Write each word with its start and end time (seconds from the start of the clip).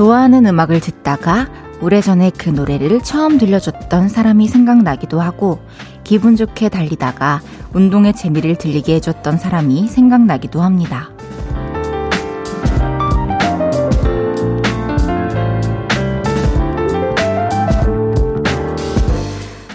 좋아하는 0.00 0.46
음악을 0.46 0.80
듣다가 0.80 1.46
오래전에 1.82 2.30
그 2.30 2.48
노래를 2.48 3.02
처음 3.02 3.36
들려줬던 3.36 4.08
사람이 4.08 4.48
생각나기도 4.48 5.20
하고 5.20 5.60
기분 6.04 6.36
좋게 6.36 6.70
달리다가 6.70 7.42
운동의 7.74 8.14
재미를 8.14 8.56
들리게 8.56 8.94
해줬던 8.94 9.36
사람이 9.36 9.88
생각나기도 9.88 10.62
합니다. 10.62 11.10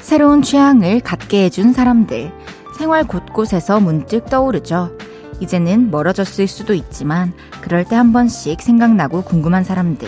새로운 0.02 0.42
취향을 0.42 1.02
갖게 1.02 1.44
해준 1.44 1.72
사람들. 1.72 2.32
생활 2.80 3.04
곳곳에서 3.04 3.80
문득 3.80 4.26
떠오르죠. 4.26 4.90
이제는 5.40 5.92
멀어졌을 5.92 6.48
수도 6.48 6.74
있지만 6.74 7.34
그럴 7.66 7.84
때 7.84 7.96
한 7.96 8.14
번씩 8.14 8.62
생각나고 8.62 9.24
궁금한 9.24 9.64
사람들. 9.64 10.08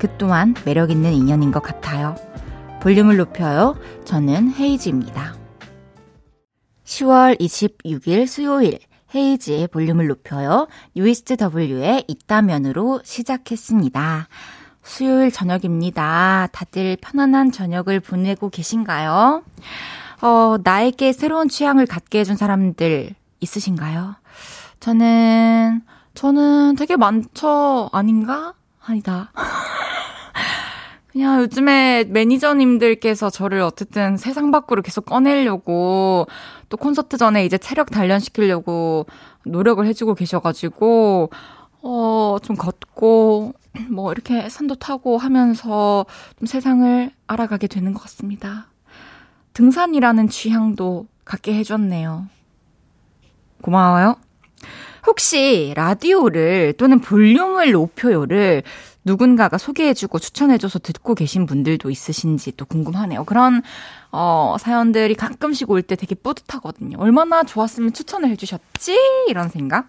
그 0.00 0.08
또한 0.18 0.56
매력 0.64 0.90
있는 0.90 1.12
인연인 1.12 1.52
것 1.52 1.62
같아요. 1.62 2.16
볼륨을 2.82 3.16
높여요. 3.16 3.76
저는 4.04 4.52
헤이즈입니다. 4.54 5.36
10월 6.84 7.38
26일 7.38 8.26
수요일 8.26 8.80
헤이즈의 9.14 9.68
볼륨을 9.68 10.08
높여요. 10.08 10.66
뉴이스트 10.96 11.36
W의 11.36 12.06
있다면으로 12.08 13.02
시작했습니다. 13.04 14.26
수요일 14.82 15.30
저녁입니다. 15.30 16.48
다들 16.50 16.96
편안한 17.00 17.52
저녁을 17.52 18.00
보내고 18.00 18.50
계신가요? 18.50 19.44
어, 20.22 20.56
나에게 20.64 21.12
새로운 21.12 21.48
취향을 21.48 21.86
갖게 21.86 22.18
해준 22.18 22.34
사람들 22.34 23.14
있으신가요? 23.38 24.16
저는, 24.80 25.82
저는 26.14 26.76
되게 26.76 26.96
많죠. 26.96 27.88
아닌가? 27.92 28.54
아니다. 28.84 29.32
그냥 31.12 31.40
요즘에 31.40 32.04
매니저님들께서 32.04 33.30
저를 33.30 33.60
어쨌든 33.62 34.16
세상 34.16 34.50
밖으로 34.50 34.80
계속 34.82 35.06
꺼내려고 35.06 36.26
또 36.68 36.76
콘서트 36.76 37.16
전에 37.16 37.44
이제 37.44 37.58
체력 37.58 37.90
단련시키려고 37.90 39.06
노력을 39.44 39.84
해주고 39.84 40.14
계셔가지고, 40.14 41.30
어, 41.82 42.36
좀 42.42 42.56
걷고, 42.56 43.54
뭐 43.90 44.12
이렇게 44.12 44.48
산도 44.48 44.76
타고 44.76 45.18
하면서 45.18 46.06
좀 46.38 46.46
세상을 46.46 47.10
알아가게 47.26 47.66
되는 47.66 47.92
것 47.92 48.02
같습니다. 48.02 48.66
등산이라는 49.54 50.28
취향도 50.28 51.06
갖게 51.24 51.54
해줬네요. 51.54 52.26
고마워요. 53.62 54.16
혹시 55.06 55.72
라디오를 55.76 56.74
또는 56.74 57.00
볼륨을 57.00 57.72
높여요를 57.72 58.62
누군가가 59.04 59.56
소개해주고 59.58 60.18
추천해줘서 60.18 60.78
듣고 60.78 61.14
계신 61.14 61.46
분들도 61.46 61.88
있으신지 61.90 62.52
또 62.56 62.66
궁금하네요. 62.66 63.24
그런, 63.24 63.62
어, 64.12 64.56
사연들이 64.60 65.14
가끔씩 65.14 65.70
올 65.70 65.80
때 65.82 65.96
되게 65.96 66.14
뿌듯하거든요. 66.14 66.98
얼마나 66.98 67.42
좋았으면 67.42 67.94
추천을 67.94 68.28
해주셨지? 68.30 68.98
이런 69.28 69.48
생각. 69.48 69.88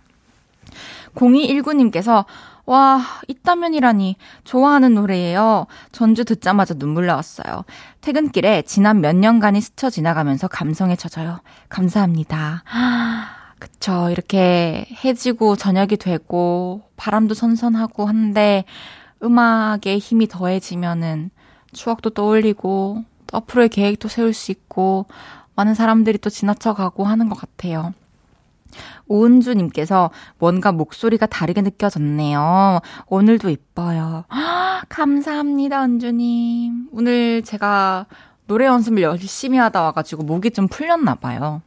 0219님께서, 1.16 2.24
와, 2.66 3.02
있다면이라니. 3.28 4.16
좋아하는 4.46 4.94
노래예요. 4.94 5.68
전주 5.92 6.24
듣자마자 6.24 6.74
눈물 6.74 7.06
나왔어요. 7.08 7.66
퇴근길에 8.00 8.62
지난 8.62 9.02
몇 9.02 9.14
년간이 9.16 9.60
스쳐 9.60 9.90
지나가면서 9.90 10.48
감성에 10.48 10.96
젖어요. 10.96 11.42
감사합니다. 11.68 12.64
그쵸. 13.82 14.12
이렇게 14.12 14.86
해지고 15.04 15.56
저녁이 15.56 15.98
되고 15.98 16.84
바람도 16.98 17.34
선선하고 17.34 18.06
한데 18.06 18.64
음악의 19.24 19.98
힘이 19.98 20.28
더해지면은 20.28 21.32
추억도 21.74 22.12
떠올리고 22.12 23.04
또 23.26 23.38
앞으로의 23.38 23.70
계획도 23.70 24.08
세울 24.08 24.36
수 24.36 24.52
있고 24.52 25.08
많은 25.56 25.74
사람들이 25.74 26.20
또 26.20 26.30
지나쳐가고 26.30 27.06
하는 27.06 27.28
것 27.28 27.36
같아요. 27.36 27.96
오은주님께서 29.08 30.12
뭔가 30.38 30.72
목소리가 30.72 31.26
다르게 31.26 31.62
느껴졌네요. 31.62 32.82
오늘도 33.08 33.50
이뻐요. 33.50 34.26
감사합니다, 34.90 35.84
은주님. 35.86 36.90
오늘 36.92 37.42
제가 37.42 38.06
노래 38.46 38.68
연습을 38.68 39.02
열심히 39.02 39.58
하다 39.58 39.82
와가지고 39.82 40.22
목이 40.24 40.52
좀 40.52 40.68
풀렸나 40.68 41.16
봐요. 41.16 41.64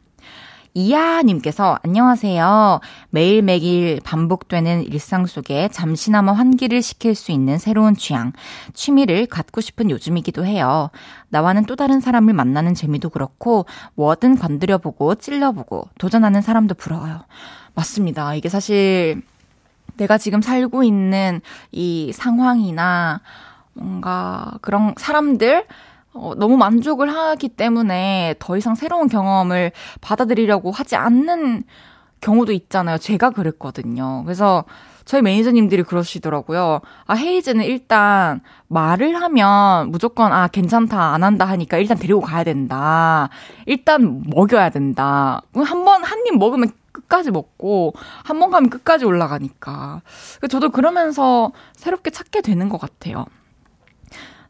이하님께서 0.75 1.79
안녕하세요. 1.83 2.81
매일매일 3.09 4.01
반복되는 4.03 4.83
일상 4.83 5.25
속에 5.25 5.69
잠시나마 5.69 6.33
환기를 6.33 6.81
시킬 6.81 7.15
수 7.15 7.31
있는 7.31 7.57
새로운 7.57 7.95
취향, 7.95 8.33
취미를 8.73 9.25
갖고 9.25 9.61
싶은 9.61 9.89
요즘이기도 9.89 10.45
해요. 10.45 10.89
나와는 11.29 11.65
또 11.65 11.77
다른 11.77 12.01
사람을 12.01 12.33
만나는 12.33 12.73
재미도 12.75 13.09
그렇고 13.09 13.65
뭐든 13.95 14.35
건드려보고 14.37 15.15
찔러보고 15.15 15.87
도전하는 15.97 16.41
사람도 16.41 16.75
부러워요. 16.75 17.21
맞습니다. 17.73 18.35
이게 18.35 18.49
사실 18.49 19.21
내가 19.95 20.17
지금 20.17 20.41
살고 20.41 20.83
있는 20.83 21.39
이 21.71 22.11
상황이나 22.13 23.21
뭔가 23.71 24.51
그런 24.59 24.93
사람들 24.97 25.67
어, 26.15 26.33
너무 26.37 26.57
만족을 26.57 27.09
하기 27.13 27.49
때문에 27.49 28.35
더 28.39 28.57
이상 28.57 28.75
새로운 28.75 29.07
경험을 29.07 29.71
받아들이려고 30.01 30.71
하지 30.71 30.95
않는 30.95 31.63
경우도 32.21 32.53
있잖아요. 32.53 32.97
제가 32.97 33.29
그랬거든요. 33.31 34.23
그래서 34.23 34.63
저희 35.03 35.21
매니저님들이 35.21 35.83
그러시더라고요. 35.83 36.79
아, 37.05 37.13
헤이즈는 37.13 37.63
일단 37.65 38.41
말을 38.69 39.21
하면 39.21 39.91
무조건 39.91 40.33
아, 40.33 40.47
괜찮다, 40.47 41.13
안 41.13 41.23
한다 41.23 41.45
하니까 41.45 41.77
일단 41.77 41.97
데리고 41.99 42.21
가야 42.21 42.43
된다. 42.43 43.29
일단 43.67 44.23
먹여야 44.25 44.69
된다. 44.71 45.41
한 45.53 45.85
번, 45.85 46.03
한 46.03 46.19
입 46.25 46.37
먹으면 46.37 46.71
끝까지 46.91 47.29
먹고, 47.29 47.93
한 48.23 48.39
번 48.39 48.49
가면 48.49 48.69
끝까지 48.71 49.05
올라가니까. 49.05 50.01
저도 50.49 50.69
그러면서 50.69 51.51
새롭게 51.73 52.09
찾게 52.09 52.41
되는 52.41 52.69
것 52.69 52.79
같아요. 52.81 53.25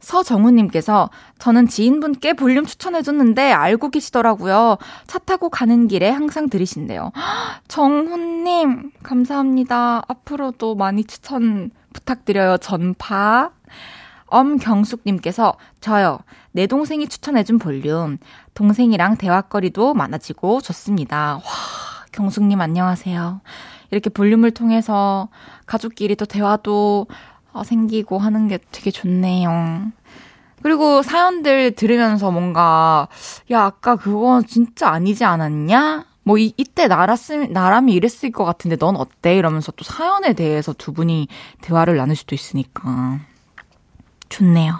서정우님께서 0.06 1.10
저는 1.40 1.68
지인분께 1.68 2.34
볼륨 2.34 2.66
추천해줬는데 2.66 3.52
알고 3.52 3.90
계시더라고요. 3.90 4.78
차 5.08 5.18
타고 5.18 5.50
가는 5.50 5.88
길에 5.88 6.12
항상 6.12 6.48
들으신대요. 6.48 7.12
정훈님, 7.68 8.92
감사합니다. 9.02 10.04
앞으로도 10.08 10.76
많이 10.76 11.04
추천 11.04 11.72
부탁드려요. 11.94 12.58
전파. 12.58 13.50
엄경숙님께서 14.28 15.56
저요. 15.82 16.20
내 16.52 16.68
동생이 16.68 17.08
추천해준 17.08 17.58
볼륨. 17.58 18.20
동생이랑 18.54 19.18
대화거리도 19.18 19.96
많아지고 19.96 20.62
좋습니다. 20.62 21.36
와, 21.36 21.42
경숙님 22.12 22.62
안녕하세요. 22.62 23.42
이렇게 23.90 24.10
볼륨을 24.12 24.52
통해서 24.52 25.30
가족끼리 25.66 26.16
또 26.16 26.26
대화도 26.26 27.08
어, 27.10 27.16
생기고 27.64 28.18
하는 28.18 28.48
게 28.48 28.60
되게 28.72 28.92
좋네요. 28.92 29.92
그리고 30.62 31.04
사연들 31.04 31.76
들으면서 31.76 32.32
뭔가, 32.32 33.08
야, 33.52 33.66
아까 33.66 33.96
그거 33.96 34.42
진짜 34.48 34.90
아니지 34.90 35.24
않았냐? 35.24 36.06
뭐, 36.24 36.40
이, 36.40 36.54
이때 36.58 36.88
나랐으면, 36.88 37.54
나라면 37.54 37.90
이랬을 37.90 38.32
것 38.32 38.46
같은데 38.46 38.78
넌 38.78 38.96
어때? 38.96 39.36
이러면서 39.36 39.72
또 39.74 39.84
사연에 39.84 40.34
대해서 40.34 40.74
두 40.74 40.92
분이 40.92 41.28
대화를 41.62 41.98
나눌 41.98 42.16
수도 42.16 42.34
있으니까. 42.34 43.20
좋네요. 44.30 44.80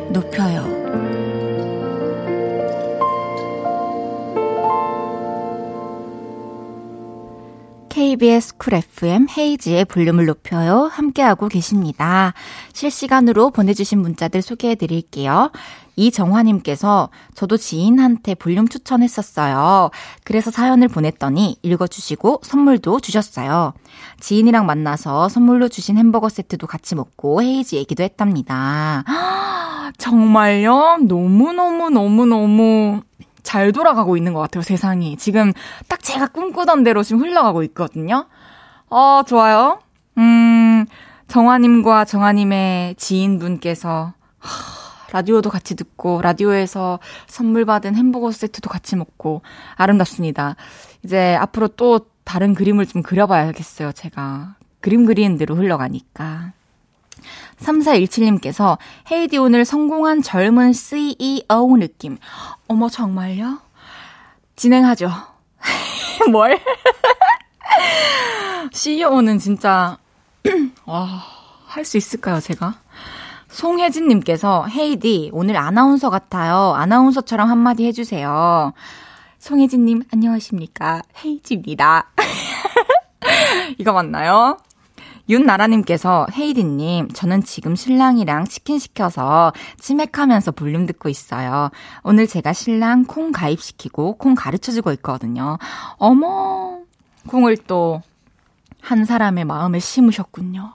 KBS 8.11 8.57
쿨 8.57 8.73
FM 8.73 9.27
헤이즈의 9.37 9.85
볼륨을 9.85 10.25
높여요. 10.25 10.89
함께하고 10.91 11.47
계십니다. 11.47 12.33
실시간으로 12.73 13.51
보내주신 13.51 13.99
문자들 13.99 14.41
소개해 14.41 14.75
드릴게요. 14.75 15.49
이정화님께서 15.95 17.09
저도 17.35 17.55
지인한테 17.55 18.35
볼륨 18.35 18.67
추천했었어요. 18.67 19.91
그래서 20.25 20.51
사연을 20.51 20.89
보냈더니 20.89 21.55
읽어주시고 21.61 22.41
선물도 22.43 22.99
주셨어요. 22.99 23.71
지인이랑 24.19 24.65
만나서 24.65 25.29
선물로 25.29 25.69
주신 25.69 25.97
햄버거 25.97 26.27
세트도 26.27 26.67
같이 26.67 26.95
먹고 26.95 27.41
헤이즈 27.41 27.77
얘기도 27.77 28.03
했답니다. 28.03 29.05
정말요? 29.97 30.97
너무너무너무너무 31.07 33.03
잘 33.43 33.71
돌아가고 33.71 34.17
있는 34.17 34.33
것 34.33 34.39
같아요, 34.39 34.61
세상이. 34.61 35.17
지금 35.17 35.53
딱 35.87 36.01
제가 36.01 36.27
꿈꾸던 36.27 36.83
대로 36.83 37.03
지금 37.03 37.21
흘러가고 37.21 37.63
있거든요. 37.63 38.27
어, 38.89 39.23
좋아요. 39.25 39.79
음, 40.17 40.85
정화님과 41.27 42.05
정화님의 42.05 42.95
지인분께서, 42.95 44.13
하, 44.39 44.81
라디오도 45.11 45.49
같이 45.49 45.75
듣고, 45.75 46.21
라디오에서 46.21 46.99
선물 47.27 47.65
받은 47.65 47.95
햄버거 47.95 48.31
세트도 48.31 48.69
같이 48.69 48.95
먹고, 48.95 49.41
아름답습니다. 49.75 50.55
이제 51.03 51.35
앞으로 51.35 51.69
또 51.69 52.01
다른 52.23 52.53
그림을 52.53 52.85
좀 52.85 53.01
그려봐야겠어요, 53.01 53.91
제가. 53.93 54.55
그림 54.79 55.05
그리는 55.05 55.37
대로 55.37 55.55
흘러가니까. 55.55 56.53
3417님께서 57.61 58.77
헤이디 59.11 59.37
오늘 59.37 59.65
성공한 59.65 60.21
젊은 60.21 60.73
CEO 60.73 61.77
느낌. 61.77 62.17
어머, 62.67 62.89
정말요? 62.89 63.59
진행하죠. 64.55 65.09
뭘? 66.31 66.59
CEO는 68.73 69.39
진짜, 69.39 69.97
와, 70.85 71.23
할 71.67 71.85
수 71.85 71.97
있을까요, 71.97 72.39
제가? 72.39 72.75
송혜진 73.49 74.07
님께서, 74.07 74.65
헤이디, 74.67 75.29
오늘 75.33 75.57
아나운서 75.57 76.09
같아요. 76.09 76.73
아나운서처럼 76.75 77.49
한마디 77.49 77.85
해 77.85 77.91
주세요. 77.91 78.73
송혜진 79.39 79.85
님, 79.85 80.03
안녕하십니까. 80.13 81.01
헤이지입니다. 81.23 82.11
이거 83.77 83.91
맞나요? 83.93 84.57
윤나라님께서 85.29 86.27
헤이디님, 86.33 87.09
저는 87.09 87.43
지금 87.43 87.75
신랑이랑 87.75 88.45
치킨 88.45 88.79
시켜서 88.79 89.53
치맥하면서 89.79 90.51
볼륨 90.51 90.85
듣고 90.85 91.09
있어요. 91.09 91.69
오늘 92.03 92.27
제가 92.27 92.53
신랑 92.53 93.05
콩 93.05 93.31
가입시키고 93.31 94.17
콩 94.17 94.35
가르쳐주고 94.35 94.91
있거든요. 94.93 95.57
어머, 95.97 96.79
콩을 97.27 97.57
또 97.67 98.01
한 98.81 99.05
사람의 99.05 99.45
마음에 99.45 99.79
심으셨군요. 99.79 100.73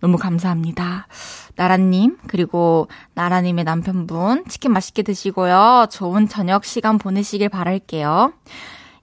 너무 0.00 0.16
감사합니다. 0.16 1.06
나라님, 1.54 2.18
그리고 2.26 2.88
나라님의 3.14 3.64
남편분, 3.64 4.44
치킨 4.48 4.72
맛있게 4.72 5.02
드시고요. 5.02 5.86
좋은 5.90 6.28
저녁 6.28 6.64
시간 6.64 6.98
보내시길 6.98 7.48
바랄게요. 7.50 8.32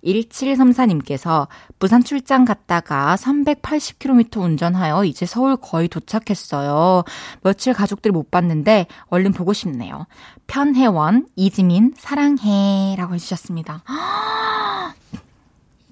1734님께서 0.04 1.48
부산 1.78 2.04
출장 2.04 2.46
갔다가 2.46 3.16
380km 3.16 4.42
운전하여 4.42 5.04
이제 5.06 5.26
서울 5.26 5.56
거의 5.58 5.88
도착했어요. 5.88 7.04
며칠 7.42 7.74
가족들 7.74 8.12
못 8.12 8.32
봤는데 8.32 8.88
얼른 9.08 9.34
보고 9.34 9.54
싶네요. 9.54 10.08
편혜원, 10.48 11.28
이지민, 11.36 11.94
사랑해. 11.98 12.96
라고 12.98 13.14
해주셨습니다. 13.16 13.84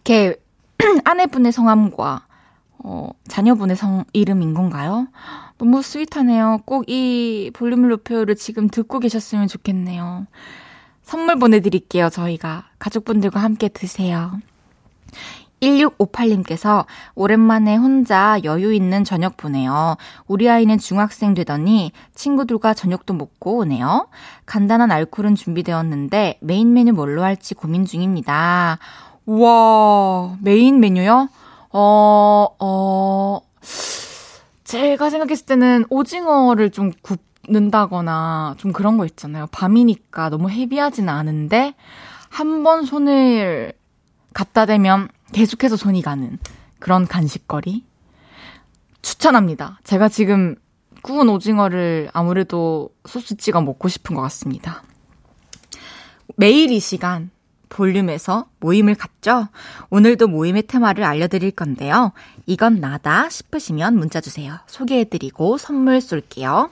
이렇게 0.06 0.36
아내분의 1.04 1.52
성함과 1.52 2.28
어, 2.80 3.10
자녀분의 3.28 3.76
성, 3.76 4.06
이름인 4.14 4.54
건가요? 4.54 5.08
너무 5.58 5.82
스윗하네요. 5.82 6.60
꼭 6.66 6.86
이 6.88 7.52
볼륨을 7.54 7.90
높여요를 7.90 8.36
지금 8.36 8.70
듣고 8.70 9.00
계셨으면 9.00 9.48
좋겠네요. 9.48 10.28
선물 11.08 11.40
보내드릴게요, 11.40 12.10
저희가. 12.10 12.66
가족분들과 12.80 13.40
함께 13.40 13.70
드세요. 13.70 14.34
1658님께서 15.62 16.86
오랜만에 17.16 17.78
혼자 17.78 18.38
여유 18.44 18.74
있는 18.74 19.06
저녁 19.06 19.38
보내요. 19.38 19.96
우리 20.28 20.50
아이는 20.50 20.78
중학생 20.78 21.34
되더니 21.34 21.94
친구들과 22.14 22.74
저녁도 22.74 23.14
먹고 23.14 23.60
오네요. 23.60 24.10
간단한 24.46 24.92
알코올은 24.92 25.36
준비되었는데 25.36 26.40
메인 26.42 26.74
메뉴 26.74 26.92
뭘로 26.92 27.24
할지 27.24 27.56
고민 27.56 27.86
중입니다. 27.86 28.78
우와, 29.26 30.36
메인 30.42 30.82
메뉴요? 30.82 31.30
어, 31.72 32.48
어, 32.60 33.40
제가 34.66 35.10
생각했을 35.10 35.46
때는 35.46 35.86
오징어를 35.90 36.70
좀 36.72 36.92
굽, 37.02 37.22
는다거나 37.48 38.56
좀 38.58 38.74
그런 38.74 38.98
거 38.98 39.06
있잖아요. 39.06 39.48
밤이니까 39.52 40.30
너무 40.30 40.50
헤비하진 40.50 41.10
않은데 41.10 41.76
한 42.30 42.64
번 42.64 42.86
손을 42.86 43.74
갖다 44.34 44.66
대면 44.66 45.08
계속해서 45.32 45.76
손이 45.78 46.02
가는 46.02 46.38
그런 46.80 47.08
간식거리 47.08 47.84
추천합니다. 49.02 49.80
제가 49.84 50.10
지금 50.10 50.56
구운 51.02 51.30
오징어를 51.30 52.10
아무래도 52.14 52.90
소스 53.06 53.38
찍어 53.38 53.62
먹고 53.62 53.88
싶은 53.88 54.16
것 54.16 54.22
같습니다. 54.24 54.84
매일 56.36 56.72
이 56.72 56.80
시간 56.80 57.30
볼륨에서 57.70 58.48
모임을 58.60 58.96
갖죠? 58.96 59.48
오늘도 59.90 60.28
모임의 60.28 60.64
테마를 60.68 61.04
알려드릴 61.04 61.52
건데요. 61.52 62.12
이건 62.46 62.80
나다 62.80 63.30
싶으시면 63.30 63.96
문자 63.96 64.22
주세요. 64.22 64.58
소개해드리고 64.68 65.58
선물 65.58 66.02
쏠게요. 66.02 66.72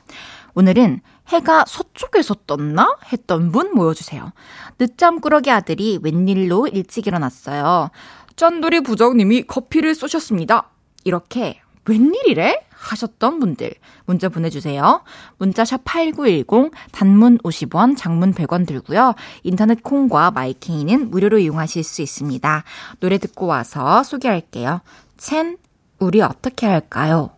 오늘은 0.55 1.01
해가 1.27 1.65
서쪽에서 1.67 2.35
떴나? 2.47 2.97
했던 3.11 3.51
분 3.51 3.73
모여주세요. 3.73 4.31
늦잠 4.79 5.19
꾸러기 5.19 5.51
아들이 5.51 5.99
웬일로 6.01 6.67
일찍 6.67 7.07
일어났어요. 7.07 7.89
짠돌이 8.37 8.81
부장님이 8.81 9.43
커피를 9.43 9.93
쏘셨습니다. 9.95 10.69
이렇게 11.03 11.59
웬일이래? 11.87 12.65
하셨던 12.71 13.39
분들 13.39 13.73
문자 14.05 14.29
보내주세요. 14.29 15.03
문자샵 15.37 15.81
8910 15.83 16.71
단문 16.91 17.37
50원 17.39 17.97
장문 17.97 18.33
100원 18.33 18.67
들고요. 18.67 19.13
인터넷 19.43 19.81
콩과 19.83 20.31
마이케이는 20.31 21.09
무료로 21.09 21.39
이용하실 21.39 21.83
수 21.83 22.01
있습니다. 22.01 22.63
노래 22.99 23.17
듣고 23.17 23.47
와서 23.47 24.03
소개할게요. 24.03 24.81
첸 25.17 25.57
우리 25.99 26.21
어떻게 26.21 26.67
할까요? 26.67 27.34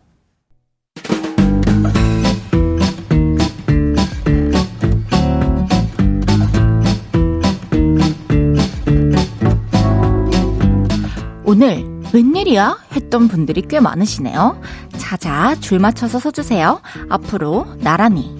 오늘 11.50 11.82
웬일이야? 12.12 12.76
했던 12.94 13.26
분들이 13.26 13.62
꽤 13.62 13.80
많으시네요. 13.80 14.60
자자, 14.98 15.54
줄 15.60 15.78
맞춰서 15.78 16.18
서주세요. 16.18 16.82
앞으로 17.08 17.64
나란히. 17.78 18.36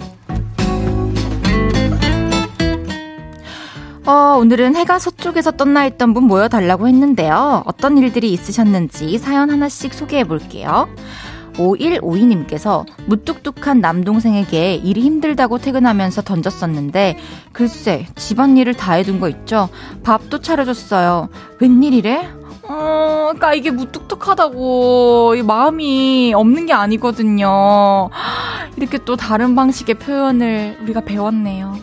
어, 4.05 4.37
오늘은 4.37 4.75
해가 4.75 4.99
서쪽에서 4.99 5.53
떴나 5.53 5.79
했던 5.79 6.13
분 6.13 6.25
모여달라고 6.25 6.87
했는데요. 6.87 7.63
어떤 7.65 7.97
일들이 7.97 8.31
있으셨는지 8.31 9.17
사연 9.17 9.49
하나씩 9.49 9.91
소개해 9.95 10.25
볼게요. 10.25 10.87
5152님께서 11.53 12.85
무뚝뚝한 13.07 13.81
남동생에게 13.81 14.75
일이 14.75 15.01
힘들다고 15.01 15.57
퇴근하면서 15.57 16.21
던졌었는데 16.21 17.17
글쎄 17.53 18.05
집안일을 18.15 18.75
다 18.75 18.93
해둔 18.93 19.19
거 19.19 19.29
있죠? 19.29 19.67
밥도 20.03 20.41
차려줬어요. 20.41 21.29
웬일이래? 21.59 22.38
어, 22.69 23.29
그니까 23.29 23.55
이게 23.55 23.71
무뚝뚝하다고 23.71 25.35
이 25.37 25.41
마음이 25.41 26.33
없는 26.35 26.67
게 26.67 26.73
아니거든요. 26.73 28.09
이렇게 28.77 28.99
또 29.05 29.15
다른 29.15 29.55
방식의 29.55 29.95
표현을 29.95 30.77
우리가 30.83 31.01
배웠네요. 31.01 31.75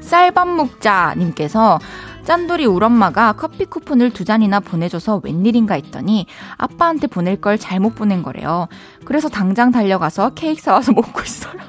쌀밥 0.00 0.48
먹자님께서 0.48 1.78
짠돌이 2.24 2.66
울엄마가 2.66 3.34
커피 3.34 3.64
쿠폰을 3.64 4.10
두 4.10 4.24
잔이나 4.24 4.58
보내줘서 4.58 5.20
웬일인가 5.22 5.74
했더니 5.74 6.26
아빠한테 6.56 7.06
보낼 7.06 7.40
걸 7.40 7.58
잘못 7.58 7.94
보낸 7.94 8.22
거래요. 8.22 8.66
그래서 9.04 9.28
당장 9.28 9.70
달려가서 9.70 10.30
케이크 10.34 10.60
사와서 10.60 10.92
먹고 10.94 11.22
있어요. 11.22 11.62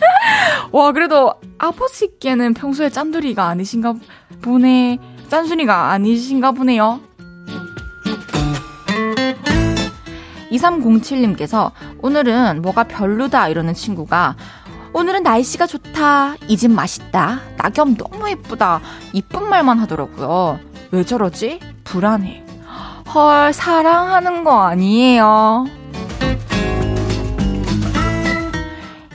와, 0.72 0.92
그래도 0.92 1.34
아버지께는 1.58 2.54
평소에 2.54 2.90
짠돌이가 2.90 3.46
아니신가 3.46 3.94
보네. 4.42 4.98
짠순이가 5.28 5.90
아니신가 5.92 6.52
보네요. 6.52 7.00
2307님께서 10.50 11.72
오늘은 12.00 12.62
뭐가 12.62 12.84
별로다 12.84 13.48
이러는 13.48 13.74
친구가 13.74 14.36
오늘은 14.94 15.22
날씨가 15.22 15.66
좋다. 15.66 16.36
이 16.48 16.56
집 16.56 16.70
맛있다. 16.70 17.40
낙엽 17.58 17.90
너무 17.96 18.28
예쁘다. 18.30 18.80
이쁜 19.12 19.48
말만 19.48 19.78
하더라고요. 19.80 20.58
왜 20.90 21.04
저러지? 21.04 21.60
불안해. 21.84 22.44
헐, 23.14 23.52
사랑하는 23.52 24.44
거 24.44 24.62
아니에요. 24.62 25.66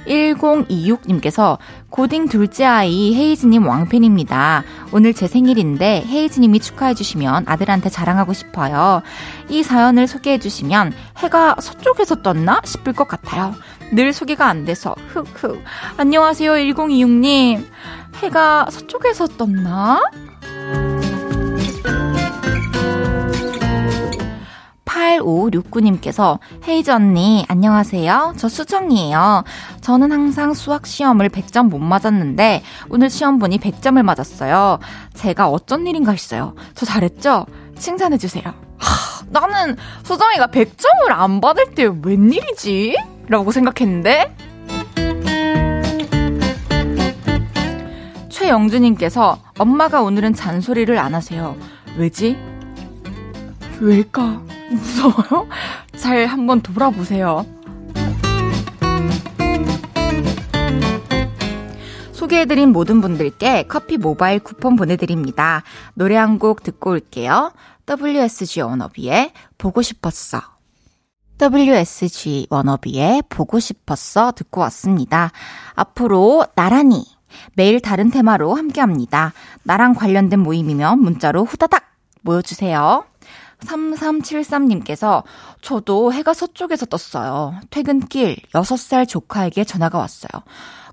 1026님께서 0.08 1.58
고딩 1.90 2.28
둘째 2.28 2.66
아이 2.66 3.14
헤이즈님 3.16 3.68
왕팬입니다. 3.68 4.64
오늘 4.92 5.14
제 5.14 5.28
생일인데 5.28 6.06
헤이즈님이 6.08 6.60
축하해주시면 6.60 7.46
아들한테 7.48 7.90
자랑하고 7.90 8.34
싶어요. 8.34 9.02
이 9.50 9.64
사연을 9.64 10.08
소개해주시면 10.08 10.94
해가 11.18 11.56
서쪽에서 11.60 12.22
떴나 12.22 12.62
싶을 12.64 12.94
것 12.94 13.08
같아요. 13.08 13.54
늘 13.92 14.14
소개가 14.14 14.48
안 14.48 14.66
돼서 14.66 14.96
흑흑. 15.10 15.64
안녕하세요 15.98 16.52
1026님. 16.54 17.66
해가 18.18 18.68
서쪽에서 18.70 19.28
떴나? 19.28 20.02
8569님께서 25.04 26.40
헤이즈 26.68 26.92
언니 26.92 27.46
안녕하세요. 27.48 28.36
저 28.38 28.48
수정이에요. 28.48 29.44
저는 29.82 30.12
항상 30.12 30.54
수학 30.54 30.86
시험을 30.86 31.30
100점 31.30 31.70
못 31.70 31.80
맞았는데 31.80 32.64
오늘 32.90 33.10
시험 33.10 33.40
보니 33.40 33.60
100점을 33.60 34.02
맞았어요. 34.02 34.80
제가 35.14 35.50
어쩐 35.50 35.86
일인가 35.88 36.12
했어요. 36.12 36.56
저 36.76 36.86
잘했죠? 36.86 37.46
칭찬해 37.78 38.18
주세요. 38.18 38.44
하, 38.78 39.26
나는 39.30 39.76
수정이가 40.04 40.48
100점을 40.48 41.10
안 41.10 41.42
받을 41.42 41.72
때 41.76 41.90
웬일이지? 42.04 42.96
라고 43.28 43.52
생각했는데 43.52 44.36
최영주님께서 48.30 49.40
엄마가 49.58 50.02
오늘은 50.02 50.34
잔소리를 50.34 50.98
안 50.98 51.16
하세요. 51.16 51.56
왜지? 51.98 52.38
왜일까? 53.80 54.53
무서워요? 54.76 55.48
잘 55.98 56.26
한번 56.26 56.62
돌아보세요. 56.62 57.46
소개해드린 62.14 62.70
모든 62.70 63.02
분들께 63.02 63.64
커피 63.64 63.98
모바일 63.98 64.40
쿠폰 64.40 64.76
보내드립니다. 64.76 65.64
노래 65.94 66.16
한 66.16 66.38
곡 66.40 66.64
듣고 66.64 66.92
올게요. 66.92 67.52
WSG 67.88 68.62
워너비의 68.62 69.34
보고 69.58 69.82
싶었어. 69.82 70.42
WSG 71.42 72.48
워너비의 72.50 73.24
보고 73.30 73.60
싶었어 73.60 74.32
듣고 74.32 74.62
왔습니다. 74.62 75.32
앞으로 75.76 76.46
나란히 76.56 77.04
매일 77.56 77.82
다른 77.82 78.10
테마로 78.10 78.56
함께 78.56 78.80
합니다. 78.80 79.34
나랑 79.64 79.96
관련된 79.96 80.40
모임이면 80.40 81.00
문자로 81.00 81.44
후다닥 81.44 81.84
모여주세요. 82.22 83.04
3373님께서 83.66 85.24
저도 85.62 86.14
해가 86.14 86.34
서쪽에서 86.34 86.86
떴어요. 86.86 87.56
퇴근길 87.70 88.38
6살 88.54 89.08
조카에게 89.08 89.64
전화가 89.64 89.98
왔어요. 89.98 90.44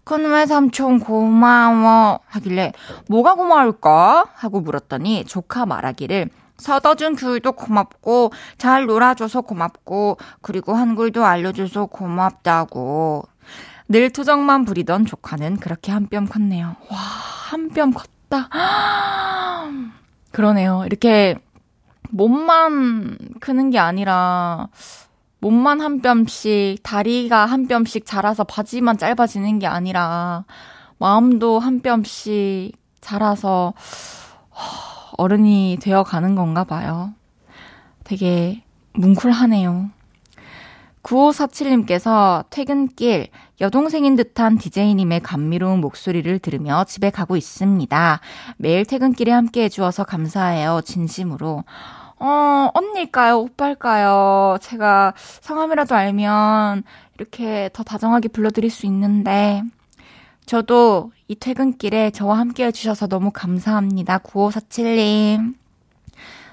큰외 0.05 0.47
삼촌 0.47 0.99
고마워 0.99 2.21
하길래 2.27 2.73
뭐가 3.09 3.35
고마울까? 3.35 4.27
하고 4.35 4.61
물었더니 4.61 5.25
조카 5.27 5.67
말하기를 5.67 6.31
사다 6.57 6.95
준 6.95 7.17
귤도 7.17 7.53
고맙고 7.53 8.33
잘 8.59 8.87
놀아줘서 8.87 9.43
고맙고 9.43 10.19
그리고 10.43 10.75
한글도 10.75 11.25
알려줘서 11.25 11.87
고맙다고 11.87 13.25
늘 13.89 14.11
투정만 14.11 14.65
부리던 14.65 15.07
조카는 15.07 15.57
그렇게 15.59 15.91
한 15.93 16.07
뼘 16.09 16.27
컸네요. 16.27 16.77
와, 16.91 16.97
한 16.99 17.71
뼘 17.71 17.93
컸다. 17.93 18.49
그러네요. 20.33 20.85
이렇게 20.87 21.37
몸만 22.11 23.19
크는 23.41 23.71
게 23.71 23.79
아니라 23.79 24.69
몸만 25.41 25.81
한 25.81 26.01
뼘씩, 26.01 26.83
다리가 26.83 27.47
한 27.47 27.67
뼘씩 27.67 28.05
자라서 28.05 28.45
바지만 28.45 28.99
짧아지는 28.99 29.59
게 29.59 29.67
아니라 29.67 30.45
마음도 30.99 31.59
한 31.59 31.81
뼘씩 31.81 32.73
자라서 33.01 33.73
어른이 35.17 35.79
되어 35.81 36.03
가는 36.03 36.35
건가 36.35 36.65
봐요. 36.65 37.15
되게 38.05 38.63
뭉클하네요. 38.95 39.91
9547님께서 41.03 42.45
퇴근길 42.51 43.29
여동생인 43.61 44.17
듯한 44.17 44.59
DJ님의 44.59 45.21
감미로운 45.21 45.81
목소리를 45.81 46.39
들으며 46.39 46.85
집에 46.85 47.11
가고 47.11 47.37
있습니다. 47.37 48.21
매일 48.57 48.85
퇴근길에 48.85 49.33
함께 49.33 49.65
해주어서 49.65 50.05
감사해요. 50.05 50.83
진심으로. 50.85 51.65
어, 52.21 52.69
언니일까요? 52.75 53.39
오빠일까요? 53.39 54.59
제가 54.61 55.15
성함이라도 55.41 55.95
알면 55.95 56.83
이렇게 57.19 57.71
더 57.73 57.83
다정하게 57.83 58.29
불러드릴 58.29 58.71
수 58.71 58.87
있는데, 58.87 59.63
저도 60.47 61.13
이 61.29 61.35
퇴근길에 61.35 62.11
저와 62.11 62.39
함께 62.39 62.67
해주셔서 62.67 63.07
너무 63.09 63.31
감사합니다. 63.33 64.19
9547님. 64.19 65.55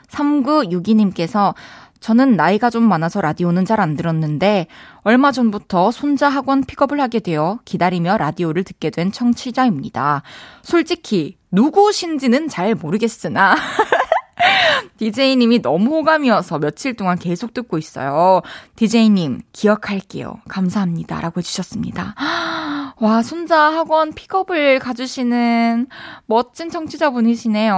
3962님께서 0.10 1.54
저는 2.00 2.36
나이가 2.38 2.70
좀 2.70 2.84
많아서 2.84 3.22
라디오는 3.22 3.66
잘 3.66 3.80
안 3.80 3.96
들었는데 3.96 4.68
얼마 5.02 5.32
전부터 5.32 5.92
손자 5.92 6.30
학원 6.30 6.64
픽업을 6.64 7.02
하게 7.02 7.20
되어 7.20 7.60
기다리며 7.66 8.18
라디오를 8.18 8.64
듣게 8.64 8.90
된 8.90 9.12
청취자입니다. 9.12 10.22
솔직히 10.62 11.38
누구신지는 11.52 12.48
잘 12.50 12.76
모르겠으나 12.76 13.56
DJ님이 14.98 15.62
너무 15.62 15.98
호감이어서 15.98 16.60
며칠 16.60 16.96
동안 16.96 17.18
계속 17.18 17.54
듣고 17.54 17.78
있어요. 17.78 18.42
DJ님, 18.76 19.42
기억할게요. 19.52 20.36
감사합니다. 20.48 21.20
라고 21.22 21.40
해주셨습니다. 21.40 22.16
와, 23.00 23.22
손자 23.22 23.60
학원 23.60 24.14
픽업을 24.14 24.80
가주시는 24.80 25.88
멋진 26.26 26.70
청취자분이시네요. 26.70 27.76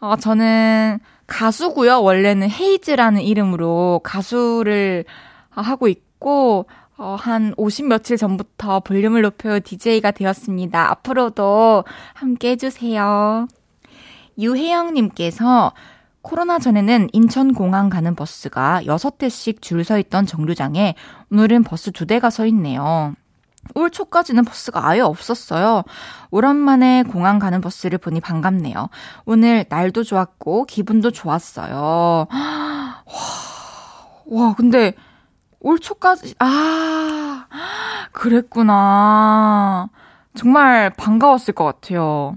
어, 0.00 0.16
저는 0.20 0.98
가수고요. 1.26 2.02
원래는 2.02 2.50
헤이즈라는 2.50 3.22
이름으로 3.22 4.00
가수를 4.04 5.04
하고 5.50 5.88
있고, 5.88 6.66
어, 6.98 7.16
한 7.18 7.52
50 7.56 7.86
며칠 7.86 8.16
전부터 8.16 8.80
볼륨을 8.80 9.22
높여 9.22 9.60
DJ가 9.60 10.12
되었습니다. 10.12 10.90
앞으로도 10.90 11.84
함께 12.14 12.50
해주세요. 12.50 13.48
유혜영님께서 14.38 15.72
코로나 16.22 16.58
전에는 16.58 17.08
인천공항 17.12 17.88
가는 17.88 18.14
버스가 18.14 18.82
6대씩 18.84 19.62
줄 19.62 19.84
서 19.84 19.98
있던 19.98 20.26
정류장에 20.26 20.94
오늘은 21.30 21.62
버스 21.62 21.92
2대가 21.92 22.30
서 22.30 22.44
있네요. 22.46 23.14
올 23.74 23.90
초까지는 23.90 24.44
버스가 24.44 24.88
아예 24.88 25.00
없었어요. 25.00 25.82
오랜만에 26.30 27.02
공항 27.04 27.38
가는 27.38 27.60
버스를 27.60 27.98
보니 27.98 28.20
반갑네요. 28.20 28.88
오늘 29.24 29.64
날도 29.68 30.02
좋았고 30.04 30.64
기분도 30.64 31.10
좋았어요. 31.12 32.26
와, 32.30 33.04
와 34.26 34.54
근데 34.56 34.94
올 35.60 35.78
초까지 35.78 36.34
아 36.38 37.46
그랬구나. 38.12 39.88
정말 40.34 40.90
반가웠을 40.90 41.54
것 41.54 41.64
같아요. 41.64 42.36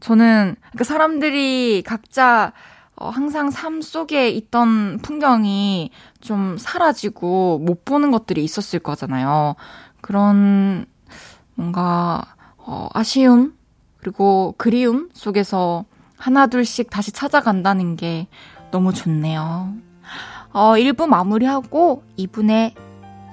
저는 0.00 0.56
그 0.76 0.84
사람들이 0.84 1.82
각자 1.84 2.52
어, 2.96 3.10
항상 3.10 3.50
삶 3.50 3.82
속에 3.82 4.30
있던 4.30 4.98
풍경이 5.02 5.90
좀 6.20 6.56
사라지고 6.58 7.58
못 7.58 7.84
보는 7.84 8.10
것들이 8.10 8.42
있었을 8.42 8.78
거잖아요. 8.78 9.54
그런 10.00 10.86
뭔가 11.54 12.22
어, 12.56 12.88
아쉬움 12.94 13.54
그리고 13.98 14.54
그리움 14.56 15.10
속에서 15.12 15.84
하나둘씩 16.16 16.90
다시 16.90 17.12
찾아간다는 17.12 17.96
게 17.96 18.28
너무 18.70 18.92
좋네요. 18.92 19.74
어, 20.52 20.72
1부 20.72 21.06
마무리하고 21.06 22.02
2부에 22.16 22.72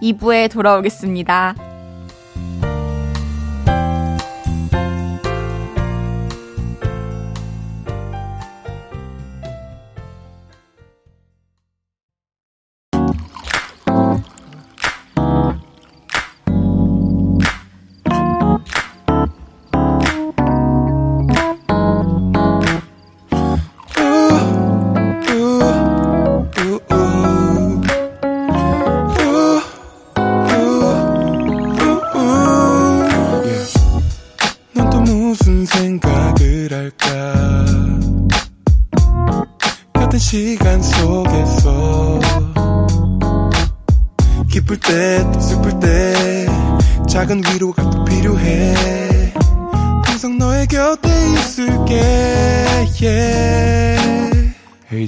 2부에 0.02 0.52
돌아오겠습니다. 0.52 1.73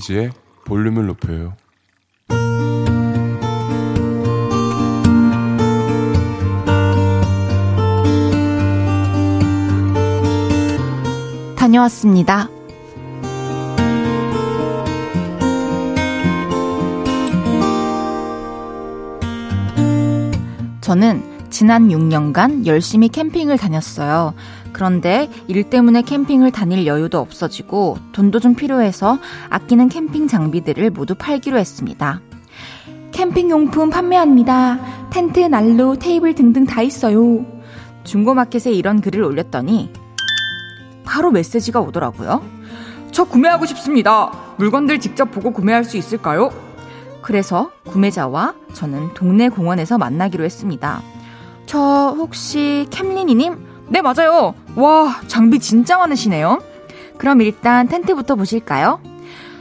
헤이지의 0.05 0.31
볼륨을 0.65 1.07
높여요 1.07 1.55
다녀왔습니다. 11.57 12.47
저는 20.81 21.49
지난 21.49 21.87
6년간 21.87 22.67
열심히 22.67 23.09
캠핑을 23.09 23.57
다녔어요. 23.57 24.35
그런데 24.75 25.29
일 25.47 25.63
때문에 25.63 26.01
캠핑을 26.01 26.51
다닐 26.51 26.85
여유도 26.85 27.17
없어지고 27.19 27.97
돈도 28.11 28.41
좀 28.41 28.55
필요해서 28.55 29.19
아끼는 29.49 29.87
캠핑 29.87 30.27
장비들을 30.27 30.89
모두 30.89 31.15
팔기로 31.15 31.57
했습니다. 31.57 32.19
캠핑 33.13 33.51
용품 33.51 33.89
판매합니다. 33.89 35.09
텐트, 35.11 35.39
난로, 35.39 35.95
테이블 35.95 36.35
등등 36.35 36.65
다 36.65 36.81
있어요. 36.81 37.45
중고마켓에 38.03 38.73
이런 38.73 38.99
글을 38.99 39.23
올렸더니 39.23 39.93
바로 41.05 41.31
메시지가 41.31 41.79
오더라고요. 41.79 42.43
저 43.11 43.23
구매하고 43.23 43.65
싶습니다. 43.67 44.29
물건들 44.57 44.99
직접 44.99 45.31
보고 45.31 45.51
구매할 45.51 45.85
수 45.85 45.95
있을까요? 45.95 46.49
그래서 47.21 47.71
구매자와 47.85 48.55
저는 48.73 49.13
동네 49.13 49.47
공원에서 49.47 49.97
만나기로 49.97 50.43
했습니다. 50.43 51.01
저 51.65 52.13
혹시 52.17 52.87
캠리니님? 52.89 53.75
네, 53.87 54.01
맞아요. 54.01 54.53
와, 54.75 55.21
장비 55.27 55.59
진짜 55.59 55.97
많으시네요. 55.97 56.61
그럼 57.17 57.41
일단 57.41 57.87
텐트부터 57.87 58.35
보실까요? 58.35 58.99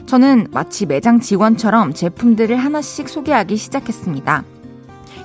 저는 0.07 0.49
마치 0.51 0.87
매장 0.87 1.21
직원처럼 1.21 1.95
제품들을 1.95 2.57
하나씩 2.57 3.09
소개하기 3.09 3.57
시작했습니다. 3.57 4.45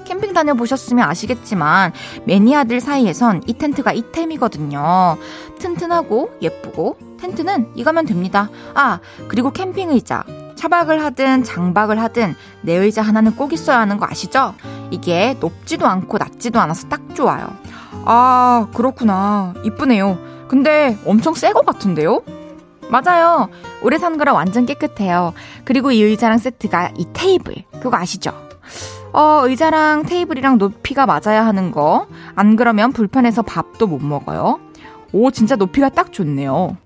캠핑 0.06 0.34
다녀보셨으면 0.34 1.08
아시겠지만 1.08 1.92
매니아들 2.26 2.80
사이에선 2.80 3.44
이 3.46 3.54
텐트가 3.54 3.94
이템이거든요. 3.94 5.18
튼튼하고 5.60 6.32
예쁘고 6.42 6.98
텐트는 7.20 7.72
이거면 7.76 8.06
됩니다. 8.06 8.50
아, 8.74 9.00
그리고 9.28 9.52
캠핑 9.52 9.92
의자. 9.92 10.24
차박을 10.56 11.02
하든 11.04 11.44
장박을 11.44 12.02
하든 12.02 12.36
내 12.62 12.74
의자 12.74 13.02
하나는 13.02 13.36
꼭 13.36 13.54
있어야 13.54 13.80
하는 13.80 13.98
거 13.98 14.06
아시죠? 14.10 14.56
이게 14.92 15.38
높지도 15.40 15.88
않고 15.88 16.18
낮지도 16.18 16.60
않아서 16.60 16.90
딱 16.90 17.02
좋아요. 17.16 17.50
아, 18.06 18.68
그렇구나. 18.74 19.54
이쁘네요. 19.64 20.18
근데 20.48 20.98
엄청 21.06 21.34
새 21.36 21.52
거 21.54 21.62
같은데요? 21.62 22.22
맞아요. 22.90 23.50
오래 23.84 23.98
산 24.00 24.18
거라 24.18 24.34
완전 24.34 24.66
깨끗해요. 24.66 25.34
그리고 25.64 25.92
이 25.92 26.02
의자랑 26.02 26.40
세트가 26.40 26.92
이 26.98 27.06
테이블. 27.14 27.56
그거 27.82 27.96
아시죠? 27.98 28.32
어, 29.14 29.42
의자랑 29.44 30.04
테이블이랑 30.04 30.58
높이가 30.58 31.06
맞아야 31.06 31.46
하는 31.46 31.72
거. 31.72 32.08
안 32.36 32.56
그러면 32.56 32.92
불편해서 32.92 33.44
밥도 33.44 33.86
못 33.86 34.02
먹어요. 34.04 34.60
오, 35.12 35.30
진짜 35.32 35.56
높이가 35.56 35.90
딱 35.90 36.12
좋네요. 36.12 36.78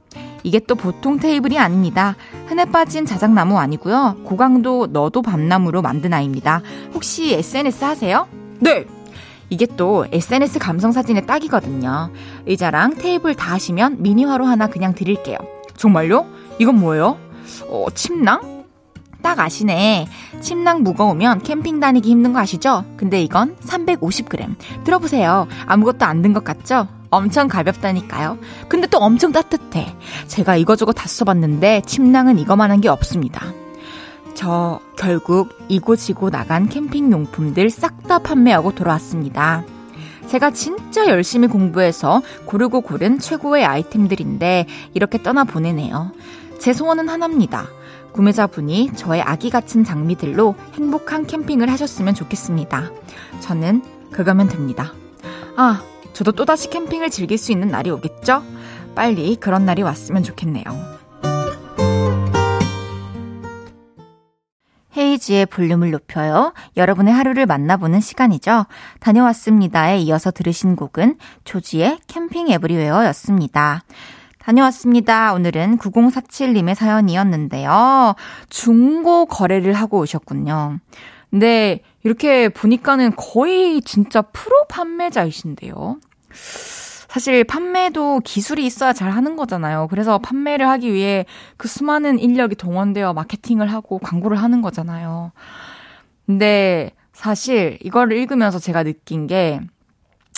이게 0.43 0.59
또 0.59 0.75
보통 0.75 1.19
테이블이 1.19 1.57
아닙니다. 1.57 2.15
흔해 2.47 2.65
빠진 2.65 3.05
자작나무 3.05 3.57
아니고요. 3.59 4.17
고강도 4.25 4.87
너도 4.87 5.21
밤나무로 5.21 5.81
만든 5.81 6.13
아이입니다. 6.13 6.61
혹시 6.93 7.33
SNS 7.33 7.83
하세요? 7.85 8.27
네. 8.59 8.85
이게 9.49 9.65
또 9.77 10.05
SNS 10.11 10.59
감성 10.59 10.91
사진에 10.91 11.21
딱이거든요. 11.21 12.11
의자랑 12.45 12.95
테이블 12.95 13.35
다 13.35 13.53
하시면 13.53 14.01
미니화로 14.01 14.45
하나 14.45 14.67
그냥 14.67 14.93
드릴게요. 14.95 15.37
정말요? 15.77 16.25
이건 16.59 16.79
뭐예요? 16.79 17.17
어, 17.69 17.85
침낭? 17.93 18.63
딱 19.21 19.39
아시네. 19.39 20.07
침낭 20.41 20.83
무거우면 20.83 21.43
캠핑 21.43 21.79
다니기 21.79 22.09
힘든 22.09 22.33
거 22.33 22.39
아시죠? 22.39 22.83
근데 22.97 23.21
이건 23.21 23.55
350g. 23.57 24.83
들어보세요. 24.83 25.47
아무것도 25.65 26.05
안 26.05 26.21
든 26.21 26.33
것 26.33 26.43
같죠? 26.43 26.87
엄청 27.09 27.47
가볍다니까요. 27.47 28.37
근데 28.67 28.87
또 28.87 28.97
엄청 28.97 29.31
따뜻해. 29.31 29.95
제가 30.27 30.55
이거저거 30.57 30.91
다 30.93 31.07
써봤는데 31.07 31.83
침낭은 31.85 32.39
이거만한 32.39 32.81
게 32.81 32.89
없습니다. 32.89 33.53
저 34.33 34.79
결국 34.97 35.57
이고 35.69 35.95
지고 35.95 36.29
나간 36.29 36.67
캠핑 36.67 37.11
용품들 37.11 37.69
싹 37.69 37.93
다 38.03 38.19
판매하고 38.19 38.75
돌아왔습니다. 38.75 39.63
제가 40.27 40.51
진짜 40.51 41.07
열심히 41.07 41.47
공부해서 41.47 42.21
고르고 42.45 42.81
고른 42.81 43.19
최고의 43.19 43.65
아이템들인데 43.65 44.65
이렇게 44.93 45.21
떠나 45.21 45.43
보내네요. 45.45 46.11
제 46.59 46.73
소원은 46.73 47.07
하나입니다. 47.07 47.67
구매자분이 48.11 48.91
저의 48.95 49.21
아기 49.21 49.49
같은 49.49 49.83
장미들로 49.83 50.55
행복한 50.73 51.25
캠핑을 51.25 51.69
하셨으면 51.71 52.13
좋겠습니다. 52.13 52.91
저는 53.39 53.83
그거면 54.11 54.47
됩니다. 54.47 54.93
아, 55.55 55.81
저도 56.13 56.31
또다시 56.33 56.69
캠핑을 56.69 57.09
즐길 57.09 57.37
수 57.37 57.51
있는 57.51 57.69
날이 57.69 57.89
오겠죠? 57.89 58.43
빨리 58.95 59.35
그런 59.35 59.65
날이 59.65 59.81
왔으면 59.81 60.23
좋겠네요. 60.23 60.92
헤이지의 65.23 65.45
볼륨을 65.47 65.91
높여요. 65.91 66.53
여러분의 66.75 67.13
하루를 67.13 67.45
만나보는 67.45 68.01
시간이죠. 68.01 68.65
다녀왔습니다에 68.99 69.99
이어서 69.99 70.31
들으신 70.31 70.75
곡은 70.75 71.17
조지의 71.45 71.99
캠핑 72.07 72.49
에브리웨어 72.49 73.05
였습니다. 73.07 73.83
다녀왔습니다. 74.39 75.33
오늘은 75.33 75.77
9047님의 75.77 76.75
사연이었는데요. 76.75 78.15
중고 78.49 79.25
거래를 79.25 79.73
하고 79.73 79.99
오셨군요. 79.99 80.79
근데 81.29 81.81
이렇게 82.03 82.49
보니까는 82.49 83.15
거의 83.15 83.81
진짜 83.81 84.21
프로 84.21 84.65
판매자이신데요. 84.67 85.97
사실 87.13 87.43
판매도 87.43 88.21
기술이 88.21 88.65
있어야 88.65 88.91
잘 88.91 89.11
하는 89.11 89.35
거잖아요. 89.35 89.87
그래서 89.91 90.17
판매를 90.17 90.67
하기 90.67 90.91
위해 90.91 91.25
그 91.57 91.67
수많은 91.67 92.17
인력이 92.17 92.55
동원되어 92.55 93.13
마케팅을 93.13 93.71
하고 93.71 93.99
광고를 93.99 94.41
하는 94.41 94.61
거잖아요. 94.61 95.31
근데 96.25 96.91
사실 97.11 97.77
이거를 97.83 98.17
읽으면서 98.17 98.57
제가 98.57 98.83
느낀 98.83 99.27
게 99.27 99.59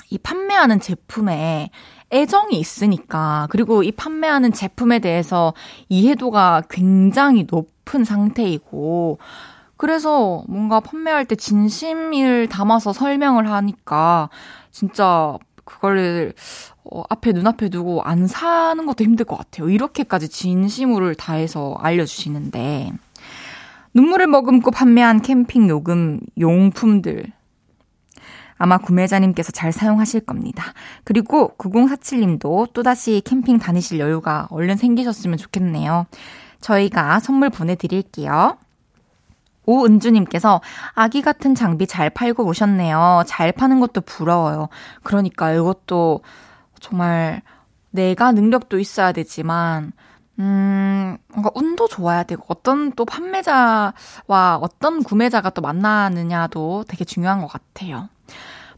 이 0.09 0.17
판매하는 0.17 0.79
제품에 0.79 1.69
애정이 2.11 2.57
있으니까 2.59 3.47
그리고 3.49 3.83
이 3.83 3.91
판매하는 3.91 4.53
제품에 4.53 4.99
대해서 4.99 5.53
이해도가 5.89 6.63
굉장히 6.69 7.45
높은 7.49 8.03
상태이고 8.03 9.17
그래서 9.77 10.43
뭔가 10.47 10.79
판매할 10.79 11.25
때 11.25 11.35
진심을 11.35 12.47
담아서 12.47 12.93
설명을 12.93 13.49
하니까 13.49 14.29
진짜 14.71 15.37
그거를 15.65 16.33
어, 16.83 17.03
앞에 17.09 17.31
눈앞에 17.33 17.69
두고 17.69 18.03
안 18.03 18.27
사는 18.27 18.85
것도 18.85 19.03
힘들 19.03 19.25
것 19.25 19.35
같아요. 19.37 19.69
이렇게까지 19.69 20.29
진심을 20.29 21.15
다해서 21.15 21.75
알려주시는데 21.79 22.93
눈물을 23.93 24.27
머금고 24.27 24.71
판매한 24.71 25.21
캠핑 25.21 25.67
요금 25.69 26.19
용품들 26.39 27.31
아마 28.57 28.77
구매자님께서 28.77 29.51
잘 29.51 29.71
사용하실 29.71 30.21
겁니다. 30.21 30.73
그리고 31.03 31.53
9047님도 31.57 32.71
또다시 32.73 33.21
캠핑 33.25 33.59
다니실 33.59 33.99
여유가 33.99 34.47
얼른 34.49 34.77
생기셨으면 34.77 35.37
좋겠네요. 35.37 36.05
저희가 36.61 37.19
선물 37.19 37.49
보내드릴게요. 37.49 38.57
오은주님께서 39.65 40.61
아기 40.93 41.21
같은 41.21 41.55
장비 41.55 41.87
잘 41.87 42.09
팔고 42.09 42.45
오셨네요. 42.45 43.23
잘 43.25 43.51
파는 43.51 43.79
것도 43.79 44.01
부러워요. 44.01 44.69
그러니까 45.03 45.51
이것도 45.51 46.21
정말 46.79 47.41
내가 47.91 48.31
능력도 48.31 48.79
있어야 48.79 49.11
되지만, 49.11 49.93
음, 50.39 51.17
뭔가 51.29 51.49
운도 51.55 51.87
좋아야 51.87 52.23
되고, 52.23 52.43
어떤 52.47 52.91
또 52.91 53.05
판매자와 53.05 54.59
어떤 54.61 55.03
구매자가 55.03 55.51
또 55.51 55.61
만나느냐도 55.61 56.83
되게 56.87 57.05
중요한 57.05 57.41
것 57.41 57.47
같아요. 57.47 58.09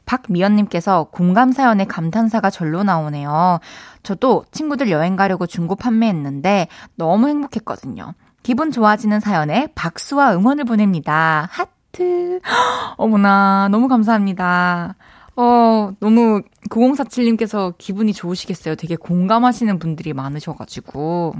박미연님께서 0.05 1.09
공감 1.11 1.51
사연에 1.51 1.85
감탄사가 1.85 2.49
절로 2.49 2.83
나오네요. 2.83 3.59
저도 4.03 4.45
친구들 4.51 4.89
여행 4.89 5.15
가려고 5.15 5.45
중고 5.45 5.75
판매했는데 5.75 6.67
너무 6.95 7.27
행복했거든요. 7.27 8.13
기분 8.47 8.71
좋아지는 8.71 9.19
사연에 9.19 9.67
박수와 9.75 10.33
응원을 10.33 10.63
보냅니다. 10.63 11.49
하트. 11.51 12.39
어머나, 12.95 13.67
너무 13.71 13.89
감사합니다. 13.89 14.95
어, 15.35 15.91
너무 15.99 16.41
9047님께서 16.69 17.73
기분이 17.77 18.13
좋으시겠어요. 18.13 18.75
되게 18.75 18.95
공감하시는 18.95 19.79
분들이 19.79 20.13
많으셔가지고. 20.13 21.33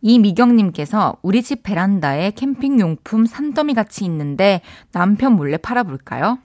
이미경님께서 0.00 1.18
우리 1.22 1.44
집 1.44 1.62
베란다에 1.62 2.32
캠핑용품 2.32 3.26
산더미 3.26 3.74
같이 3.74 4.04
있는데 4.04 4.62
남편 4.90 5.34
몰래 5.34 5.58
팔아볼까요? 5.58 6.38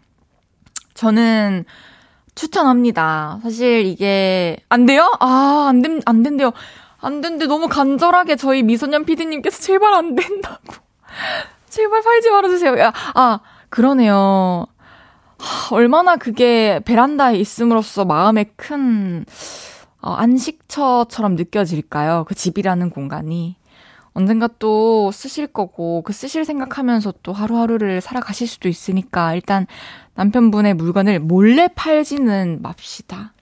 저는 0.93 1.65
추천합니다. 2.35 3.39
사실 3.41 3.83
이게 3.87 4.57
안 4.69 4.85
돼요? 4.85 5.11
아, 5.19 5.65
안 5.69 5.81
된, 5.81 6.03
안 6.05 6.21
된대요. 6.21 6.51
안 6.99 7.21
된대. 7.21 7.45
너무 7.45 7.67
간절하게 7.67 8.35
저희 8.35 8.63
미소년 8.63 9.05
PD님께서 9.05 9.61
제발 9.61 9.93
안 9.93 10.15
된다고. 10.15 10.73
제발 11.69 12.01
팔지 12.01 12.29
말아주세요. 12.31 12.79
야, 12.79 12.93
아, 13.13 13.39
그러네요. 13.69 14.65
하, 15.37 15.75
얼마나 15.75 16.15
그게 16.15 16.79
베란다에 16.85 17.37
있음으로써 17.37 18.05
마음에 18.05 18.45
큰 18.55 19.25
어, 20.01 20.13
안식처처럼 20.13 21.35
느껴질까요? 21.35 22.25
그 22.27 22.35
집이라는 22.35 22.91
공간이. 22.91 23.57
언젠가 24.13 24.47
또 24.59 25.11
쓰실 25.11 25.47
거고, 25.47 26.01
그 26.03 26.13
쓰실 26.13 26.45
생각하면서 26.45 27.15
또 27.21 27.33
하루하루를 27.33 27.99
살아가실 27.99 28.47
수도 28.47 28.69
있으니까, 28.69 29.33
일단 29.33 29.67
남편분의 30.13 30.75
물건을 30.75 31.19
몰래 31.19 31.67
팔지는 31.67 32.59
맙시다. 32.61 33.33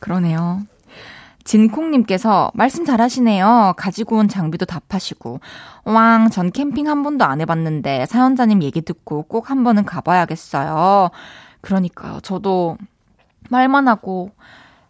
그러네요. 0.00 0.62
진콩님께서 1.44 2.50
말씀 2.54 2.84
잘하시네요. 2.84 3.74
가지고 3.76 4.16
온 4.18 4.28
장비도 4.28 4.64
다 4.66 4.80
파시고. 4.88 5.40
왕, 5.84 6.30
전 6.30 6.50
캠핑 6.50 6.88
한 6.88 7.02
번도 7.02 7.24
안 7.24 7.40
해봤는데 7.40 8.06
사연자님 8.06 8.62
얘기 8.62 8.80
듣고 8.80 9.24
꼭 9.24 9.50
한 9.50 9.62
번은 9.64 9.84
가봐야겠어요. 9.84 11.10
그러니까요. 11.60 12.20
저도 12.22 12.78
말만 13.50 13.88
하고 13.88 14.30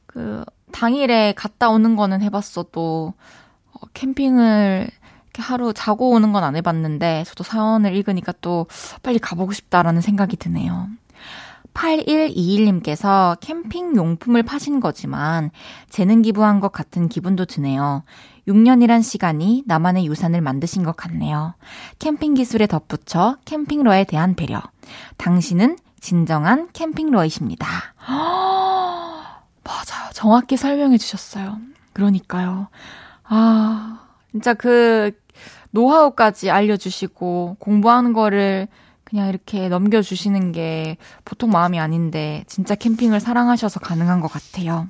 그 0.07 0.45
당일에 0.73 1.33
갔다 1.37 1.69
오는 1.71 1.97
거는 1.97 2.23
해봤어도 2.23 3.15
어, 3.73 3.87
캠핑을 3.95 4.89
이렇게 5.25 5.43
하루 5.43 5.73
자고 5.73 6.11
오는 6.11 6.33
건 6.33 6.45
안 6.45 6.55
해봤는데 6.57 7.25
저도 7.27 7.43
사연을 7.45 7.95
읽으니까 7.97 8.33
또 8.41 8.67
빨리 9.03 9.19
가보고 9.19 9.53
싶다라는 9.53 10.01
생각이 10.01 10.37
드네요. 10.37 10.89
8121님께서 11.75 13.39
캠핑 13.41 13.97
용품을 13.97 14.43
파신 14.43 14.81
거지만 14.81 15.51
재능 15.91 16.23
기부한 16.23 16.61
것 16.61 16.73
같은 16.73 17.09
기분도 17.09 17.45
드네요. 17.45 18.05
6년이란 18.49 19.03
시간이 19.03 19.65
나만의 19.67 20.07
유산을 20.07 20.41
만드신 20.41 20.85
것 20.85 20.97
같네요. 20.97 21.55
캠핑 21.99 22.35
기술에 22.35 22.67
덧붙여 22.67 23.39
캠핑러에 23.45 24.05
대한 24.05 24.35
배려. 24.35 24.63
당신은 25.17 25.79
진정한 26.01 26.69
캠핑러이십니다. 26.73 27.67
맞아요. 29.65 30.11
정확히 30.13 30.57
설명해 30.57 30.99
주셨어요. 30.99 31.59
그러니까요. 31.95 32.69
아, 33.25 34.01
진짜 34.31 34.53
그 34.53 35.13
노하우까지 35.71 36.51
알려주시고 36.51 37.57
공부하는 37.59 38.13
거를 38.13 38.69
그냥 39.15 39.29
이렇게 39.29 39.69
넘겨주시는 39.69 40.51
게 40.51 40.97
보통 41.25 41.51
마음이 41.51 41.79
아닌데 41.79 42.43
진짜 42.49 42.75
캠핑을 42.75 43.21
사랑하셔서 43.21 43.79
가능한 43.79 44.19
것 44.21 44.27
같아요. 44.27 44.89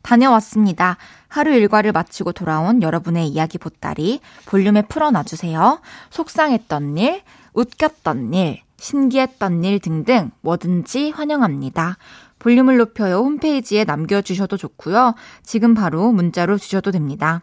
다녀왔습니다. 0.00 0.96
하루 1.28 1.52
일과를 1.52 1.92
마치고 1.92 2.32
돌아온 2.32 2.80
여러분의 2.80 3.28
이야기 3.28 3.58
보따리 3.58 4.20
볼륨에 4.46 4.80
풀어놔주세요. 4.80 5.82
속상했던 6.08 6.96
일, 6.96 7.20
웃겼던 7.52 8.32
일, 8.32 8.62
신기했던 8.78 9.64
일 9.64 9.80
등등 9.80 10.30
뭐든지 10.40 11.10
환영합니다. 11.10 11.98
볼륨을 12.38 12.78
높여요 12.78 13.18
홈페이지에 13.18 13.84
남겨주셔도 13.84 14.56
좋고요. 14.56 15.14
지금 15.42 15.74
바로 15.74 16.10
문자로 16.10 16.56
주셔도 16.56 16.90
됩니다. 16.90 17.42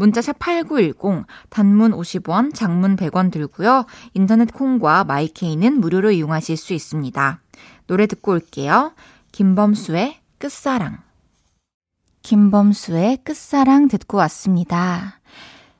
문자샵 0.00 0.38
8910, 0.38 1.26
단문 1.50 1.92
50원, 1.92 2.54
장문 2.54 2.96
100원 2.96 3.30
들고요. 3.30 3.84
인터넷 4.14 4.50
콩과 4.50 5.04
마이케이는 5.04 5.78
무료로 5.78 6.10
이용하실 6.12 6.56
수 6.56 6.72
있습니다. 6.72 7.40
노래 7.86 8.06
듣고 8.06 8.32
올게요. 8.32 8.94
김범수의 9.32 10.16
끝사랑. 10.38 11.00
김범수의 12.22 13.18
끝사랑 13.24 13.88
듣고 13.88 14.16
왔습니다. 14.16 15.20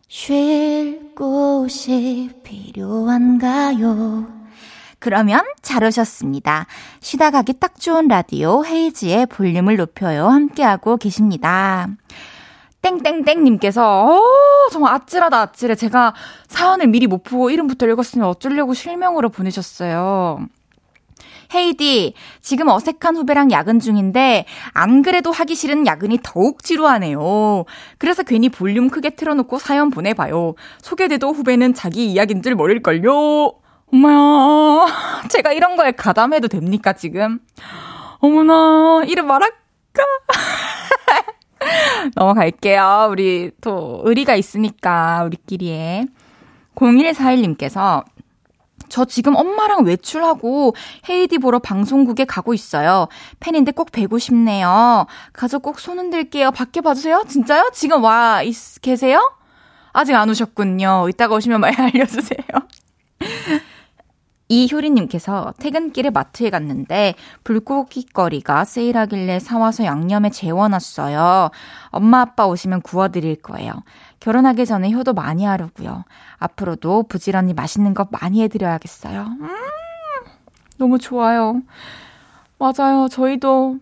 쉴 0.06 1.14
곳이 1.16 2.30
필요한가요? 2.44 4.26
그러면 4.98 5.40
잘 5.62 5.83
오셨습니다. 5.83 6.66
쉬다 7.00 7.30
가기 7.30 7.54
딱 7.54 7.80
좋은 7.80 8.06
라디오 8.09 8.66
헤이지의 8.66 9.26
볼륨을 9.26 9.76
높여요. 9.76 10.28
함께하고 10.28 10.98
계십니다. 10.98 11.88
땡땡땡님께서, 12.82 14.06
어, 14.06 14.22
정말 14.70 14.94
아찔하다, 14.94 15.40
아찔해. 15.40 15.74
제가 15.74 16.14
사연을 16.48 16.86
미리 16.86 17.06
못 17.06 17.22
보고 17.22 17.50
이름부터 17.50 17.86
읽었으면 17.86 18.26
어쩌려고 18.26 18.74
실명으로 18.74 19.28
보내셨어요. 19.28 20.46
헤이디, 21.52 22.14
지금 22.40 22.68
어색한 22.68 23.16
후배랑 23.16 23.50
야근 23.50 23.80
중인데, 23.80 24.46
안 24.72 25.02
그래도 25.02 25.32
하기 25.32 25.56
싫은 25.56 25.86
야근이 25.86 26.20
더욱 26.22 26.62
지루하네요. 26.62 27.64
그래서 27.98 28.22
괜히 28.22 28.48
볼륨 28.48 28.88
크게 28.88 29.10
틀어놓고 29.10 29.58
사연 29.58 29.90
보내봐요. 29.90 30.54
소개돼도 30.80 31.32
후배는 31.32 31.74
자기 31.74 32.06
이야기인 32.06 32.42
줄 32.42 32.54
모를걸요. 32.54 33.52
엄마야, 33.92 34.86
제가 35.28 35.52
이런 35.52 35.76
거에 35.76 35.90
가담해도 35.90 36.46
됩니까, 36.46 36.92
지금? 36.92 37.40
어머나, 38.20 39.02
이름 39.06 39.26
말할까? 39.26 39.56
넘어갈게요. 42.14 43.09
우리 43.11 43.50
또 43.61 44.02
의리가 44.04 44.35
있으니까, 44.37 45.22
우리끼리에. 45.24 46.06
0141님께서 46.74 48.04
저 48.88 49.04
지금 49.04 49.37
엄마랑 49.37 49.85
외출하고 49.85 50.74
헤이디 51.09 51.38
보러 51.38 51.59
방송국에 51.61 52.24
가고 52.24 52.54
있어요. 52.54 53.06
팬인데 53.38 53.72
꼭 53.72 53.92
뵈고 53.92 54.18
싶네요. 54.18 55.06
가서 55.33 55.59
꼭 55.59 55.78
손 55.78 55.98
흔들게요. 55.98 56.50
밖에 56.52 56.80
봐주세요. 56.80 57.24
진짜요? 57.28 57.70
지금 57.72 58.02
와 58.02 58.42
있, 58.42 58.54
계세요? 58.83 59.33
아직 59.92 60.14
안 60.14 60.28
오셨군요. 60.30 61.09
이따가 61.09 61.35
오시면 61.37 61.61
많이 61.61 61.76
알려주세요. 61.78 62.40
이효리님께서 64.50 65.54
퇴근길에 65.58 66.10
마트에 66.10 66.50
갔는데 66.50 67.14
불고기거리가 67.44 68.64
세일하길래 68.64 69.38
사와서 69.38 69.84
양념에 69.84 70.30
재워놨어요. 70.30 71.50
엄마 71.90 72.20
아빠 72.20 72.46
오시면 72.46 72.82
구워드릴 72.82 73.36
거예요. 73.36 73.72
결혼하기 74.18 74.66
전에 74.66 74.90
효도 74.90 75.14
많이 75.14 75.44
하려고요. 75.44 76.04
앞으로도 76.38 77.04
부지런히 77.04 77.54
맛있는 77.54 77.94
거 77.94 78.08
많이 78.10 78.42
해드려야겠어요. 78.42 79.20
음, 79.40 79.48
너무 80.78 80.98
좋아요. 80.98 81.62
맞아요. 82.58 83.08
저희도 83.08 83.78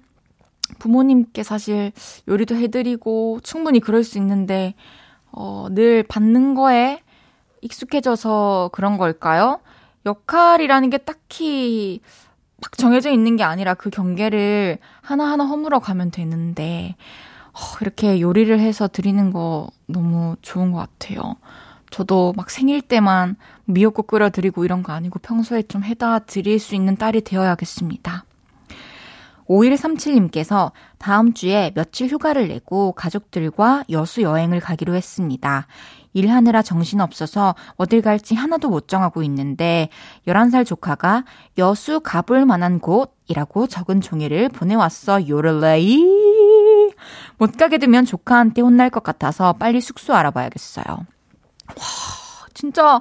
부모님께 0.78 1.42
사실 1.42 1.92
요리도 2.28 2.54
해드리고 2.57 3.40
충분히 3.42 3.81
그럴 3.81 4.04
수 4.04 4.18
있는데 4.18 4.74
어, 5.33 5.68
늘 5.70 6.02
받는 6.02 6.54
거에 6.54 7.00
익숙해져서 7.62 8.68
그런 8.72 8.98
걸까요? 8.98 9.61
역할이라는 10.09 10.90
게 10.90 10.99
딱히 10.99 12.01
막 12.61 12.77
정해져 12.77 13.11
있는 13.11 13.37
게 13.37 13.44
아니라 13.44 13.75
그 13.75 13.90
경계를 13.90 14.79
하나하나 15.01 15.44
허물어 15.44 15.79
가면 15.79 16.11
되는데, 16.11 16.97
어, 17.53 17.59
이렇게 17.81 18.21
요리를 18.21 18.59
해서 18.59 18.88
드리는 18.88 19.33
거 19.33 19.68
너무 19.87 20.37
좋은 20.42 20.73
것 20.73 20.79
같아요. 20.79 21.37
저도 21.90 22.33
막 22.37 22.51
생일 22.51 22.83
때만 22.83 23.37
미역국 23.64 24.07
끓여 24.07 24.31
드리고 24.31 24.64
이런 24.64 24.83
거 24.83 24.92
아니고 24.92 25.18
평소에 25.21 25.62
좀 25.62 25.85
해다 25.85 26.18
드릴 26.21 26.59
수 26.59 26.75
있는 26.75 26.97
딸이 26.97 27.23
되어야겠습니다. 27.23 28.25
5137님께서 29.49 30.73
다음 30.99 31.33
주에 31.33 31.73
며칠 31.75 32.09
휴가를 32.09 32.49
내고 32.49 32.92
가족들과 32.92 33.85
여수 33.90 34.23
여행을 34.23 34.61
가기로 34.61 34.94
했습니다. 34.94 35.66
일하느라 36.12 36.62
정신없어서 36.62 37.55
어딜 37.77 38.03
갈지 38.03 38.35
하나도 38.35 38.68
못 38.68 38.88
정하고 38.88 39.23
있는데 39.23 39.88
11살 40.27 40.66
조카가 40.66 41.25
여수 41.59 42.01
가볼 42.01 42.47
만한 42.47 42.81
곳이라고 42.81 43.66
적은 43.66 44.01
종이를 44.01 44.49
보내왔어 44.49 45.29
요를레이 45.29 46.92
못 47.38 47.57
가게 47.57 47.79
되면 47.79 48.05
조카한테 48.05 48.62
혼날 48.62 48.90
것 48.90 49.03
같아서 49.03 49.53
빨리 49.53 49.81
숙소 49.81 50.14
알아봐야겠어요. 50.14 50.85
와 50.88 51.05
진짜 52.55 53.01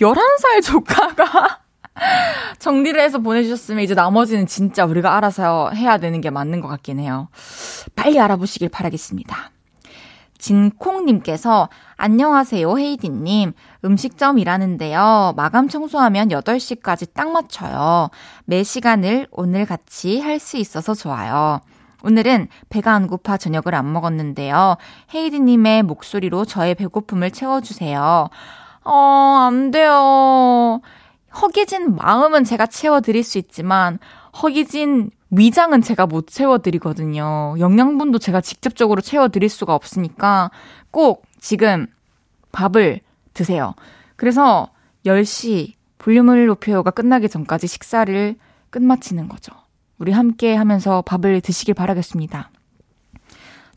11살 0.00 0.62
조카가 0.64 1.60
정리를 2.58 3.00
해서 3.00 3.18
보내주셨으면 3.18 3.84
이제 3.84 3.94
나머지는 3.94 4.46
진짜 4.46 4.84
우리가 4.84 5.16
알아서 5.16 5.70
해야 5.70 5.98
되는 5.98 6.20
게 6.20 6.30
맞는 6.30 6.60
것 6.60 6.68
같긴 6.68 6.98
해요. 6.98 7.28
빨리 7.94 8.18
알아보시길 8.18 8.68
바라겠습니다. 8.68 9.53
진콩님께서 10.38 11.68
안녕하세요, 11.96 12.78
헤이디님. 12.78 13.52
음식점 13.84 14.38
일하는데요. 14.38 15.34
마감 15.36 15.68
청소하면 15.68 16.28
8시까지 16.28 17.14
딱 17.14 17.30
맞춰요. 17.30 18.10
매 18.44 18.62
시간을 18.62 19.28
오늘 19.30 19.64
같이 19.66 20.20
할 20.20 20.38
수 20.38 20.56
있어서 20.56 20.94
좋아요. 20.94 21.60
오늘은 22.02 22.48
배가 22.68 22.92
안 22.92 23.06
고파 23.06 23.36
저녁을 23.38 23.74
안 23.74 23.90
먹었는데요. 23.92 24.76
헤이디님의 25.14 25.84
목소리로 25.84 26.44
저의 26.44 26.74
배고픔을 26.74 27.30
채워주세요. 27.30 28.28
어, 28.84 28.92
안 29.48 29.70
돼요. 29.70 30.80
허기진 31.40 31.96
마음은 31.96 32.44
제가 32.44 32.66
채워드릴 32.66 33.24
수 33.24 33.38
있지만, 33.38 33.98
허기진 34.42 35.10
위장은 35.30 35.82
제가 35.82 36.06
못 36.06 36.26
채워드리거든요. 36.28 37.56
영양분도 37.58 38.18
제가 38.18 38.40
직접적으로 38.40 39.00
채워드릴 39.00 39.48
수가 39.48 39.74
없으니까 39.74 40.50
꼭 40.90 41.24
지금 41.40 41.86
밥을 42.52 43.00
드세요. 43.32 43.74
그래서 44.16 44.70
10시 45.06 45.72
볼륨을 45.98 46.46
높여요가 46.46 46.90
끝나기 46.90 47.28
전까지 47.28 47.66
식사를 47.66 48.36
끝마치는 48.70 49.28
거죠. 49.28 49.52
우리 49.98 50.12
함께 50.12 50.54
하면서 50.54 51.02
밥을 51.02 51.40
드시길 51.40 51.74
바라겠습니다. 51.74 52.50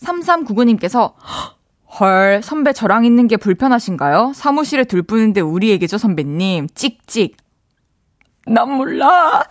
3399님께서 0.01 1.13
헐, 1.99 2.41
선배 2.43 2.73
저랑 2.73 3.05
있는 3.05 3.27
게 3.27 3.37
불편하신가요? 3.37 4.33
사무실에 4.35 4.83
둘 4.83 5.01
뿐인데 5.01 5.41
우리 5.41 5.69
얘기죠, 5.69 5.97
선배님. 5.97 6.67
찍찍. 6.75 7.37
난 8.45 8.71
몰라. 8.71 9.43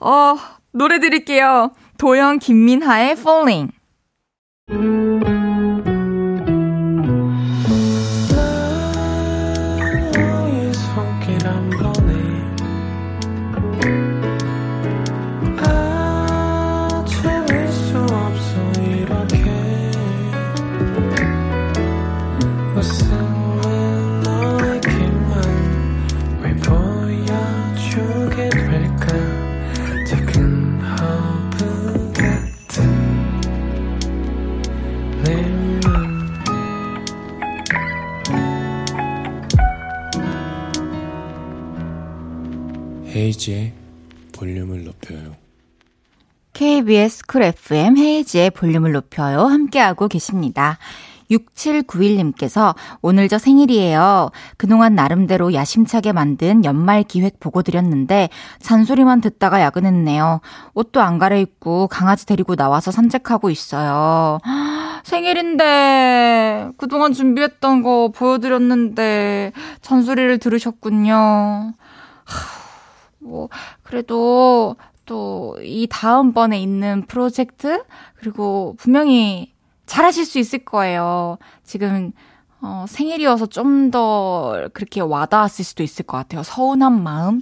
어, 0.00 0.36
노래 0.72 0.98
드릴게요. 1.00 1.72
도영 1.98 2.38
김민하의 2.38 3.12
Falling. 3.12 3.72
헤이지의 43.26 43.72
볼륨을 44.32 44.84
높여요. 44.84 45.34
KBS 46.52 47.26
쿨 47.26 47.42
FM 47.42 47.98
헤이지의 47.98 48.50
볼륨을 48.50 48.92
높여요. 48.92 49.46
함께하고 49.46 50.06
계십니다. 50.06 50.78
6791님께서 51.30 52.76
오늘 53.02 53.28
저 53.28 53.36
생일이에요. 53.36 54.30
그동안 54.56 54.94
나름대로 54.94 55.52
야심차게 55.54 56.12
만든 56.12 56.64
연말 56.64 57.02
기획 57.02 57.40
보고 57.40 57.62
드렸는데 57.62 58.28
잔소리만 58.60 59.20
듣다가 59.20 59.60
야근했네요. 59.60 60.40
옷도 60.74 61.00
안 61.00 61.18
갈아입고 61.18 61.88
강아지 61.88 62.26
데리고 62.26 62.54
나와서 62.54 62.92
산책하고 62.92 63.50
있어요. 63.50 64.38
생일인데 65.02 66.68
그동안 66.76 67.12
준비했던 67.12 67.82
거 67.82 68.12
보여드렸는데 68.14 69.50
잔소리를 69.82 70.38
들으셨군요. 70.38 71.72
뭐 73.26 73.48
그래도 73.82 74.76
또 75.04 75.56
이 75.62 75.86
다음번에 75.90 76.60
있는 76.60 77.06
프로젝트 77.06 77.84
그리고 78.16 78.74
분명히 78.78 79.52
잘하실 79.86 80.24
수 80.26 80.38
있을 80.38 80.64
거예요. 80.64 81.38
지금 81.64 82.12
어, 82.60 82.86
생일이어서 82.88 83.46
좀 83.46 83.90
더 83.92 84.68
그렇게 84.72 85.00
와닿았을 85.00 85.64
수도 85.64 85.82
있을 85.84 86.04
것 86.06 86.16
같아요. 86.16 86.42
서운한 86.42 87.02
마음. 87.02 87.40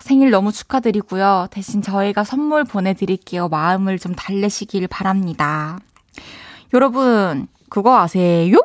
생일 0.00 0.30
너무 0.30 0.50
축하드리고요. 0.52 1.46
대신 1.50 1.80
저희가 1.80 2.24
선물 2.24 2.64
보내드릴게요. 2.64 3.48
마음을 3.48 3.98
좀 3.98 4.14
달래시길 4.14 4.88
바랍니다. 4.88 5.78
여러분, 6.74 7.46
그거 7.70 7.96
아세요? 7.98 8.56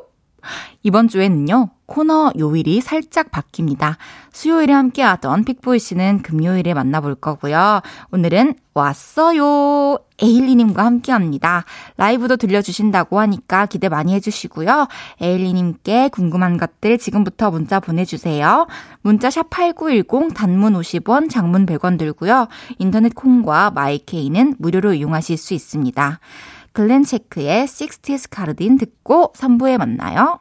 이번 0.84 1.08
주에는요, 1.08 1.70
코너 1.86 2.32
요일이 2.38 2.82
살짝 2.82 3.32
바뀝니다. 3.32 3.98
수요일에 4.32 4.74
함께하던 4.74 5.44
픽보이 5.44 5.80
씨는 5.80 6.22
금요일에 6.22 6.74
만나볼 6.74 7.16
거고요. 7.16 7.82
오늘은 8.12 8.54
왔어요. 8.74 9.98
에일리님과 10.22 10.86
함께 10.86 11.12
합니다. 11.12 11.66
라이브도 11.98 12.38
들려주신다고 12.38 13.20
하니까 13.20 13.66
기대 13.66 13.90
많이 13.90 14.14
해주시고요. 14.14 14.88
에일리님께 15.20 16.10
궁금한 16.10 16.58
것들 16.58 16.98
지금부터 16.98 17.52
문자 17.52 17.80
보내주세요. 17.80 18.68
문자 19.02 19.30
샵8910 19.30 20.34
단문 20.36 20.74
50원, 20.74 21.30
장문 21.30 21.66
100원 21.66 21.98
들고요. 21.98 22.48
인터넷 22.78 23.16
콩과 23.16 23.72
마이케이는 23.72 24.56
무료로 24.60 24.94
이용하실 24.94 25.38
수 25.38 25.54
있습니다. 25.54 26.20
글렌체크의 26.74 27.66
60s 27.66 28.30
카르딘 28.30 28.78
듣고 28.78 29.34
3부에 29.34 29.78
만나요. 29.78 30.40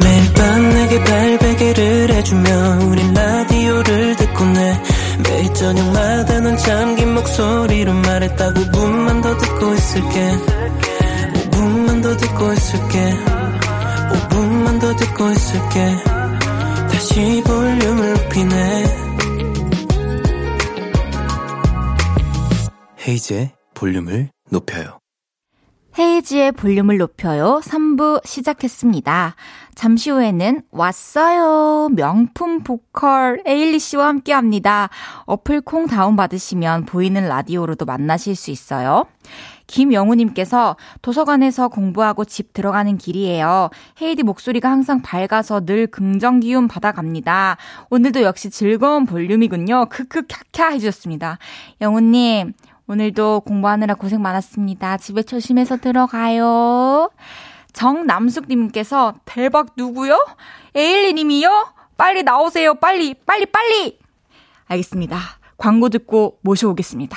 매일 0.00 0.34
밤 0.34 0.68
내게 0.70 1.04
발베개를 1.04 2.10
해주며 2.14 2.78
우린 2.86 3.14
라디오를 3.14 4.16
듣고 4.16 4.44
내 4.44 4.82
매일 5.24 5.54
저녁마다 5.54 6.40
넌 6.40 6.56
잠긴 6.56 7.14
목소리로 7.14 7.92
말했다. 7.92 8.52
5분만 8.52 9.22
더 9.22 9.36
듣고 9.36 9.74
있을게. 9.74 10.38
5분만 11.50 12.02
더 12.02 12.16
듣고 12.16 12.52
있을게. 12.52 13.14
5분만 14.12 14.80
더 14.80 14.96
듣고 14.96 15.30
있을게. 15.30 15.96
다시 16.90 17.42
볼륨을 17.44 18.14
높이네 18.14 18.97
헤이즈의 23.08 23.52
볼륨을 23.72 24.28
높여요. 24.50 24.98
헤이지의 25.98 26.52
볼륨을 26.52 26.98
높여요. 26.98 27.60
3부 27.64 28.20
시작했습니다. 28.26 29.34
잠시 29.74 30.10
후에는 30.10 30.62
왔어요. 30.70 31.88
명품 31.88 32.62
보컬 32.62 33.40
에일리 33.46 33.78
씨와 33.78 34.08
함께 34.08 34.34
합니다. 34.34 34.90
어플 35.24 35.62
콩 35.62 35.86
다운받으시면 35.86 36.84
보이는 36.84 37.26
라디오로도 37.26 37.86
만나실 37.86 38.36
수 38.36 38.50
있어요. 38.50 39.06
김영우님께서 39.68 40.76
도서관에서 41.02 41.68
공부하고 41.68 42.24
집 42.24 42.52
들어가는 42.52 42.98
길이에요. 42.98 43.70
헤이디 44.02 44.22
목소리가 44.22 44.70
항상 44.70 45.00
밝아서 45.02 45.64
늘 45.64 45.86
긍정 45.86 46.40
기운 46.40 46.68
받아갑니다. 46.68 47.56
오늘도 47.90 48.22
역시 48.22 48.50
즐거운 48.50 49.06
볼륨이군요. 49.06 49.86
크크 49.90 50.22
캬캬 50.22 50.72
해주셨습니다. 50.72 51.38
영우님, 51.80 52.54
오늘도 52.88 53.40
공부하느라 53.40 53.94
고생 53.94 54.22
많았습니다. 54.22 54.96
집에 54.96 55.22
조심해서 55.22 55.76
들어가요. 55.76 57.10
정남숙님께서 57.74 59.14
대박 59.26 59.68
누구요? 59.76 60.18
에일리님이요? 60.74 61.74
빨리 61.98 62.22
나오세요. 62.22 62.74
빨리, 62.74 63.12
빨리, 63.26 63.44
빨리! 63.44 63.98
알겠습니다. 64.66 65.18
광고 65.58 65.90
듣고 65.90 66.38
모셔오겠습니다. 66.40 67.16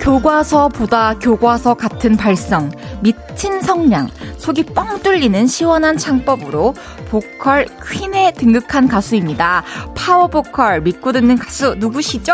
교과서보다 0.00 1.18
교과서 1.18 1.74
같은 1.74 2.16
발성, 2.16 2.70
미친 3.02 3.60
성량, 3.60 4.08
속이 4.48 4.62
뻥 4.74 5.02
뚫리는 5.02 5.46
시원한 5.46 5.98
창법으로 5.98 6.74
보컬 7.10 7.66
퀸에 7.86 8.32
등극한 8.32 8.88
가수입니다. 8.88 9.62
파워 9.94 10.26
보컬 10.28 10.80
믿고 10.80 11.12
듣는 11.12 11.36
가수 11.36 11.74
누구시죠? 11.74 12.32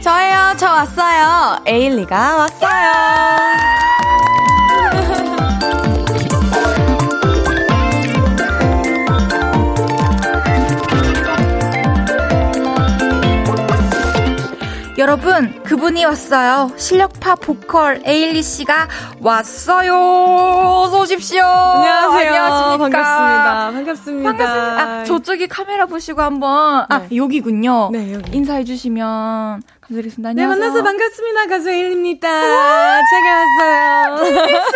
저예요. 0.00 0.54
저 0.56 0.66
왔어요. 0.66 1.58
에일리가 1.66 2.36
왔어요. 2.36 4.13
여러분, 14.96 15.60
그분이 15.64 16.04
왔어요. 16.04 16.70
실력파 16.76 17.34
보컬 17.36 18.00
에일리 18.04 18.42
씨가 18.44 18.86
왔어요. 19.20 19.92
어서 19.92 21.00
오십시오. 21.00 21.42
안녕하세요. 21.42 22.28
안녕하십니까. 22.30 22.78
반갑습니다. 22.78 23.70
반갑습니다. 23.72 24.30
반갑습니다. 24.30 24.82
아, 25.00 25.04
저쪽에 25.04 25.48
카메라 25.48 25.86
보시고 25.86 26.22
한번 26.22 26.86
아, 26.88 26.98
네. 26.98 27.04
아, 27.06 27.08
여기군요. 27.16 27.90
네, 27.90 28.12
여기. 28.12 28.36
인사해 28.36 28.62
주시면 28.62 29.62
감사드리겠습니다. 29.88 30.32
네, 30.32 30.42
안녕하세요. 30.42 30.60
만나서 30.60 30.82
반갑습니다. 30.82 31.46
가수 31.46 31.70
에일입니다. 31.70 32.28
제가 33.10 33.44
왔어요. 33.60 34.16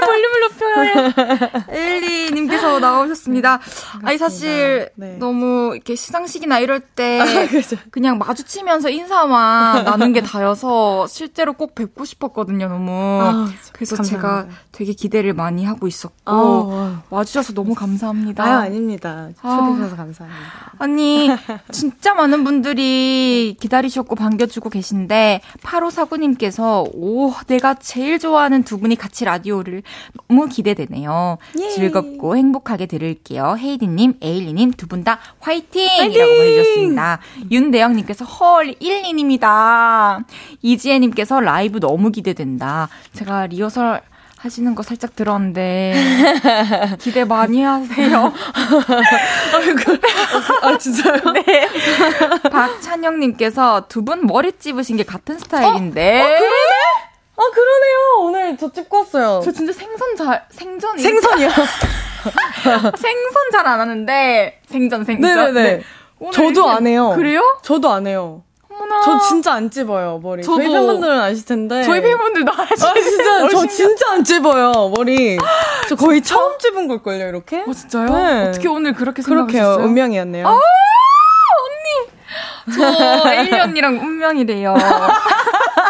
볼륨을 0.07 0.40
높여요. 0.40 1.62
엘리님께서 1.68 2.79
나오셨습니다. 2.79 3.61
아니, 4.03 4.18
사실, 4.18 4.90
네. 4.97 5.16
너무 5.18 5.73
이렇게 5.75 5.94
시상식이나 5.94 6.59
이럴 6.59 6.81
때, 6.81 7.21
그죠. 7.51 7.77
그냥 7.90 8.18
마주치면서 8.18 8.90
인사만 8.90 9.85
나눈 9.87 10.12
게 10.12 10.21
다여서, 10.21 11.07
실제로 11.07 11.55
꼭 11.55 11.75
뵙고 11.75 12.05
싶었거든요, 12.05 12.68
너무. 12.68 12.92
아, 12.92 13.49
그래서 13.73 13.97
감사합니다. 13.97 14.47
제가 14.47 14.59
되게 14.73 14.92
기대를 14.92 15.33
많이 15.33 15.64
하고 15.64 15.87
있었고, 15.87 16.14
어, 16.27 17.03
와주셔서 17.11 17.55
너무 17.55 17.75
감사합니다. 17.75 18.44
아유, 18.44 18.53
아닙니다. 18.59 19.31
아. 19.40 19.57
초대해주셔서 19.57 19.97
감사합니다. 19.97 20.73
아니, 20.79 21.31
진짜 21.73 22.14
많은 22.14 22.44
분들이 22.44 23.57
기다리셨고 23.59 24.14
반겨주고 24.14 24.68
계신 24.68 24.97
데, 25.06 25.40
8549님께서, 25.62 26.88
오, 26.94 27.32
내가 27.46 27.74
제일 27.74 28.18
좋아하는 28.18 28.64
두 28.64 28.78
분이 28.78 28.96
같이 28.96 29.24
라디오를 29.24 29.82
너무 30.28 30.48
기대되네요. 30.48 31.38
예. 31.61 31.68
즐겁고 31.70 32.37
행복하게 32.37 32.87
들을게요. 32.87 33.56
헤이디님, 33.58 34.14
에일리님 34.20 34.72
두 34.72 34.87
분 34.88 35.04
다 35.04 35.18
화이팅! 35.40 36.11
이라고 36.11 36.32
보내주셨습니다. 36.34 37.20
윤대영님께서, 37.50 38.24
헐, 38.24 38.74
1, 38.80 39.02
2님이다. 39.02 40.24
이지혜님께서 40.62 41.40
라이브 41.40 41.78
너무 41.80 42.11
기대된다. 42.11 42.88
제가 43.12 43.46
리허설 43.46 44.00
하시는 44.38 44.74
거 44.74 44.83
살짝 44.85 45.14
들었는데, 45.16 45.94
기대 47.01 47.24
많이 47.24 47.62
하세요. 47.62 48.33
아, 50.62 50.79
진짜요? 50.79 51.16
네. 51.35 51.68
박찬영님께서 52.51 53.87
두 53.88 54.03
분 54.05 54.27
머리 54.27 54.53
찝으신 54.53 54.96
게 54.96 55.03
같은 55.05 55.38
스타일인데. 55.38 56.22
아, 57.37 57.42
그러네요. 57.53 57.98
오늘 58.20 58.57
저 58.57 58.72
찍고 58.72 58.98
왔어요. 58.98 59.40
저 59.44 59.51
진짜 59.53 59.72
생선 59.72 60.16
잘, 60.16 60.44
생전. 60.51 60.96
생선이요. 60.98 61.51
생선 62.96 63.51
잘 63.53 63.66
안 63.66 63.81
하는데, 63.81 64.61
생전, 64.70 65.05
생전. 65.05 65.53
네네네. 65.53 65.77
네. 65.77 65.83
저도 66.33 66.68
안 66.70 66.87
해요. 66.87 67.12
그래요? 67.16 67.59
저도 67.62 67.90
안 67.92 68.07
해요. 68.07 68.42
어머나. 68.79 69.01
저 69.03 69.19
진짜 69.29 69.53
안 69.55 69.71
찝어요, 69.71 70.21
머리. 70.23 70.43
저도. 70.43 70.57
저희 70.59 70.69
팬분들은 70.73 71.21
아실 71.21 71.45
텐데. 71.45 71.83
저희 71.83 72.01
팬분들도 72.01 72.53
아시죠? 72.53 72.87
아, 72.87 72.95
진짜, 72.95 73.49
저 73.51 73.67
진짜 73.67 74.12
안 74.12 74.25
찝어요, 74.25 74.93
머리. 74.97 75.38
저 75.88 75.97
거의 75.97 76.23
처음 76.23 76.59
찝은 76.59 76.88
걸걸요, 76.88 77.29
이렇게? 77.29 77.64
어, 77.67 77.73
진짜요? 77.73 78.07
네. 78.09 78.49
어떻게 78.49 78.69
오늘 78.69 78.93
그렇게 78.95 79.23
그렇게요. 79.23 79.47
생각하셨어요? 79.53 79.85
운명이었네요. 79.87 80.61
저 82.77 82.83
에일리 83.33 83.59
언니랑 83.61 83.95
운명이래요. 83.99 84.75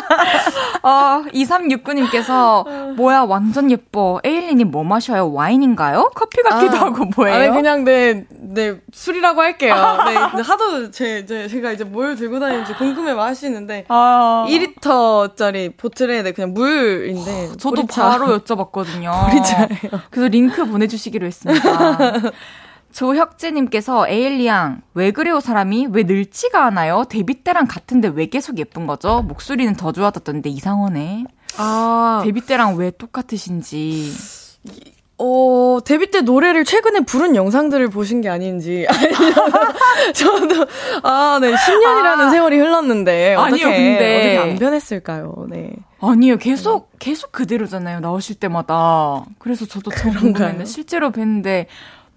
어, 0.82 1.22
2369님께서, 1.32 2.94
뭐야, 2.94 3.20
완전 3.20 3.70
예뻐. 3.70 4.20
에일리님 4.24 4.70
뭐 4.70 4.84
마셔요? 4.84 5.32
와인인가요? 5.32 6.10
커피 6.14 6.42
같기도 6.42 6.76
아, 6.76 6.80
하고 6.80 7.04
뭐예요? 7.16 7.36
아니, 7.36 7.50
그냥 7.50 7.84
내, 7.84 8.24
내 8.30 8.76
술이라고 8.92 9.40
할게요. 9.40 9.74
네, 10.06 10.14
하도 10.42 10.90
제, 10.90 11.26
제, 11.26 11.48
제가 11.48 11.72
이제 11.72 11.84
뭘 11.84 12.16
들고 12.16 12.38
다니는지 12.40 12.74
궁금해 12.74 13.12
하시는데. 13.12 13.84
아. 13.88 14.46
2리터짜리 14.48 15.76
보틀에 15.76 16.22
네, 16.22 16.32
그냥 16.32 16.54
물인데. 16.54 17.48
저도 17.58 17.82
보리차. 17.82 18.08
바로 18.08 18.26
여쭤봤거든요. 18.38 19.30
보리차예요. 19.30 20.00
그래서 20.10 20.28
링크 20.28 20.64
보내주시기로 20.64 21.26
했습니다. 21.26 22.12
조혁재님께서 22.98 24.08
에일리양 24.08 24.82
왜 24.94 25.12
그래요 25.12 25.38
사람이 25.38 25.86
왜 25.92 26.02
늙지가 26.02 26.64
않아요? 26.64 27.04
데뷔 27.08 27.44
때랑 27.44 27.68
같은데 27.68 28.08
왜 28.08 28.26
계속 28.26 28.58
예쁜 28.58 28.88
거죠? 28.88 29.22
목소리는 29.22 29.72
더 29.76 29.92
좋아졌던데 29.92 30.50
이상하네. 30.50 31.26
아, 31.58 32.22
데뷔 32.24 32.40
때랑 32.40 32.74
왜 32.74 32.90
똑같으신지. 32.90 34.10
어, 35.16 35.78
데뷔 35.84 36.10
때 36.10 36.22
노래를 36.22 36.64
최근에 36.64 37.00
부른 37.00 37.36
영상들을 37.36 37.88
보신 37.90 38.20
게 38.20 38.28
아닌지. 38.28 38.84
저도, 40.14 40.66
아, 41.02 41.38
네, 41.40 41.52
10년이라는 41.52 42.20
아. 42.20 42.30
세월이 42.30 42.58
흘렀는데. 42.58 43.34
어떻게, 43.36 43.64
아니요, 43.64 43.76
근데. 43.76 44.38
어떻게 44.38 44.50
안 44.50 44.58
변했을까요? 44.58 45.46
네. 45.48 45.70
아니요 46.00 46.36
계속 46.36 46.92
계속 47.00 47.32
그대로잖아요 47.32 47.98
나오실 48.00 48.36
때마다. 48.36 49.24
그래서 49.38 49.66
저도 49.66 49.90
더 49.90 49.96
그런가요? 49.96 50.20
궁금했는데 50.20 50.64
실제로 50.64 51.10
뵀는데 51.10 51.66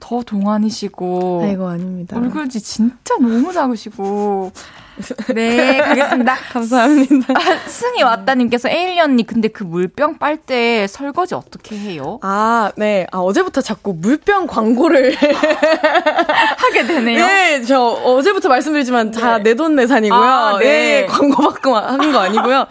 더 0.02 0.22
동안이시고. 0.24 1.44
아이고, 1.46 1.68
아닙니다. 1.70 2.18
얼굴이 2.18 2.50
진짜 2.50 3.16
너무 3.22 3.54
작으시고. 3.54 4.52
네, 5.34 5.78
가겠습니다. 5.78 6.36
감사합니다. 6.52 7.34
승희 7.68 8.04
왔다님께서 8.04 8.70
에일리 8.70 9.00
언니, 9.00 9.26
근데 9.26 9.48
그 9.48 9.64
물병 9.64 10.18
빨 10.18 10.38
때 10.38 10.88
설거지 10.88 11.36
어떻게 11.36 11.78
해요? 11.78 12.20
아, 12.24 12.72
네. 12.76 13.06
아, 13.12 13.20
어제부터 13.20 13.62
자꾸 13.62 13.94
물병 13.94 14.48
광고를. 14.48 15.16
하게 16.58 16.86
되네요. 16.88 17.26
네, 17.26 17.62
저 17.64 17.80
어제부터 17.80 18.50
말씀드리지만 18.50 19.12
다 19.12 19.38
네. 19.38 19.44
내돈내산이고요. 19.52 20.20
아, 20.20 20.58
네. 20.60 20.66
네. 21.02 21.06
광고 21.06 21.44
받고 21.44 21.76
하는 21.76 22.12
거 22.12 22.20
아니고요. 22.20 22.66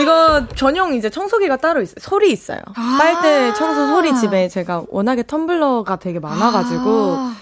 이거 0.00 0.46
전용 0.54 0.94
이제 0.94 1.10
청소기가 1.10 1.56
따로 1.56 1.82
있어요. 1.82 1.96
솔이 2.00 2.30
있어요. 2.30 2.58
아. 2.74 2.96
빨대 2.98 3.52
청소 3.54 3.86
솔이 3.88 4.14
집에 4.16 4.48
제가 4.48 4.84
워낙에 4.88 5.22
텀블러가 5.22 5.98
되게 5.98 6.20
많아가지고 6.20 7.14
아, 7.18 7.34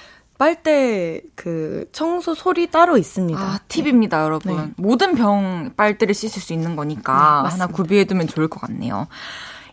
빨대 0.45 1.23
그 1.35 1.89
청소 1.91 2.35
솔이 2.35 2.67
따로 2.67 2.99
있습니다. 2.99 3.41
아, 3.41 3.59
팁입니다, 3.67 4.23
여러분. 4.25 4.55
네. 4.55 4.71
모든 4.77 5.15
병 5.15 5.73
빨대를 5.75 6.15
씻을 6.15 6.43
수 6.43 6.53
있는 6.53 6.77
거니까 6.77 7.45
네, 7.45 7.51
하나. 7.51 7.67
구비해두면 7.67 8.27
좋을 8.27 8.49
것 8.49 8.61
같네요. 8.61 9.09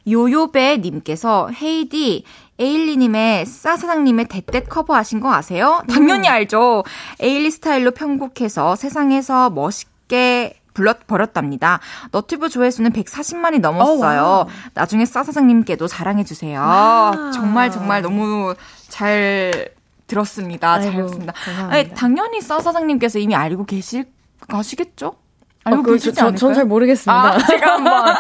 요요배 0.08 0.78
님께서 0.78 1.50
헤이디 1.50 2.24
에일리 2.58 2.96
님의 2.96 3.48
싸 3.48 3.65
사장님의 3.65 4.30
That 4.30 4.46
That 4.46 4.62
커버하신 4.62 5.20
거 5.20 5.34
아세요? 5.34 5.84
당연히 5.90 6.30
음. 6.30 6.32
알죠. 6.32 6.86
에일리 7.20 7.52
스타일로 7.52 7.92
편곡해서 7.92 8.78
세상에서 8.78 9.50
멋있게 9.50 10.62
불러 10.74 10.94
버렸답니다. 11.06 11.82
너튜브 12.14 12.48
조회수는 12.48 12.92
140만이 12.92 13.60
넘었어요. 13.60 14.22
어, 14.22 14.26
와우. 14.38 14.48
나중에 14.74 15.04
싸 15.04 15.22
사장님께도 15.22 15.88
자랑해 15.90 16.24
주세요. 16.24 16.62
와. 16.62 17.32
정말 17.34 17.70
정말 17.72 18.02
너무 18.02 18.56
잘 18.88 19.74
들었습니다. 20.12 20.80
잘 20.80 20.90
아이고, 20.90 20.98
들었습니다. 20.98 21.34
감사합니다. 21.34 21.74
아니, 21.76 21.90
당연히 21.96 22.42
싸 22.42 22.55
사장님께서 22.55 23.20
이미 23.20 23.34
알고 23.34 23.66
계실 23.66 24.06
아시겠죠? 24.48 25.16
알고 25.64 25.80
어, 25.80 25.84
그, 25.84 25.92
계시지 25.94 26.14
저, 26.16 26.22
않을까요? 26.26 26.38
전 26.40 26.54
잘 26.56 26.66
모르겠습니다. 26.66 27.14
아, 27.34 27.38
제가 27.38 27.74
한번 27.76 28.16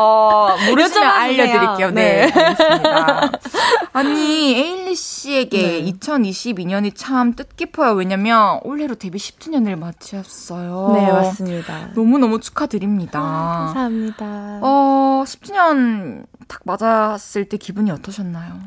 어, 0.00 0.56
모르시면 0.70 1.08
알려드릴게요. 1.08 1.90
네, 1.90 2.26
네. 2.26 2.40
알겠습니다. 2.42 3.32
아니 3.92 4.54
에일리 4.54 4.94
씨에게 4.94 5.82
네. 5.82 5.92
2022년이 5.92 6.92
참 6.94 7.34
뜻깊어요. 7.34 7.92
왜냐면 7.94 8.60
올해로 8.62 8.94
데뷔 8.94 9.18
10주년을 9.18 9.76
맞이했어요. 9.76 10.92
네, 10.94 11.10
맞습니다. 11.12 11.90
너무 11.96 12.18
너무 12.18 12.38
축하드립니다. 12.38 13.18
아, 13.20 13.64
감사합니다. 13.66 14.60
어, 14.62 15.24
10주년 15.26 16.24
딱 16.46 16.60
맞았을 16.64 17.46
때 17.48 17.56
기분이 17.56 17.90
어떠셨나요? 17.90 18.60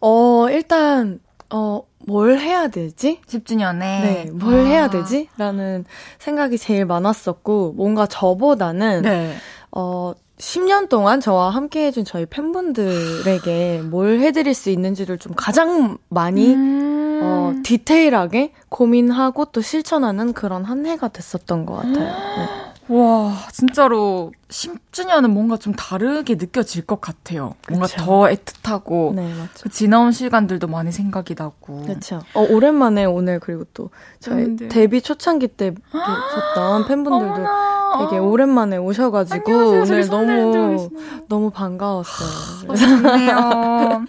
어, 0.00 0.48
일단, 0.50 1.20
어, 1.50 1.82
뭘 2.06 2.38
해야 2.38 2.68
되지? 2.68 3.20
10주년에 3.26 3.78
네, 3.78 4.30
뭘 4.32 4.54
아. 4.54 4.64
해야 4.64 4.90
되지? 4.90 5.28
라는 5.36 5.84
생각이 6.18 6.58
제일 6.58 6.84
많았었고, 6.86 7.74
뭔가 7.76 8.06
저보다는, 8.06 9.02
네. 9.02 9.34
어, 9.72 10.12
10년 10.38 10.88
동안 10.88 11.20
저와 11.20 11.50
함께 11.50 11.86
해준 11.86 12.04
저희 12.04 12.26
팬분들에게 12.26 13.82
뭘 13.84 14.20
해드릴 14.20 14.52
수 14.54 14.70
있는지를 14.70 15.18
좀 15.18 15.32
가장 15.34 15.98
많이, 16.08 16.54
음. 16.54 17.20
어, 17.22 17.54
디테일하게 17.62 18.52
고민하고 18.68 19.46
또 19.46 19.60
실천하는 19.60 20.32
그런 20.32 20.64
한 20.64 20.84
해가 20.86 21.08
됐었던 21.08 21.64
것 21.64 21.76
같아요. 21.76 22.04
네. 22.04 22.73
와, 22.88 23.32
진짜로 23.50 24.32
10주년은 24.48 25.30
뭔가 25.30 25.56
좀 25.56 25.72
다르게 25.74 26.34
느껴질 26.34 26.86
것 26.86 27.00
같아요. 27.00 27.54
뭔가 27.68 27.86
그쵸. 27.86 27.96
더 28.04 28.20
애틋하고 28.24 29.14
네, 29.14 29.22
맞죠. 29.34 29.62
그 29.62 29.68
지나온 29.70 30.12
시간들도 30.12 30.66
많이 30.66 30.92
생각이 30.92 31.34
나고. 31.36 31.82
그렇죠. 31.82 32.20
어, 32.34 32.46
오랜만에 32.48 33.04
오늘 33.06 33.40
그리고 33.40 33.64
또 33.74 33.90
저희 34.20 34.36
팬분들. 34.36 34.68
데뷔 34.68 35.00
초창기 35.00 35.48
때 35.48 35.72
계셨던 35.92 36.86
팬분들도 36.86 37.32
어머나. 37.34 37.74
되게 37.98 38.18
오랜만에 38.18 38.76
오셔가지고 38.76 39.52
안녕하세요. 39.52 39.82
오늘 39.82 40.04
손 40.04 40.26
너무 40.26 40.90
너무 41.28 41.50
반가웠어요. 41.50 42.68
어, 42.68 42.74
좋네요. 42.74 44.04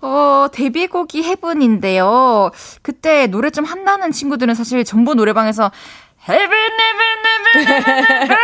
어, 0.00 0.46
데뷔곡이 0.50 1.22
Heaven인데요. 1.22 2.50
그때 2.80 3.26
노래 3.26 3.50
좀 3.50 3.64
한다는 3.64 4.12
친구들은 4.12 4.54
사실 4.54 4.82
전부 4.84 5.14
노래방에서 5.14 5.70
Heaven, 6.28 6.52
Heaven, 6.52 7.64
Heaven, 7.66 7.84
Heaven 8.22 8.36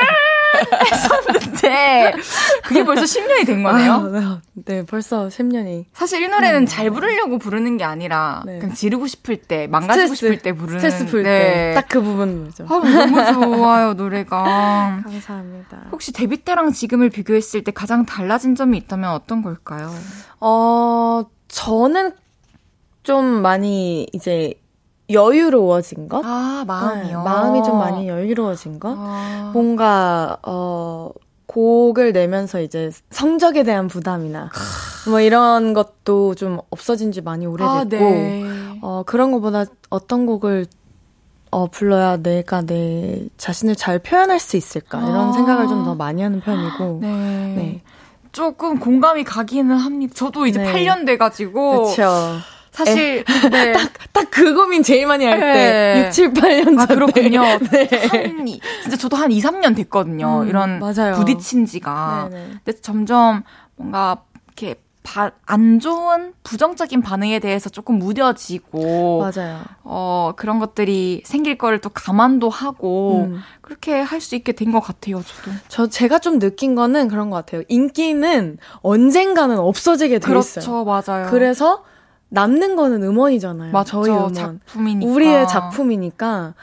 했었는데 0.92 2.12
그게 2.64 2.82
벌써 2.84 3.02
10년이 3.02 3.46
된 3.46 3.62
거네요. 3.62 3.92
아, 3.92 4.40
네, 4.54 4.64
네, 4.64 4.84
벌써 4.84 5.28
10년이. 5.28 5.84
사실 5.92 6.22
이 6.22 6.28
노래는 6.28 6.62
음. 6.62 6.66
잘 6.66 6.90
부르려고 6.90 7.38
부르는 7.38 7.76
게 7.76 7.84
아니라 7.84 8.42
네. 8.44 8.58
그냥 8.58 8.74
지르고 8.74 9.06
싶을 9.06 9.36
때, 9.36 9.66
망가지고 9.68 10.14
스트레스, 10.14 10.14
싶을 10.26 10.38
때 10.42 10.52
부르는 10.52 10.80
스트레스 10.80 11.06
풀 11.06 11.22
때. 11.22 11.72
딱 11.74 11.88
그 11.88 12.02
부분이죠. 12.02 12.64
아, 12.64 12.68
너무 12.68 13.32
좋아요, 13.56 13.94
노래가. 13.94 15.00
감사합니다. 15.04 15.86
혹시 15.92 16.12
데뷔 16.12 16.38
때랑 16.38 16.72
지금을 16.72 17.10
비교했을 17.10 17.62
때 17.64 17.70
가장 17.72 18.04
달라진 18.04 18.54
점이 18.56 18.76
있다면 18.78 19.10
어떤 19.10 19.42
걸까요? 19.42 19.94
어, 20.40 21.22
저는 21.48 22.12
좀 23.04 23.24
많이 23.24 24.06
이제 24.12 24.54
여유로워진 25.10 26.08
것? 26.08 26.22
아, 26.24 26.64
마음이요? 26.66 27.18
네, 27.18 27.24
마음이 27.24 27.62
좀 27.62 27.78
많이 27.78 28.08
여유로워진 28.08 28.78
것? 28.78 28.94
아. 28.98 29.50
뭔가, 29.54 30.36
어, 30.46 31.10
곡을 31.46 32.12
내면서 32.12 32.60
이제 32.60 32.90
성적에 33.10 33.62
대한 33.62 33.88
부담이나 33.88 34.50
뭐 35.08 35.20
이런 35.20 35.72
것도 35.72 36.34
좀 36.34 36.58
없어진 36.70 37.10
지 37.10 37.22
많이 37.22 37.46
오래됐고, 37.46 37.70
아, 37.70 37.84
네. 37.84 38.44
어, 38.82 39.02
그런 39.06 39.32
것보다 39.32 39.64
어떤 39.88 40.26
곡을 40.26 40.66
어, 41.50 41.66
불러야 41.68 42.18
내가 42.18 42.60
내 42.60 43.26
자신을 43.38 43.76
잘 43.76 43.98
표현할 43.98 44.38
수 44.38 44.58
있을까 44.58 45.00
이런 45.00 45.28
아. 45.30 45.32
생각을 45.32 45.66
좀 45.68 45.84
더 45.84 45.94
많이 45.94 46.20
하는 46.20 46.40
편이고, 46.40 46.98
네. 47.00 47.08
네. 47.08 47.82
조금 48.32 48.78
공감이 48.78 49.24
가기는 49.24 49.74
합니다. 49.74 50.12
저도 50.14 50.46
이제 50.46 50.60
네. 50.60 50.70
8년 50.70 51.06
돼가지고. 51.06 51.94
그렇죠. 51.94 52.36
사실 52.84 53.24
네. 53.50 53.72
딱딱 54.12 54.30
그 54.30 54.54
고민 54.54 54.82
제일 54.82 55.06
많이 55.06 55.24
할 55.24 55.38
때. 55.40 56.04
6, 56.06 56.12
7, 56.12 56.32
8년 56.32 56.78
아, 56.80 56.86
그렇군요. 56.86 57.42
네. 57.72 57.88
한, 58.08 58.46
진짜 58.82 58.96
저도 58.96 59.16
한 59.16 59.32
2, 59.32 59.40
3년 59.40 59.74
됐거든요. 59.76 60.42
음, 60.42 60.48
이런 60.48 60.78
맞아요. 60.78 61.14
부딪힌 61.16 61.66
지가. 61.66 62.28
네네. 62.30 62.46
근데 62.64 62.80
점점 62.80 63.42
뭔가 63.76 64.18
이렇게 64.46 64.76
바, 65.02 65.30
안 65.46 65.80
좋은 65.80 66.34
부정적인 66.44 67.00
반응에 67.00 67.38
대해서 67.38 67.70
조금 67.70 67.98
무뎌지고 67.98 69.20
맞아요. 69.34 69.60
어 69.82 70.32
그런 70.36 70.58
것들이 70.58 71.22
생길 71.24 71.56
거를 71.56 71.80
또 71.80 71.88
감안도 71.88 72.50
하고 72.50 73.24
음. 73.30 73.40
그렇게 73.62 73.98
할 74.00 74.20
수 74.20 74.34
있게 74.36 74.52
된 74.52 74.70
것 74.70 74.80
같아요. 74.80 75.22
저도. 75.22 75.56
저 75.68 75.86
제가 75.86 76.18
좀 76.18 76.38
느낀 76.38 76.74
거는 76.74 77.08
그런 77.08 77.30
것 77.30 77.36
같아요. 77.36 77.62
인기는 77.68 78.58
언젠가는 78.82 79.58
없어지게 79.58 80.18
돼 80.18 80.26
그렇죠, 80.26 80.60
있어요. 80.60 80.84
그렇죠, 80.84 81.10
맞아요. 81.12 81.30
그래서 81.30 81.84
남는 82.30 82.76
거는 82.76 83.02
음원이잖아요. 83.02 83.72
맞죠, 83.72 84.02
저희 84.04 84.14
음원. 84.14 84.34
작품이니까. 84.34 85.12
우리의 85.12 85.48
작품이니까 85.48 86.54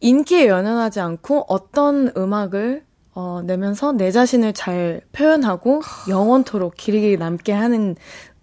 인기에 0.00 0.48
연연하지 0.48 1.00
않고 1.00 1.46
어떤 1.48 2.12
음악을 2.16 2.84
어, 3.14 3.42
내면서 3.44 3.92
내 3.92 4.10
자신을 4.10 4.52
잘 4.54 5.02
표현하고 5.12 5.82
영원토록 6.08 6.74
길게 6.76 7.16
남게 7.16 7.52
하는 7.52 7.94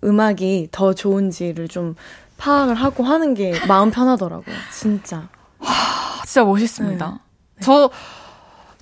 음악이 0.03 0.69
더 0.71 0.93
좋은지를 0.93 1.67
좀 1.67 1.95
파악을 2.37 2.75
하고 2.75 3.03
하는 3.03 3.33
게 3.33 3.51
마음 3.67 3.91
편하더라고요. 3.91 4.55
진짜. 4.71 5.27
하, 5.59 6.23
진짜 6.23 6.43
멋있습니다. 6.45 7.11
네. 7.55 7.61
저 7.61 7.89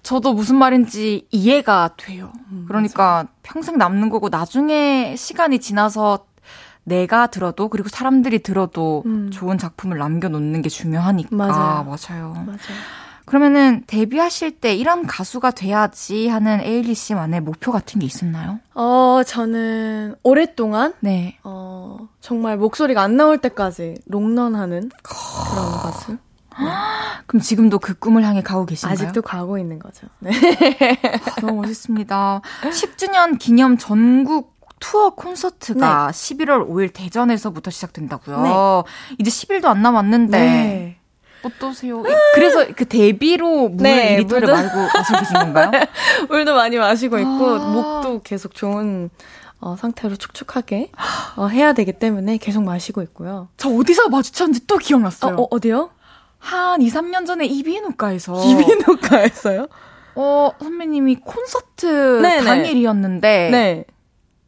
저도 0.03 0.33
무슨 0.33 0.57
말인지 0.57 1.27
이해가 1.31 1.95
돼요. 1.97 2.31
음, 2.51 2.65
그러니까 2.67 3.23
맞아. 3.23 3.29
평생 3.43 3.77
남는 3.77 4.09
거고 4.09 4.29
나중에 4.29 5.15
시간이 5.17 5.59
지나서 5.59 6.25
내가 6.87 7.27
들어도 7.27 7.67
그리고 7.67 7.89
사람들이 7.89 8.39
들어도 8.39 9.03
음. 9.05 9.29
좋은 9.29 9.57
작품을 9.57 9.97
남겨놓는 9.97 10.61
게 10.61 10.69
중요하니까 10.69 11.35
맞아요. 11.35 11.83
맞아요. 11.83 12.33
맞아요. 12.45 12.57
그러면은 13.25 13.83
데뷔하실 13.87 14.61
때 14.61 14.73
이런 14.73 15.05
가수가 15.05 15.51
돼야지 15.51 16.29
하는 16.29 16.61
에일리 16.61 16.93
씨만의 16.93 17.41
목표 17.41 17.73
같은 17.73 17.99
게 17.99 18.05
있었나요? 18.05 18.61
어, 18.73 19.21
저는 19.27 20.15
오랫동안 20.23 20.93
네. 21.01 21.37
어, 21.43 22.07
정말 22.21 22.55
목소리가 22.55 23.01
안 23.01 23.17
나올 23.17 23.37
때까지 23.39 23.95
롱런하는 24.05 24.89
그런 25.03 25.71
가수. 25.73 26.11
네. 26.13 26.17
그럼 27.27 27.41
지금도 27.41 27.79
그 27.79 27.95
꿈을 27.95 28.23
향해 28.23 28.41
가고 28.41 28.65
계신가요? 28.65 28.93
아직도 28.93 29.21
가고 29.23 29.57
있는 29.57 29.77
거죠. 29.77 30.07
네. 30.19 30.31
아, 30.31 31.41
너무 31.41 31.61
멋있습니다. 31.63 32.41
10주년 32.63 33.37
기념 33.37 33.77
전국 33.77 34.56
투어 34.79 35.11
콘서트가 35.11 36.11
네. 36.11 36.35
11월 36.35 36.69
5일 36.69 36.93
대전에서부터 36.93 37.71
시작된다고요. 37.71 38.43
네. 38.43 39.15
이제 39.17 39.29
10일도 39.29 39.65
안 39.65 39.81
남았는데 39.81 40.39
네. 40.39 40.97
어떠세요? 41.43 42.03
그래서 42.33 42.65
그 42.75 42.85
데뷔로 42.87 43.69
물 43.69 43.83
네, 43.83 44.17
2리터를 44.17 44.51
말고 44.51 44.77
마시고 44.93 45.19
계신 45.19 45.33
건가요? 45.33 45.71
물도 46.29 46.55
많이 46.55 46.77
마시고 46.77 47.19
있고 47.19 47.49
아~ 47.49 47.67
목도 47.67 48.21
계속 48.23 48.53
좋은 48.53 49.09
어, 49.59 49.75
상태로 49.75 50.15
축축하게 50.17 50.91
어, 51.35 51.47
해야 51.47 51.73
되기 51.73 51.93
때문에 51.93 52.37
계속 52.37 52.63
마시고 52.63 53.01
있고요. 53.03 53.49
저 53.57 53.69
어디서 53.69 54.09
마주쳤는지 54.09 54.67
또 54.67 54.77
기억났어요. 54.77 55.35
어, 55.35 55.47
어 55.49 55.59
디요한 55.59 55.89
2, 56.81 56.89
3년 56.89 57.25
전에 57.25 57.45
이비인후과에서. 57.45 58.43
이비인후과에서요? 58.43 59.67
어, 60.15 60.51
선배님이 60.59 61.17
콘서트 61.17 62.21
네네. 62.21 62.43
당일이었는데. 62.43 63.49
네. 63.51 63.85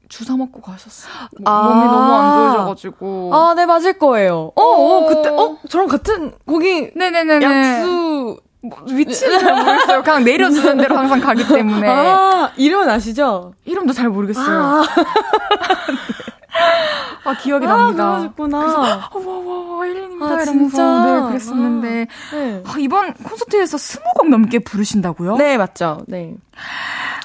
주사 0.09 0.35
맞고 0.35 0.59
가셨어. 0.61 1.07
아~ 1.45 1.61
몸이 1.63 1.85
너무 1.85 2.13
안 2.13 2.33
좋으셔가지고. 2.51 3.31
아, 3.33 3.53
네, 3.55 3.65
맞을 3.65 3.93
거예요. 3.99 4.51
어, 4.55 4.61
어, 4.61 5.05
그때, 5.07 5.29
어, 5.29 5.57
저랑 5.69 5.87
같은, 5.87 6.33
거기. 6.45 6.91
네네네. 6.95 7.39
약수. 7.41 8.37
뭐, 8.61 8.77
위치는 8.91 9.39
잘 9.39 9.55
모르겠어요. 9.63 10.03
그냥 10.03 10.23
내려주는 10.25 10.77
대로 10.77 10.97
항상 10.97 11.21
가기 11.21 11.47
때문에. 11.47 11.87
아, 11.87 12.51
이름은 12.57 12.89
아시죠? 12.89 13.53
이름도 13.65 13.93
잘 13.93 14.09
모르겠어요. 14.09 14.59
아, 14.59 14.83
아 17.25 17.33
기억이 17.35 17.65
아, 17.65 17.75
납니다. 17.75 18.11
그러셨구나. 18.11 18.59
그래서, 18.59 18.79
와, 18.79 19.37
와, 19.39 19.77
와, 19.77 19.85
일린입니다. 19.85 20.25
아, 20.25 20.41
이러면서. 20.41 21.05
네, 21.05 21.27
그랬었는데. 21.27 22.07
아, 22.31 22.35
네. 22.35 22.63
아, 22.65 22.75
이번 22.79 23.13
콘서트에서 23.13 23.77
스무 23.77 24.03
곡 24.15 24.29
넘게 24.29 24.59
부르신다고요? 24.59 25.37
네, 25.37 25.57
맞죠. 25.57 26.03
네. 26.07 26.35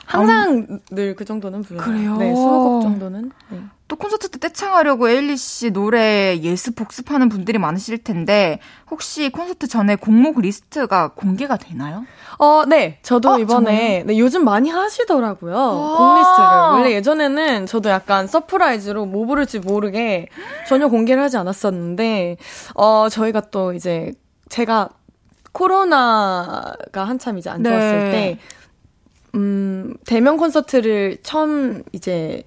항상 0.06 0.66
음. 0.68 0.80
늘그 0.90 1.24
정도는 1.24 1.62
불러요. 1.62 1.84
그래요? 1.84 2.16
네, 2.16 2.32
20곡 2.32 2.82
정도는. 2.82 3.30
네. 3.48 3.60
또 3.86 3.96
콘서트 3.96 4.28
때 4.28 4.38
떼창하려고 4.38 5.08
에일리 5.10 5.36
씨 5.36 5.70
노래 5.70 6.38
예습 6.38 6.74
복습하는 6.74 7.28
분들이 7.28 7.58
많으실 7.58 8.02
텐데 8.02 8.58
혹시 8.90 9.28
콘서트 9.28 9.66
전에 9.66 9.96
곡목 9.96 10.40
리스트가 10.40 11.12
공개가 11.14 11.58
되나요? 11.58 12.06
어, 12.38 12.64
네. 12.66 12.98
저도 13.02 13.32
어, 13.32 13.38
이번에 13.38 14.04
네, 14.06 14.18
요즘 14.18 14.44
많이 14.44 14.70
하시더라고요. 14.70 15.56
아~ 15.56 15.96
곡 15.96 16.18
리스트를. 16.18 16.48
원래 16.72 16.94
예전에는 16.94 17.66
저도 17.66 17.90
약간 17.90 18.26
surprise로 18.26 19.04
뭐 19.04 19.26
부를지 19.26 19.58
모르게 19.58 20.28
전혀 20.66 20.88
공개를 20.88 21.22
하지 21.22 21.36
않았었는데 21.36 22.38
어, 22.74 23.08
저희가 23.10 23.42
또 23.50 23.74
이제 23.74 24.12
제가 24.48 24.88
코로나가 25.52 27.04
한참 27.04 27.36
이제 27.38 27.50
안 27.50 27.62
좋았을 27.62 28.04
네. 28.04 28.10
때 28.10 28.38
음, 29.34 29.94
대면 30.06 30.36
콘서트를 30.36 31.18
처음 31.22 31.82
이제 31.92 32.44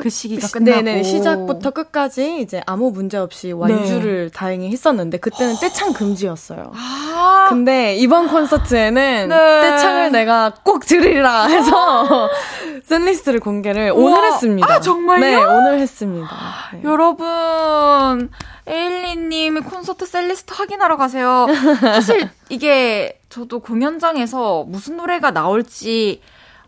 그 0.00 0.10
시기가 0.10 0.48
끝나고 0.48 0.82
네네 0.82 1.02
시작부터 1.02 1.70
끝까지 1.70 2.40
이제 2.40 2.62
아무 2.66 2.90
문제 2.90 3.18
없이 3.18 3.52
완주를 3.52 4.30
네. 4.30 4.30
다행히 4.32 4.70
했었는데 4.70 5.18
그때는 5.18 5.54
떼창 5.60 5.92
금지였어요. 5.92 6.72
아~ 6.74 7.46
근데 7.48 7.96
이번 7.96 8.28
콘서트에는 8.28 9.28
네. 9.28 9.36
떼창을 9.36 10.12
내가 10.12 10.52
꼭 10.62 10.86
들으리라 10.86 11.46
해서 11.46 12.28
setlist를 12.84 13.40
공개를 13.40 13.92
우와. 13.92 14.10
오늘 14.10 14.32
했습니다. 14.32 14.72
아 14.72 14.80
정말요? 14.80 15.20
네 15.20 15.36
오늘 15.36 15.78
했습니다. 15.78 16.28
네. 16.74 16.82
여러분 16.84 18.30
에일리님 18.66 19.62
콘서트 19.64 20.06
setlist 20.06 20.54
확인하러 20.54 20.96
가세요. 20.96 21.46
사실 21.80 22.28
이게 22.48 23.20
저도 23.28 23.60
공연장에서 23.60 24.64
무슨 24.68 24.96
노래가 24.96 25.30
나올지 25.30 26.20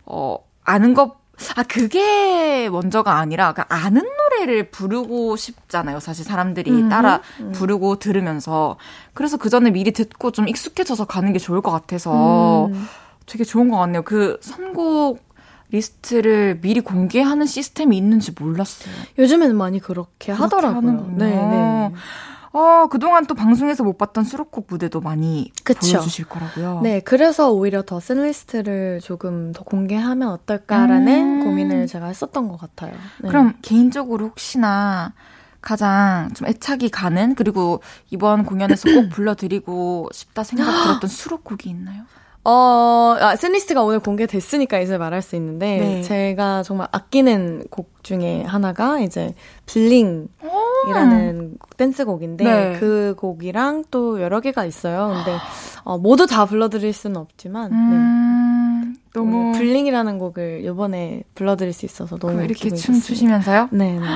어 0.05 0.39
아는 0.65 0.95
것 0.95 1.22
아, 1.57 1.63
그게 1.63 2.69
먼저가 2.71 3.19
아니라, 3.19 3.53
그러니까 3.53 3.75
아는 3.75 4.03
노래를 4.03 4.71
부르고 4.71 5.37
싶잖아요. 5.37 6.01
사실 6.01 6.25
사람들이 6.25 6.71
음, 6.71 6.89
따라 6.89 7.21
음. 7.41 7.53
부르고 7.53 7.99
들으면서. 7.99 8.77
그래서 9.15 9.37
그 9.37 9.49
전에 9.49 9.71
미리 9.71 9.93
듣고 9.93 10.31
좀 10.31 10.49
익숙해져서 10.49 11.07
가는 11.07 11.33
게 11.33 11.39
좋을 11.39 11.61
것 11.61 11.71
같아서 11.71 12.67
음. 12.67 12.87
되게 13.27 13.45
좋은 13.45 13.69
것 13.69 13.77
같네요. 13.79 14.03
그 14.03 14.39
선곡 14.41 15.23
리스트를 15.71 16.61
미리 16.61 16.81
공개하는 16.81 17.47
시스템이 17.47 17.97
있는지 17.97 18.33
몰랐어요. 18.39 18.95
요즘에는 19.19 19.57
많이 19.57 19.81
그렇게 19.81 20.31
하더라고요. 20.31 21.15
네, 21.17 21.31
네. 21.31 21.93
어, 22.53 22.87
그동안 22.89 23.27
또 23.27 23.35
방송에서 23.35 23.83
못 23.83 23.97
봤던 23.97 24.25
수록곡 24.25 24.67
무대도 24.69 25.01
많이 25.01 25.51
그쵸. 25.65 25.81
보여주실 25.81 26.27
거라고요. 26.27 26.81
네, 26.83 27.01
그래서 27.01 27.51
오히려 27.51 27.83
더 27.83 28.23
setlist를 28.23 29.01
조금 29.03 29.53
더 29.53 29.65
공개하면 29.65 30.29
어떨까라는 30.29 31.41
음. 31.41 31.45
고민을 31.45 31.87
제가 31.87 32.07
했었던 32.07 32.49
것 32.49 32.59
같아요. 32.59 32.93
네. 33.23 33.29
그럼 33.29 33.55
개인적으로 33.63 34.27
혹시나 34.27 35.15
가장 35.63 36.29
좀 36.35 36.49
애착이 36.49 36.91
가는 36.91 37.35
그리고 37.35 37.81
이번 38.11 38.45
공연에서 38.45 38.93
꼭 38.93 39.09
불러드리고 39.11 40.11
싶다 40.13 40.43
생각 40.45 40.83
들었던 40.83 41.09
수록곡이 41.09 41.71
있나요? 41.71 42.05
어, 42.45 43.17
아, 43.21 43.37
setlist가 43.37 43.85
오늘 43.85 44.01
공개됐으니까 44.01 44.81
이제 44.81 44.99
말할 44.99 45.23
수 45.23 45.37
있는데, 45.37 45.79
네. 45.79 46.03
제가 46.03 46.65
정말 46.65 46.89
아끼는 46.91 47.67
곡 47.71 48.03
중에 48.03 48.43
하나가 48.43 48.99
이제 48.99 49.33
Bling이라는 49.67 51.59
댄스곡인데, 51.77 52.45
네. 52.45 52.77
그 52.81 53.15
곡이랑 53.17 53.85
또 53.93 54.21
여러 54.21 54.41
개가 54.41 54.65
있어요. 54.65 55.15
근데, 55.15 55.39
어, 55.85 55.99
모두 55.99 56.27
다 56.27 56.45
불러드릴 56.45 56.93
수는 56.93 57.17
없지만, 57.17 57.71
네. 57.71 57.77
음, 57.77 58.95
네. 58.97 59.01
너무. 59.15 59.53
Bling이라는 59.53 60.19
곡을 60.19 60.65
이번에 60.65 61.23
불러드릴 61.37 61.73
수 61.73 61.87
있어서 61.87 62.17
너무 62.17 62.43
이렇게 62.43 62.71
춤 62.71 62.99
추시면서요? 63.01 63.69
네, 63.71 64.01
네. 64.01 64.07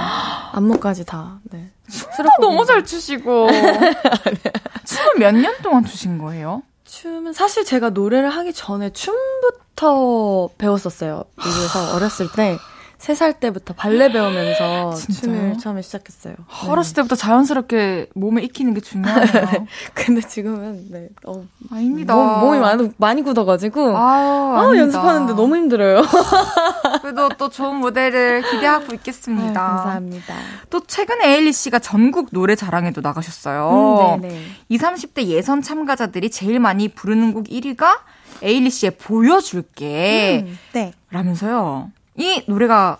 안무까지 0.53 1.07
다, 1.07 1.39
네. 1.53 1.71
춤도 1.89 2.31
너무 2.41 2.65
잘 2.65 2.85
추시고. 2.85 3.47
춤을 4.85 5.19
몇년 5.21 5.55
동안 5.63 5.85
추신 5.85 6.19
거예요? 6.19 6.63
춤은 6.87 7.33
사실 7.33 7.65
제가 7.65 7.91
노래를 7.91 8.31
하기 8.31 8.53
전에 8.53 8.91
춤부터 8.91 10.51
배웠었어요. 10.59 11.25
미국에서 11.37 11.95
어렸을 11.95 12.29
때. 12.35 12.59
3살 13.07 13.39
때부터 13.39 13.75
발레 13.75 14.11
배우면서 14.11 14.95
춤을 15.21 15.59
처음에 15.59 15.83
시작했어요. 15.83 16.35
네. 16.37 16.69
어렸을 16.69 16.95
때부터 16.97 17.15
자연스럽게 17.15 18.09
몸에 18.15 18.43
익히는 18.43 18.75
게 18.75 18.81
중요하네요. 18.81 19.27
네. 19.53 19.67
근데 19.95 20.21
지금은, 20.21 20.91
네. 20.91 21.09
어, 21.25 21.45
아닙니다. 21.71 22.15
몸, 22.15 22.57
이 22.57 22.59
많이, 22.59 22.91
많이 22.97 23.23
굳어가지고. 23.23 23.97
아유, 23.97 24.57
아, 24.57 24.77
연습하는데 24.77 25.35
너무 25.35 25.57
힘들어요. 25.57 26.03
그래도 27.03 27.29
또 27.31 27.49
좋은 27.49 27.77
무대를 27.77 28.43
기대하고 28.43 28.95
있겠습니다. 28.95 29.47
네, 29.47 29.55
감사합니다. 29.55 30.35
또 30.71 30.81
최근에 30.81 31.35
에일리 31.35 31.53
씨가 31.53 31.79
전국 31.79 32.31
노래 32.33 32.57
자랑에도 32.57 33.01
나가셨어요. 33.01 34.17
음, 34.17 34.23
네네. 34.23 34.43
20, 34.69 34.83
30대 34.87 35.27
예선 35.27 35.63
참가자들이 35.63 36.31
제일 36.31 36.59
많이 36.59 36.89
부르는 36.89 37.33
곡 37.33 37.45
1위가 37.45 37.99
에일리 38.43 38.71
씨의 38.71 38.93
보여줄게. 38.99 40.45
음, 40.47 40.59
네. 40.73 40.93
라면서요. 41.11 41.91
이 42.17 42.43
노래가 42.47 42.99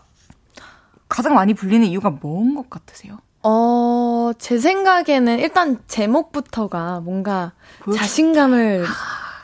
가장 1.09 1.35
많이 1.35 1.55
불리는 1.55 1.87
이유가 1.87 2.11
뭔 2.11 2.55
것 2.55 2.69
같으세요? 2.71 3.19
어, 3.43 4.33
제 4.39 4.59
생각에는 4.59 5.39
일단 5.39 5.79
제목부터가 5.87 7.01
뭔가 7.01 7.53
보여줄... 7.81 8.01
자신감을 8.01 8.85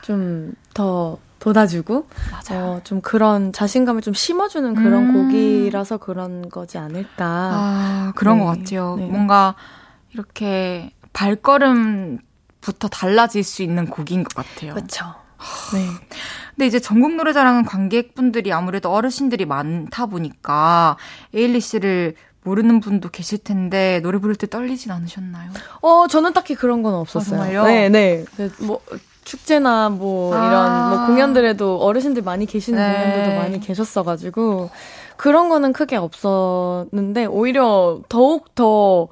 좀더 0.01 1.17
돋아주고, 1.39 2.07
어, 2.51 2.81
좀 2.83 3.01
그런 3.01 3.51
자신감을 3.51 4.01
좀 4.01 4.13
심어주는 4.13 4.75
그런 4.75 5.09
음... 5.09 5.13
곡이라서 5.13 5.97
그런 5.97 6.49
거지 6.49 6.77
않을까. 6.77 7.25
아, 7.25 8.13
그런 8.15 8.37
네, 8.37 8.43
것 8.43 8.49
같아요. 8.57 8.95
네. 8.97 9.05
뭔가 9.07 9.55
이렇게 10.11 10.91
발걸음부터 11.11 12.87
달라질 12.89 13.43
수 13.43 13.61
있는 13.61 13.87
곡인 13.87 14.23
것 14.23 14.33
같아요. 14.35 14.73
그렇죠. 14.73 15.05
네. 15.73 15.85
근데 16.55 16.67
이제 16.67 16.79
전국 16.79 17.15
노래자랑은 17.15 17.65
관객분들이 17.65 18.53
아무래도 18.53 18.91
어르신들이 18.91 19.45
많다 19.45 20.05
보니까 20.05 20.97
에일리 21.33 21.59
씨를 21.59 22.15
모르는 22.43 22.79
분도 22.79 23.09
계실 23.09 23.37
텐데 23.37 23.99
노래 24.01 24.19
부를 24.19 24.35
때 24.35 24.47
떨리진 24.47 24.91
않으셨나요? 24.91 25.51
어, 25.81 26.07
저는 26.07 26.33
딱히 26.33 26.55
그런 26.55 26.83
건 26.83 26.93
없었어요. 26.93 27.41
아, 27.41 27.45
정말요? 27.45 27.63
네, 27.65 27.89
네. 27.89 28.25
뭐 28.59 28.81
축제나 29.23 29.89
뭐 29.89 30.35
아~ 30.35 30.45
이런 30.45 30.89
뭐 30.89 31.07
공연들에도 31.07 31.77
어르신들 31.81 32.23
많이 32.23 32.45
계시는 32.45 32.77
네. 32.77 32.93
공연들도 32.93 33.39
많이 33.39 33.59
계셨어가지고 33.59 34.69
그런 35.15 35.49
거는 35.49 35.73
크게 35.73 35.95
없었는데 35.95 37.25
오히려 37.25 38.01
더욱 38.09 38.53
더 38.55 39.07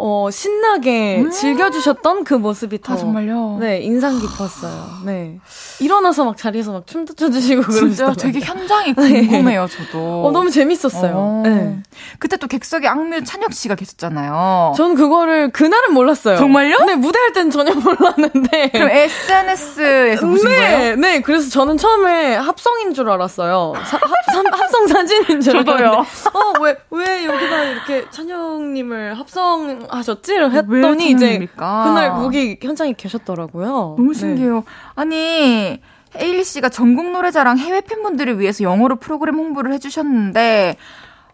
어, 0.00 0.28
신나게 0.30 1.22
음~ 1.22 1.30
즐겨주셨던 1.30 2.22
그 2.22 2.34
모습이 2.34 2.80
더. 2.80 2.94
아, 2.94 2.96
정말요? 2.96 3.58
네, 3.60 3.80
인상 3.80 4.16
깊었어요. 4.20 4.86
네. 5.04 5.40
일어나서 5.80 6.24
막 6.24 6.36
자리에서 6.36 6.72
막 6.72 6.86
춤도 6.86 7.14
춰주시고 7.14 7.62
그러시죠. 7.62 8.14
되게 8.14 8.38
현장이 8.38 8.94
궁금해요, 8.94 9.66
네. 9.66 9.76
저도. 9.76 10.26
어, 10.26 10.30
너무 10.30 10.50
재밌었어요. 10.50 11.12
어. 11.14 11.42
네. 11.44 11.78
그때 12.20 12.36
또 12.36 12.46
객석에 12.46 12.86
악뮤 12.86 13.24
찬혁 13.24 13.52
씨가 13.52 13.74
계셨잖아요. 13.74 14.74
전 14.76 14.94
그거를 14.94 15.50
그날은 15.50 15.92
몰랐어요. 15.94 16.36
정말요? 16.36 16.76
네, 16.86 16.94
무대할 16.94 17.32
땐 17.32 17.50
전혀 17.50 17.74
몰랐는데. 17.74 18.70
그럼 18.70 18.88
SNS에서 18.90 20.26
보신 20.26 20.48
네, 20.48 20.56
거예요? 20.56 20.96
네, 20.96 21.22
그래서 21.22 21.50
저는 21.50 21.76
처음에 21.76 22.36
합성인 22.36 22.94
줄 22.94 23.10
알았어요. 23.10 23.74
사, 23.84 23.96
합, 23.96 24.60
합성 24.60 24.86
사진인 24.86 25.40
줄 25.40 25.56
알았는데. 25.56 25.64
저도요. 25.72 25.90
어, 26.34 26.60
왜, 26.60 26.76
왜 26.90 27.24
여기다 27.26 27.64
이렇게 27.64 28.04
찬혁님을 28.10 29.18
합성 29.18 29.87
하셨지? 29.90 30.34
했더니 30.34 31.10
이제 31.10 31.48
그날 31.56 32.10
거기 32.10 32.58
현장에 32.60 32.92
계셨더라고요. 32.92 33.96
너무 33.96 34.12
네. 34.12 34.18
신기해요. 34.18 34.54
네. 34.56 34.62
아니 34.94 35.80
에일리 36.16 36.44
씨가 36.44 36.68
전국 36.68 37.10
노래자랑 37.10 37.58
해외 37.58 37.80
팬분들을 37.80 38.40
위해서 38.40 38.64
영어로 38.64 38.96
프로그램 38.96 39.36
홍보를 39.36 39.72
해주셨는데 39.74 40.76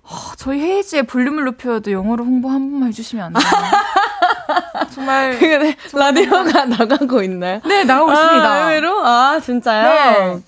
어, 0.03 0.17
저희 0.37 0.61
헤이즈의 0.61 1.05
볼륨을 1.05 1.45
높여도 1.45 1.91
영어로 1.91 2.25
홍보 2.25 2.51
한 2.51 2.71
번만 2.71 2.89
해주시면 2.89 3.27
안 3.27 3.33
돼요? 3.33 3.43
정말, 4.95 5.39
네, 5.39 5.77
라디오가 5.93 6.65
나가고 6.67 7.23
있나요? 7.23 7.61
네 7.65 7.85
나가고 7.85 8.11
아, 8.11 8.15
있습니다. 8.15 8.59
의외로? 8.65 9.07
아 9.07 9.41
진짜요? 9.41 9.83
네. 9.85 10.43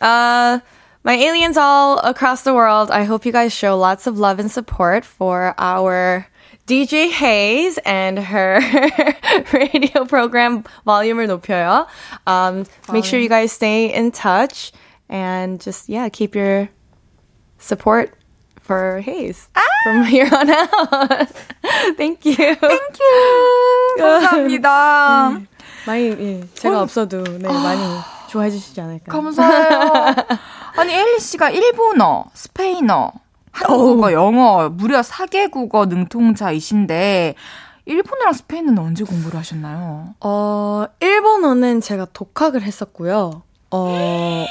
Uh, 0.00 0.60
my 1.04 1.14
aliens 1.16 1.58
all 1.58 1.98
across 2.04 2.42
the 2.42 2.54
world, 2.54 2.90
I 2.90 3.04
hope 3.04 3.24
you 3.24 3.32
guys 3.32 3.52
show 3.52 3.76
lots 3.76 4.06
of 4.08 4.18
love 4.18 4.38
and 4.40 4.50
support 4.50 5.04
for 5.04 5.54
our 5.58 6.26
DJ 6.67 7.11
Hayes 7.11 7.77
and 7.85 8.17
her 8.17 8.59
radio 9.53 10.05
program 10.05 10.63
Volume 10.85 11.27
높여요. 11.27 11.87
Um, 12.25 12.65
make 12.91 13.05
sure 13.05 13.19
you 13.19 13.29
guys 13.29 13.51
stay 13.51 13.93
in 13.93 14.11
touch 14.11 14.71
and 15.09 15.59
just 15.59 15.89
yeah, 15.89 16.07
keep 16.09 16.35
your 16.35 16.69
support 17.59 18.13
for 18.61 19.01
Hayes 19.01 19.49
ah! 19.55 19.61
from 19.83 20.03
here 20.05 20.29
on 20.31 20.49
out. 20.49 21.29
Thank 21.97 22.25
you. 22.25 22.55
Thank 22.55 22.99
you. 22.99 23.95
감사합니다. 23.99 25.41
많이 25.85 26.09
예, 26.09 26.47
제가 26.53 26.81
없어도 26.81 27.23
네, 27.23 27.47
많이 27.47 27.81
좋아해 28.29 28.49
주시지 28.49 28.79
않을까. 28.79 29.11
감사해요. 29.11 30.15
아니 30.77 30.93
엘리 30.93 31.19
씨가 31.19 31.49
일본어, 31.49 32.25
스페인어 32.33 33.11
한국어, 33.66 34.12
영어 34.12 34.68
무려 34.68 35.00
4개국어 35.00 35.88
능통자이신데 35.88 37.34
일본어랑 37.86 38.32
스페인은 38.34 38.78
언제 38.78 39.04
공부를 39.04 39.38
하셨나요? 39.38 40.14
어, 40.20 40.84
일본어는 41.00 41.80
제가 41.80 42.06
독학을 42.12 42.62
했었고요. 42.62 43.42
어, 43.70 44.44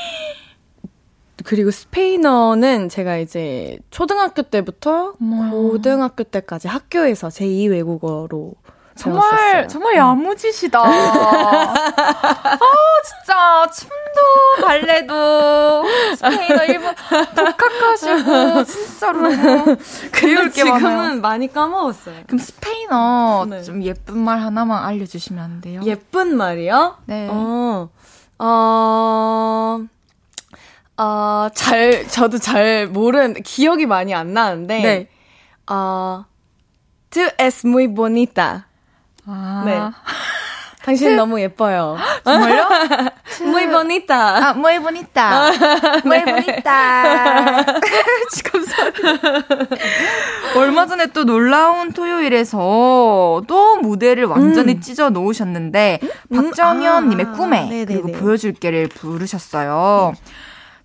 그리고 1.45 1.71
스페인어는 1.71 2.89
제가 2.89 3.17
이제 3.17 3.77
초등학교 3.91 4.41
때부터. 4.41 5.13
고등학교 5.51 6.23
때까지 6.23 6.67
학교에서 6.67 7.27
제2 7.27 7.69
외국어로 7.69 8.53
정말 8.97 9.67
정말 9.67 9.93
음. 9.93 9.97
야무지시다. 9.97 10.81
아 10.83 12.57
진짜 13.05 13.67
춤도 13.71 14.65
발레도 14.65 15.83
스페인어 16.15 16.65
일본 16.65 16.95
독학하시고 17.35 18.63
진짜로 18.65 19.29
배울 20.11 20.51
게 20.51 20.63
많아요. 20.63 21.21
많이 21.21 21.51
까먹었어요. 21.51 22.23
그럼 22.27 22.39
스페인어 22.39 23.45
네. 23.49 23.63
좀 23.63 23.83
예쁜 23.83 24.17
말 24.17 24.39
하나만 24.39 24.83
알려주시면 24.83 25.43
안 25.43 25.61
돼요? 25.61 25.81
예쁜 25.85 26.35
말이요? 26.35 26.97
네. 27.05 27.27
어, 27.31 27.89
어, 28.39 29.79
어, 30.97 31.47
잘, 31.53 32.07
저도 32.07 32.39
잘 32.39 32.87
모르는, 32.87 33.41
기억이 33.43 33.85
많이 33.85 34.13
안 34.15 34.33
나는데, 34.33 34.81
네. 34.81 35.07
어, 35.67 36.25
tú 37.09 37.21
es 37.39 37.65
muy 37.65 37.87
bonita. 37.87 38.65
아. 39.27 39.63
네. 39.65 39.79
당신 40.83 41.17
너무 41.17 41.41
예뻐요. 41.41 41.97
정말요? 42.23 42.63
muy 43.43 43.67
bonita. 43.67 44.37
아, 44.37 44.53
muy 44.55 44.79
bonita. 44.79 45.51
muy 46.05 46.23
bonita. 46.23 47.65
감사합니다. 48.47 49.45
얼마 50.55 50.85
전에 50.87 51.07
또 51.07 51.25
놀라운 51.25 51.91
토요일에서 51.91 53.43
또 53.47 53.77
무대를 53.81 54.25
완전히 54.25 54.75
음. 54.75 54.79
찢어 54.79 55.09
놓으셨는데, 55.09 55.99
음? 56.31 56.35
박정현님의 56.35 57.25
아, 57.25 57.31
꿈에, 57.33 57.61
네네네. 57.67 57.85
그리고 57.85 58.11
보여줄게를 58.13 58.87
부르셨어요. 58.87 60.13
네. 60.15 60.21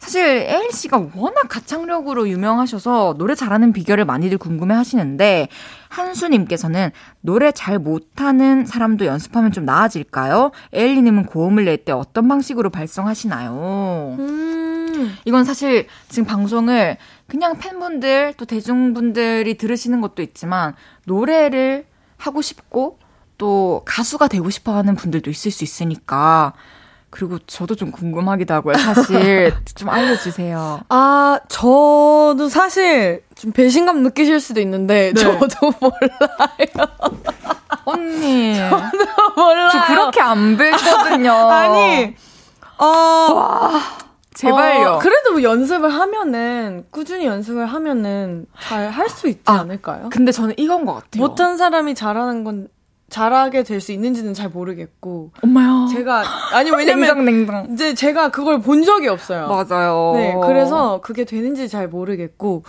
사실 0.03 0.21
에일 0.21 0.73
씨가 0.73 1.11
워낙 1.15 1.43
가창력으로 1.49 2.29
유명하셔서 2.29 3.15
노래 3.19 3.37
잘하는 3.37 3.73
비결을 3.73 4.05
많이들 4.05 4.37
궁금해 4.37 4.75
하시는데 4.75 5.47
한수님께서는 5.91 6.91
노래 7.21 7.53
잘 7.53 7.79
못하는 7.79 8.67
사람도 8.67 9.07
연습하면 9.07 9.53
좀 9.53 9.65
나아질까요? 9.65 10.51
에일리님은 10.73 11.27
고음을 11.27 11.67
낼 11.67 11.85
때 11.85 11.93
어떤 11.93 12.27
방식으로 12.27 12.71
발성하시나요? 12.71 14.17
음. 14.19 15.17
이건 15.25 15.45
사실 15.45 15.87
지금 16.09 16.27
방송을 16.27 16.97
그냥 17.29 17.59
팬분들 17.59 18.35
또 18.37 18.45
대중분들이 18.45 19.57
들으시는 19.57 20.01
것도 20.01 20.23
있지만 20.23 20.75
노래를 21.07 21.87
하고 22.17 22.43
싶고 22.43 22.99
또 23.39 23.83
가수가 23.85 24.27
되고 24.27 24.51
싶어 24.51 24.75
하는 24.75 24.97
분들도 24.97 25.31
있을 25.31 25.53
수 25.53 25.63
있으니까 25.63 26.55
그리고 27.13 27.39
저도 27.47 27.75
좀 27.75 27.93
궁금하기도 27.93 28.55
하고요. 28.55 28.75
사실 28.79 29.53
좀 29.77 29.91
알려주세요. 29.91 30.81
아, 30.89 31.39
저도 31.47 32.49
사실 32.49 33.23
좀 33.35 33.53
배신감 33.53 34.03
느끼실 34.03 34.41
수도 34.41 34.63
있는데 34.63 35.13
네. 35.15 35.21
저도 35.21 35.75
몰라요. 35.79 36.89
언니. 37.85 38.57
저도 38.57 39.35
몰라요. 39.37 39.69
저 39.73 39.85
그렇게 39.87 40.21
안 40.23 40.57
뵀거든요. 40.57 41.29
아니, 41.51 42.17
어. 42.79 42.87
와. 42.87 43.81
제발요. 44.35 44.89
어, 44.93 44.99
그래도 44.99 45.33
뭐 45.33 45.43
연습을 45.43 45.91
하면은 45.93 46.87
꾸준히 46.91 47.27
연습을 47.27 47.67
하면은 47.67 48.47
잘 48.59 48.91
할 48.91 49.11
수 49.11 49.29
있지 49.29 49.43
아, 49.45 49.61
않을까요? 49.61 50.09
근데 50.11 50.33
저는 50.33 50.55
이건 50.57 50.87
것 50.87 50.95
같아요. 50.95 51.23
못한 51.23 51.59
사람이 51.59 51.95
잘하는 51.95 52.43
건 52.43 52.69
잘하게 53.13 53.63
될 53.63 53.81
수 53.83 53.93
있는지는 53.93 54.33
잘 54.33 54.49
모르겠고. 54.49 55.33
엄마야. 55.43 55.87
제가 55.93 56.23
아니 56.53 56.71
왜냐면 56.75 57.01
냉정, 57.25 57.25
냉정. 57.25 57.67
이제 57.73 57.95
제가 57.95 58.31
그걸 58.31 58.61
본 58.61 58.83
적이 58.85 59.09
없어요. 59.09 59.49
맞아요. 59.49 60.13
네, 60.15 60.35
그래서 60.47 61.01
그게 61.03 61.25
되는지 61.25 61.69
잘 61.69 61.89
모르겠고 61.89 62.63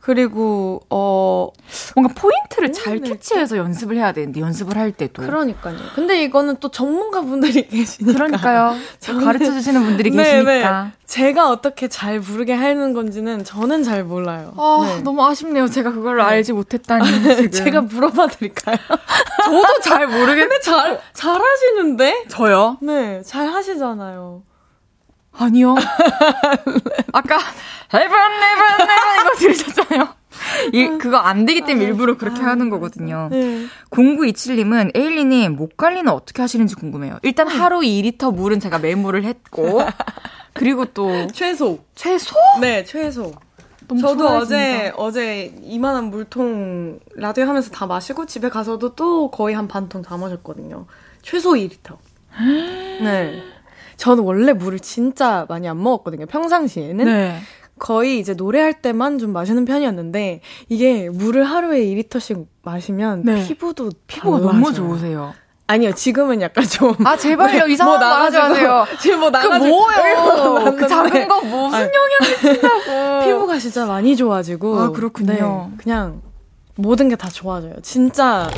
그리고 0.00 0.80
어 0.88 1.48
뭔가 1.94 2.14
포인트를 2.14 2.72
잘 2.72 2.98
캐치해서 3.00 3.58
연습을 3.58 3.96
해야 3.96 4.12
되는데 4.12 4.40
연습을 4.40 4.76
할 4.78 4.92
때도 4.92 5.22
그러니까요. 5.22 5.76
근데 5.94 6.22
이거는 6.22 6.56
또 6.58 6.70
전문가분들이 6.70 7.66
계시니까 7.68 8.12
그러니까요. 8.14 8.74
가르쳐 9.22 9.52
주시는 9.52 9.82
분들이 9.84 10.10
네, 10.10 10.22
계시니까 10.22 10.84
네. 10.84 10.92
제가 11.04 11.50
어떻게 11.50 11.88
잘 11.88 12.18
부르게 12.20 12.54
하는 12.54 12.94
건지는 12.94 13.44
저는 13.44 13.82
잘 13.82 14.04
몰라요. 14.04 14.54
아, 14.56 14.94
네. 14.96 15.02
너무 15.02 15.22
아쉽네요. 15.26 15.68
제가 15.68 15.92
그걸 15.92 16.16
네. 16.16 16.22
알지 16.22 16.54
못했다니. 16.54 17.50
제가 17.52 17.82
물어봐 17.82 18.28
드릴까요? 18.28 18.76
저도 19.44 19.80
잘 19.82 20.06
모르겠는데 20.06 20.60
잘 20.64 21.00
잘하시는데? 21.12 22.24
저요? 22.28 22.78
네, 22.80 23.20
잘 23.22 23.48
하시잖아요. 23.48 24.42
아니요. 25.40 25.74
아까 27.12 27.38
heaven, 27.92 28.32
heaven, 28.32 28.88
heaven 28.88 29.20
이거 29.20 29.36
들으셨잖아요. 29.38 30.20
이, 30.72 30.98
그거 30.98 31.16
안 31.16 31.46
되기 31.46 31.62
때문에 31.62 31.86
일부러 31.86 32.16
그렇게 32.16 32.42
하는 32.42 32.70
거거든요. 32.70 33.28
네. 33.30 33.66
0927님은 33.90 34.94
에일리님 34.94 35.56
목 35.56 35.76
관리는 35.76 36.12
어떻게 36.12 36.42
하시는지 36.42 36.74
궁금해요. 36.74 37.18
일단 37.22 37.48
음. 37.48 37.58
하루 37.58 37.80
2리터 37.80 38.34
물은 38.34 38.60
제가 38.60 38.78
메모를 38.78 39.24
했고 39.24 39.82
그리고 40.52 40.84
또 40.86 41.26
최소 41.28 41.78
최소? 41.94 42.36
네 42.60 42.84
최소. 42.84 43.32
저도 44.00 44.28
어제 44.28 44.92
어제 44.96 45.52
이만한 45.62 46.10
물통 46.10 47.00
라디오 47.16 47.44
하면서 47.46 47.70
다 47.70 47.86
마시고 47.86 48.26
집에 48.26 48.48
가서도 48.48 48.94
또 48.94 49.30
거의 49.30 49.56
한 49.56 49.66
반통 49.66 50.02
다 50.02 50.16
마셨거든요. 50.16 50.86
최소 51.22 51.52
2리터. 51.54 51.96
네. 53.02 53.42
저는 54.00 54.24
원래 54.24 54.54
물을 54.54 54.78
진짜 54.80 55.44
많이 55.50 55.68
안 55.68 55.82
먹었거든요. 55.82 56.24
평상시에는. 56.26 57.04
네. 57.04 57.38
거의 57.78 58.18
이제 58.18 58.34
노래할 58.34 58.80
때만 58.82 59.18
좀 59.18 59.32
마시는 59.32 59.64
편이었는데 59.64 60.40
이게 60.68 61.08
물을 61.08 61.44
하루에 61.44 61.80
2리터씩 61.80 62.46
마시면 62.62 63.22
네. 63.24 63.46
피부도 63.46 63.90
피부가 64.06 64.38
달라져요. 64.38 64.52
너무 64.52 64.72
좋으세요. 64.74 65.32
아니요, 65.66 65.92
지금은 65.94 66.42
약간 66.42 66.64
좀. 66.64 66.94
아, 67.06 67.16
제발요, 67.16 67.66
네, 67.66 67.72
이상한 67.72 67.98
뭐 68.00 68.08
마세요. 68.08 68.84
지금 69.00 69.20
뭐 69.20 69.30
나가지고. 69.30 69.64
그 69.64 69.68
뭐예요? 69.70 70.76
그 70.76 70.88
작은 70.88 71.28
거 71.28 71.40
무슨 71.42 71.78
아니, 71.78 71.90
영향을 71.94 72.36
준다고. 72.40 73.24
피부가 73.24 73.58
진짜 73.58 73.86
많이 73.86 74.16
좋아지고. 74.16 74.78
아, 74.80 74.90
그렇군요. 74.90 75.32
네, 75.70 75.76
그냥 75.82 76.20
모든 76.76 77.08
게 77.08 77.16
다 77.16 77.28
좋아져요. 77.28 77.74
진짜 77.82 78.50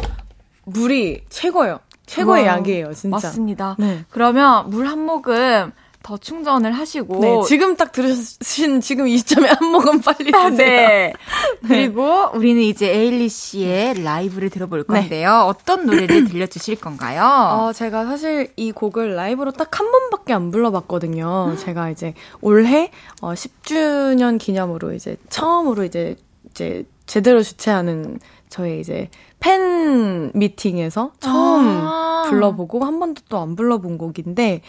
물이 0.64 1.24
최고예요. 1.28 1.78
최고의 2.06 2.46
와, 2.46 2.56
약이에요, 2.56 2.92
진짜. 2.94 3.16
맞습니다. 3.28 3.76
네. 3.78 4.04
그러면 4.10 4.68
물 4.70 4.86
한 4.86 4.98
모금 5.04 5.72
더 6.02 6.16
충전을 6.16 6.72
하시고 6.72 7.20
네, 7.20 7.40
지금 7.46 7.76
딱 7.76 7.92
들으신 7.92 8.80
지금 8.80 9.06
이 9.06 9.16
시점에 9.18 9.48
한 9.48 9.70
모금 9.70 10.00
빨리 10.00 10.32
아, 10.34 10.50
드세요. 10.50 10.56
네. 10.56 11.12
네. 11.62 11.68
그리고 11.68 12.28
우리는 12.34 12.60
이제 12.60 12.90
에일리 12.92 13.28
씨의 13.28 14.02
라이브를 14.02 14.50
들어볼 14.50 14.80
네. 14.80 14.84
건데요. 15.00 15.28
네. 15.28 15.34
어떤 15.36 15.86
노래를 15.86 16.24
들려주실 16.28 16.80
건가요? 16.80 17.22
어, 17.24 17.72
제가 17.72 18.04
사실 18.06 18.50
이 18.56 18.72
곡을 18.72 19.14
라이브로 19.14 19.52
딱 19.52 19.78
한 19.78 19.90
번밖에 19.92 20.32
안 20.32 20.50
불러봤거든요. 20.50 21.54
제가 21.58 21.90
이제 21.90 22.14
올해 22.40 22.90
어, 23.20 23.34
10주년 23.34 24.38
기념으로 24.40 24.92
이제 24.94 25.16
처음으로 25.30 25.84
이제 25.84 26.16
이제 26.50 26.84
제대로 27.06 27.42
주최하는 27.42 28.18
저의 28.48 28.80
이제 28.80 29.08
팬 29.42 30.30
미팅에서 30.34 31.10
처음 31.18 31.66
아~ 31.66 32.24
불러보고 32.28 32.84
한 32.84 33.00
번도 33.00 33.22
또 33.28 33.42
안 33.42 33.56
불러본 33.56 33.98
곡인데 33.98 34.60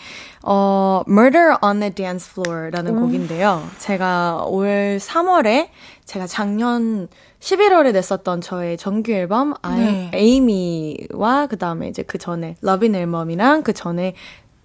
어 0.42 1.04
Murder 1.08 1.58
on 1.62 1.80
the 1.80 1.94
Dance 1.94 2.32
Floor라는 2.32 2.98
음. 2.98 3.02
곡인데요. 3.02 3.62
제가 3.78 4.46
올 4.48 4.98
3월에 5.00 5.70
제가 6.06 6.26
작년 6.26 7.08
11월에 7.40 7.92
냈었던 7.94 8.42
저의 8.42 8.78
정규 8.78 9.12
앨범 9.12 9.54
네. 9.76 10.10
에이미와 10.14 11.48
그다음에 11.48 11.88
이제 11.90 12.02
그 12.02 12.18
전에 12.18 12.56
러빈 12.62 12.96
앨범이랑 12.96 13.62
그 13.64 13.74
전에 13.74 14.16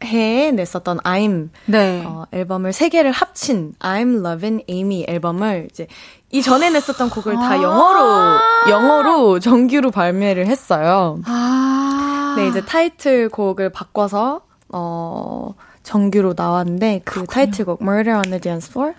해에 0.04 0.52
냈었던 0.52 0.98
I'm 0.98 1.50
네. 1.66 2.02
어, 2.06 2.26
앨범을 2.32 2.72
세 2.72 2.88
개를 2.88 3.10
합친 3.12 3.74
I'm 3.80 4.24
Lovin' 4.24 4.62
Amy 4.68 5.04
앨범을 5.08 5.68
이제 5.70 5.86
이 6.30 6.42
전에 6.42 6.70
냈었던 6.70 7.10
곡을 7.10 7.34
다 7.34 7.52
아~ 7.52 7.62
영어로 7.62 8.70
영어로 8.70 9.40
정규로 9.40 9.90
발매를 9.90 10.46
했어요. 10.46 11.20
아~ 11.26 12.34
네, 12.36 12.48
이제 12.48 12.64
타이틀곡을 12.64 13.70
바꿔서 13.70 14.42
어 14.70 15.54
정규로 15.82 16.34
나왔는데 16.36 17.00
그 17.04 17.24
그렇군요. 17.24 17.34
타이틀곡 17.34 17.82
Murder 17.82 18.16
on 18.16 18.22
the 18.24 18.40
Dance 18.40 18.70
Floor 18.70 18.94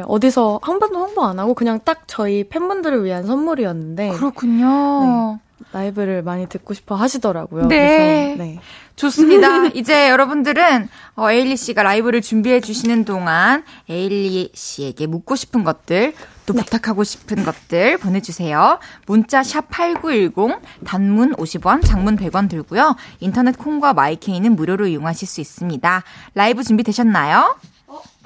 어디서 0.00 0.60
한 0.62 0.78
번도 0.78 0.98
홍보 0.98 1.22
안 1.24 1.38
하고 1.38 1.54
그냥 1.54 1.78
딱 1.84 2.04
저희 2.06 2.44
팬분들을 2.44 3.04
위한 3.04 3.26
선물이었는데 3.26 4.10
그렇군요. 4.10 4.66
네, 4.66 5.38
라이브를 5.72 6.22
많이 6.22 6.48
듣고 6.48 6.74
싶어 6.74 6.94
하시더라고요. 6.94 7.66
네. 7.66 8.34
그래서, 8.36 8.42
네. 8.42 8.60
좋습니다. 8.96 9.66
이제 9.74 10.10
여러분들은 10.10 10.88
어, 11.16 11.30
에일리 11.30 11.56
씨가 11.56 11.82
라이브를 11.82 12.20
준비해 12.20 12.60
주시는 12.60 13.04
동안 13.04 13.64
에일리 13.88 14.50
씨에게 14.54 15.06
묻고 15.06 15.36
싶은 15.36 15.64
것들, 15.64 16.14
또 16.46 16.52
네. 16.52 16.62
부탁하고 16.62 17.04
싶은 17.04 17.44
것들 17.44 17.98
보내주세요. 17.98 18.78
문자 19.06 19.42
샵 19.42 19.68
8910, 19.70 20.60
단문 20.84 21.34
50원, 21.36 21.84
장문 21.84 22.16
100원 22.16 22.48
들고요. 22.48 22.96
인터넷 23.20 23.56
콩과 23.56 23.94
마이케이는 23.94 24.54
무료로 24.56 24.86
이용하실 24.86 25.26
수 25.28 25.40
있습니다. 25.40 26.02
라이브 26.34 26.62
준비되셨나요? 26.62 27.56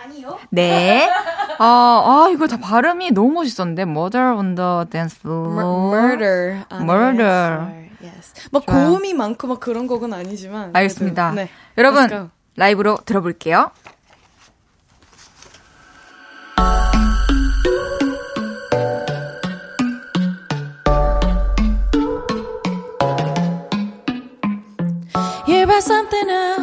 어, 0.06 0.08
아니요. 0.08 0.38
네. 0.50 1.08
어, 1.58 1.64
아, 1.64 2.28
이거 2.32 2.46
다 2.46 2.56
발음이 2.58 3.10
너무 3.10 3.32
멋있었는데. 3.32 3.82
Murder 3.82 4.36
on 4.36 4.54
the 4.54 4.84
dance 4.90 5.18
floor. 5.18 5.52
Murder. 5.52 6.64
Murder. 6.72 7.88
Yes. 8.02 8.48
막 8.52 8.66
좋아요. 8.66 8.88
고음이 8.90 9.14
많고 9.14 9.48
막 9.48 9.60
그런 9.60 9.86
곡은 9.86 10.12
아니지만. 10.12 10.70
알겠습니다. 10.74 11.32
네. 11.32 11.48
여러분, 11.76 12.30
라이브로 12.56 12.98
들어볼게요. 13.04 13.70
You 25.48 25.80
something 25.80 26.30
out 26.30 26.55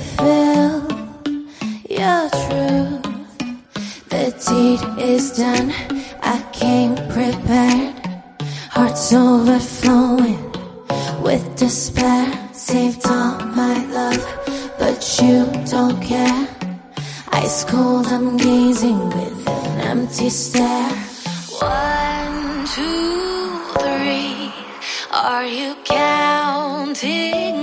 Feel 0.00 0.82
your 1.88 2.28
truth. 2.28 3.02
The 4.08 4.34
deed 4.44 4.80
is 5.00 5.36
done. 5.36 5.72
I 6.20 6.44
came 6.52 6.96
prepared. 6.96 7.94
Hearts 8.70 9.12
overflowing 9.12 10.50
with 11.22 11.44
despair. 11.56 12.26
Saved 12.52 13.06
all 13.06 13.38
my 13.54 13.86
love, 13.86 14.18
but 14.80 14.98
you 15.22 15.46
don't 15.70 16.02
care. 16.02 16.48
Ice 17.30 17.62
cold, 17.62 18.08
I'm 18.08 18.36
gazing 18.36 18.98
with 19.10 19.48
an 19.48 19.80
empty 19.80 20.28
stare. 20.28 20.90
One, 21.60 22.66
two, 22.66 23.60
three. 23.78 24.52
Are 25.12 25.46
you 25.46 25.76
counting? 25.84 27.53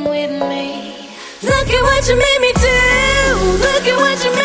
Look 1.43 1.69
at 1.71 1.81
what 1.81 2.07
you 2.07 2.15
made 2.15 2.39
me 2.39 2.53
do. 2.53 3.57
Look 3.65 3.87
at 3.87 3.97
what 3.97 4.23
you 4.23 4.31
made 4.31 4.40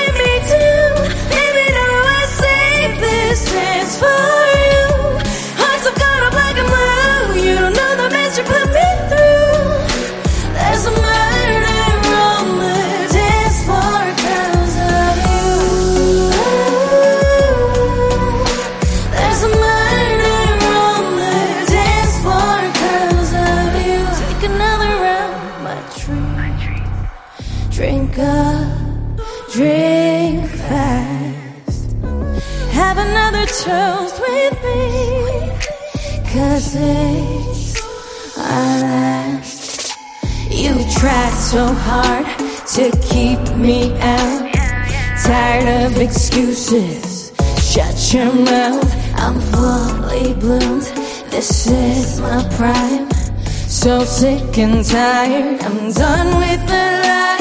Up, 28.19 29.21
drink 29.53 30.49
fast. 30.49 31.93
Have 32.73 32.97
another 32.97 33.45
toast 33.45 34.19
with 34.19 34.55
me. 34.64 35.53
Cause 36.33 36.75
it's 36.79 37.77
our 38.39 38.81
last. 38.81 39.99
You 40.51 40.73
tried 40.99 41.35
so 41.35 41.67
hard 41.67 42.27
to 42.69 42.91
keep 43.07 43.55
me 43.55 43.93
out. 44.01 44.51
Tired 45.23 45.85
of 45.85 46.01
excuses. 46.01 47.33
Shut 47.61 48.14
your 48.14 48.33
mouth. 48.33 48.95
I'm 49.17 49.39
fully 49.53 50.33
bloomed. 50.33 50.85
This 51.31 51.67
is 51.67 52.19
my 52.23 52.49
prime. 52.57 53.11
So 53.69 54.05
sick 54.05 54.57
and 54.57 54.83
tired. 54.83 55.62
I'm 55.62 55.93
done 55.93 56.39
with 56.39 56.67
the 56.67 57.03
lies. 57.05 57.36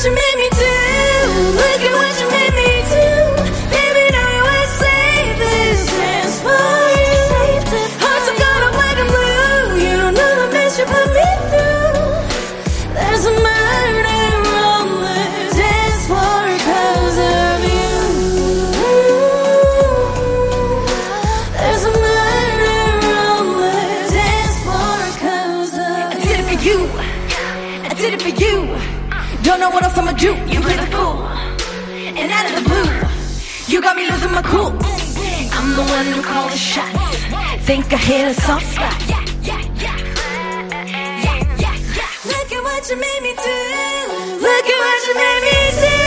What 0.00 0.06
you 0.06 0.14
made 0.14 0.36
me 0.36 0.48
do. 0.48 0.70
Look 1.60 1.80
at 1.82 1.92
what 1.92 2.20
you 2.22 2.29
got 33.90 33.96
me 33.96 34.08
losing 34.08 34.30
my 34.30 34.42
cool. 34.42 34.70
I'm 35.56 35.74
the 35.74 35.82
one 35.82 36.06
who 36.06 36.22
called 36.22 36.52
the 36.52 36.56
shots. 36.56 37.16
Think 37.66 37.92
I 37.92 37.96
hit 37.96 38.28
a 38.28 38.34
soft 38.40 38.66
spot. 38.66 38.94
Look 42.30 42.52
at 42.56 42.62
what 42.62 42.90
you 42.90 42.96
made 42.96 43.22
me 43.22 43.32
do. 43.34 43.58
Look 44.46 44.66
at 44.72 44.78
what 44.84 45.06
you 45.06 45.14
made 45.14 45.42
me 45.42 45.80
do. 45.80 45.99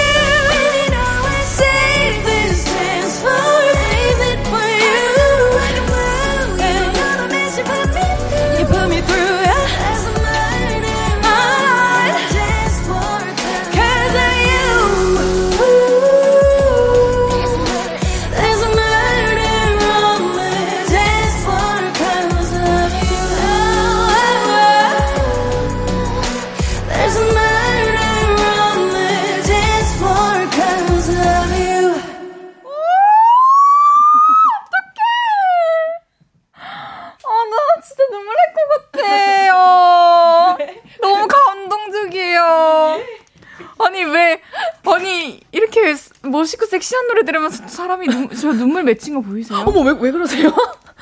아니, 44.86 45.40
이렇게 45.52 45.96
멋있고 46.24 46.66
섹시한 46.66 47.08
노래 47.08 47.24
들으면서 47.24 47.68
사람이 47.68 48.08
눈, 48.08 48.30
저 48.36 48.52
눈물 48.52 48.84
맺힌 48.84 49.16
거 49.16 49.22
보이세요? 49.22 49.64
어머, 49.66 49.82
왜, 49.82 49.96
왜 50.00 50.12
그러세요? 50.12 50.52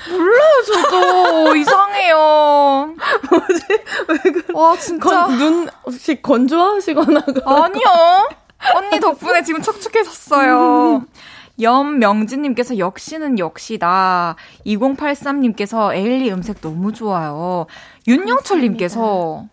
몰라요, 0.10 0.64
저도. 0.66 1.56
이상해요. 1.56 2.96
뭐지? 3.30 3.64
왜 4.10 4.32
그, 4.32 4.54
와, 4.54 4.76
진짜. 4.78 5.26
건, 5.26 5.38
눈, 5.38 5.70
혹시 5.86 6.22
건조하시거나. 6.22 7.24
아니요. 7.46 8.30
언니 8.76 9.00
덕분에 9.00 9.44
지금 9.44 9.62
촉촉해졌어요. 9.62 11.06
염명진님께서 11.60 12.78
역시는 12.78 13.40
역시다. 13.40 14.36
2083님께서 14.66 15.94
에일리 15.94 16.32
음색 16.32 16.62
너무 16.62 16.94
좋아요. 16.94 17.68
윤영철님께서 18.08 19.46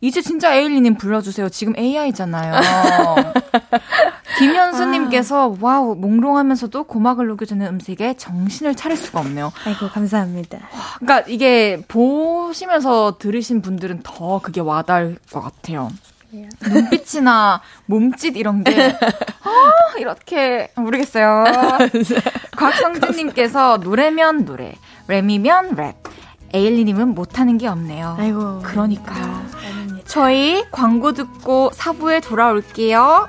이제 0.00 0.22
진짜 0.22 0.54
에일리님 0.54 0.96
불러주세요. 0.96 1.48
지금 1.48 1.74
AI잖아요. 1.76 2.54
김현수님께서 4.38 5.56
와우 5.60 5.96
몽롱하면서도 5.96 6.84
고막을 6.84 7.26
녹여주는 7.26 7.66
음색에 7.66 8.14
정신을 8.16 8.76
차릴 8.76 8.96
수가 8.96 9.20
없네요. 9.20 9.52
아이고, 9.64 9.88
감사합니다. 9.88 10.58
그러니까 11.00 11.28
이게 11.28 11.82
보시면서 11.88 13.18
들으신 13.18 13.60
분들은 13.62 14.00
더 14.04 14.40
그게 14.40 14.60
와닿을 14.60 15.18
것 15.32 15.40
같아요. 15.40 15.90
눈빛이나 16.30 17.60
몸짓 17.86 18.36
이런 18.36 18.62
게, 18.62 18.94
아, 19.42 19.98
이렇게, 19.98 20.70
모르겠어요. 20.76 21.44
곽성진님께서 22.56 23.78
노래면 23.78 24.44
노래, 24.44 24.74
랩이면 25.08 25.74
랩. 25.74 25.94
에일리님은 26.52 27.14
못하는 27.14 27.58
게 27.58 27.66
없네요. 27.66 28.16
아이고. 28.18 28.60
그러니까요. 28.62 29.42
저희 30.06 30.64
광고 30.70 31.12
듣고 31.12 31.70
사부에 31.74 32.20
돌아올게요. 32.20 33.28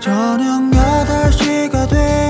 저녁 0.00 0.70
8시가 0.70 1.88
되 1.88 2.23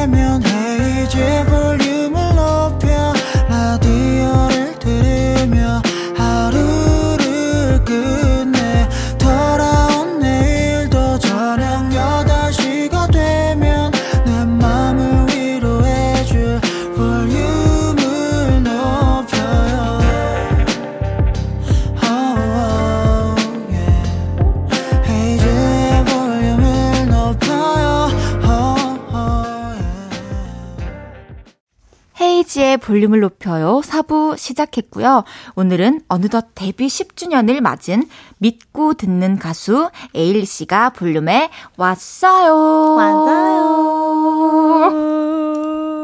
볼륨을 32.84 33.20
높여요. 33.20 33.80
4부 33.82 34.36
시작했고요. 34.36 35.24
오늘은 35.56 36.02
어느덧 36.08 36.48
데뷔 36.54 36.86
10주년을 36.86 37.60
맞은 37.62 38.06
믿고 38.38 38.92
듣는 38.92 39.38
가수 39.38 39.90
에일리 40.14 40.44
씨가 40.44 40.90
볼륨에 40.90 41.48
왔어요. 41.78 43.24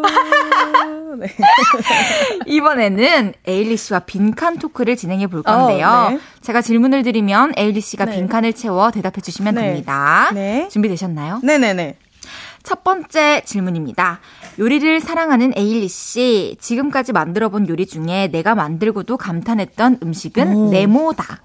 네. 1.21 1.29
이번에는 2.47 3.35
에일리 3.47 3.77
씨와 3.77 3.99
빈칸 4.01 4.59
토크를 4.59 4.97
진행해 4.97 5.27
볼 5.27 5.43
건데요. 5.43 5.87
어, 5.87 6.09
네. 6.09 6.19
제가 6.41 6.63
질문을 6.63 7.03
드리면 7.03 7.53
에일리 7.59 7.83
씨가 7.83 8.07
네. 8.07 8.15
빈칸을 8.17 8.55
채워 8.55 8.91
대답해 8.91 9.21
주시면 9.21 9.57
네. 9.57 9.61
됩니다. 9.61 10.31
네. 10.33 10.67
준비되셨나요? 10.71 11.41
네네네. 11.43 11.97
첫 12.63 12.85
번째 12.85 13.43
질문입니다. 13.45 14.21
요리를 14.59 15.01
사랑하는 15.01 15.53
에일리 15.57 15.89
씨, 15.89 16.57
지금까지 16.61 17.13
만들어 17.13 17.49
본 17.49 17.69
요리 17.69 17.87
중에 17.87 18.29
내가 18.29 18.55
만들고도 18.55 19.17
감탄했던 19.17 20.01
음식은 20.03 20.55
오. 20.55 20.71
네모다. 20.71 21.41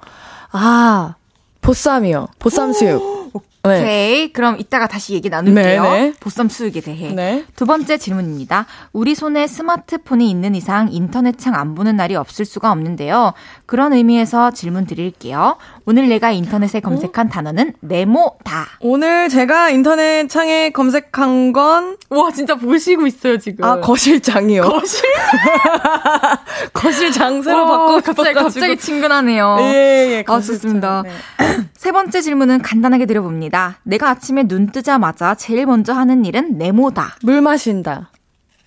아, 0.52 1.16
보쌈이요. 1.62 2.28
보쌈 2.40 2.74
수육. 2.74 3.32
네. 3.68 3.82
오케이. 3.82 4.34
그럼 4.34 4.58
이따가 4.60 4.88
다시 4.88 5.14
얘기 5.14 5.30
나눌게요. 5.30 5.84
네, 5.84 5.90
네. 5.90 6.14
보쌈 6.20 6.50
수육에 6.50 6.82
대해. 6.82 7.12
네. 7.14 7.46
두 7.56 7.66
번째 7.66 7.98
질문입니다. 7.98 8.66
우리 8.94 9.16
손에 9.16 9.48
스마트폰이 9.48 10.30
있는 10.30 10.56
이상 10.56 10.90
인터넷창 10.92 11.56
안 11.56 11.76
보는 11.76 11.96
날이 11.96 12.16
없을 12.16 12.46
수가 12.46 12.72
없는데요. 12.72 13.34
그런 13.66 13.94
의미에서 13.94 14.52
질문 14.52 14.86
드릴게요. 14.86 15.58
오늘 15.86 16.08
내가 16.10 16.32
인터넷에 16.32 16.80
검색한 16.80 17.30
단어는 17.30 17.74
네모다. 17.82 18.66
오늘 18.80 19.30
제가 19.30 19.70
인터넷 19.70 20.28
창에 20.30 20.70
검색한 20.72 21.54
건, 21.54 21.98
와, 22.10 22.32
진짜 22.32 22.56
보시고 22.56 23.08
있어요, 23.08 23.38
지금. 23.38 23.64
아, 23.66 23.80
거실장이요. 23.80 24.64
거실? 24.64 25.04
거실장 26.74 27.42
새로 27.42 27.66
와, 27.66 27.78
바꾸고 27.78 28.02
갑자기. 28.02 28.34
갑자기 28.34 28.78
친근하네요. 28.78 29.58
예, 29.62 29.66
예, 30.12 30.20
아, 30.20 30.24
거실장. 30.24 30.56
좋습니다. 30.56 31.04
네. 31.04 31.12
세 31.76 31.92
번째 31.92 32.22
질문은 32.22 32.62
간단하게 32.62 33.06
드려봅니다. 33.06 33.55
내가 33.84 34.10
아침에 34.10 34.44
눈 34.44 34.68
뜨자마자 34.72 35.36
제일 35.36 35.66
먼저 35.66 35.94
하는 35.94 36.26
일은 36.26 36.58
네모다. 36.58 37.18
물 37.24 37.42
마신다. 37.42 38.12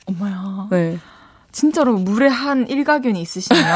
엄마야. 0.07 0.69
네. 0.71 0.99
진짜로 1.51 1.97
물에 1.97 2.29
한 2.29 2.69
일가견이 2.69 3.21
있으시네요. 3.21 3.75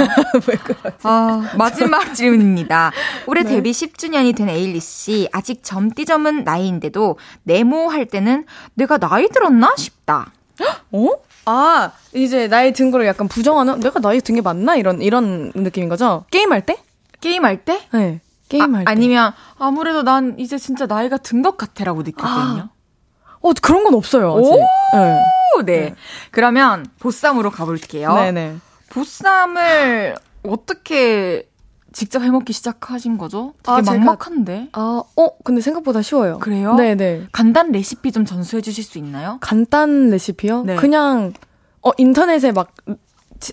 아, 1.03 1.51
마지막 1.57 2.15
질문입니다. 2.15 2.93
올해 3.27 3.43
데뷔 3.43 3.73
10주년이 3.73 4.37
된 4.37 4.49
에일리 4.49 4.79
씨. 4.79 5.29
아직 5.33 5.63
점띠점은 5.65 6.45
나이인데도 6.45 7.19
네모 7.45 7.89
할 7.89 8.07
때는 8.07 8.45
내가 8.75 8.99
나이 8.99 9.29
들었나 9.29 9.75
싶다. 9.77 10.31
어? 10.93 11.09
아, 11.47 11.91
이제 12.15 12.47
나이 12.47 12.73
든 12.73 12.91
거를 12.93 13.07
약간 13.07 13.27
부정하는, 13.27 13.81
내가 13.81 13.99
나이 14.01 14.21
든 14.21 14.37
게 14.37 14.43
맞나? 14.43 14.77
이런, 14.77 15.03
이런 15.03 15.51
느낌인 15.55 15.89
거죠? 15.89 16.25
게임 16.31 16.53
할 16.53 16.65
때? 16.65 16.77
게임 17.21 17.45
할 17.45 17.65
때? 17.65 17.81
네. 17.93 18.21
게임할 18.59 18.85
때. 18.85 18.91
아, 18.91 18.95
니면 18.95 19.33
아무래도 19.59 20.03
난 20.03 20.35
이제 20.39 20.59
진짜 20.59 20.87
나이가 20.87 21.17
든 21.17 21.43
것 21.43 21.57
같아라고 21.57 22.03
느꼈거든요. 22.03 22.69
어, 23.41 23.53
그런 23.61 23.83
건 23.85 23.95
없어요. 23.95 24.37
아직. 24.39 24.49
오! 24.53 24.57
네. 24.97 25.23
오, 25.59 25.63
네. 25.63 25.95
그러면 26.31 26.87
보쌈으로 27.01 27.51
가볼게요. 27.51 28.15
네네. 28.15 28.57
보쌈을 28.91 30.15
어떻게 30.45 31.49
직접 31.93 32.23
해먹기 32.23 32.53
시작하신 32.53 33.19
거죠? 33.19 33.53
되게 33.63 33.79
아, 33.79 33.83
막막한데. 33.83 34.69
아, 34.73 35.03
어, 35.17 35.29
근데 35.45 35.61
생각보다 35.61 36.01
쉬워요. 36.03 36.39
그래요? 36.39 36.75
네네. 36.75 37.27
간단 37.33 37.71
레시피 37.73 38.13
좀 38.13 38.25
전수해 38.25 38.63
주실 38.63 38.83
수 38.85 38.97
있나요? 38.99 39.39
간단 39.41 40.09
레시피요? 40.11 40.63
네. 40.65 40.77
그냥, 40.77 41.33
어, 41.83 41.91
인터넷에 41.99 42.51
막, 42.53 42.73
지- 43.41 43.53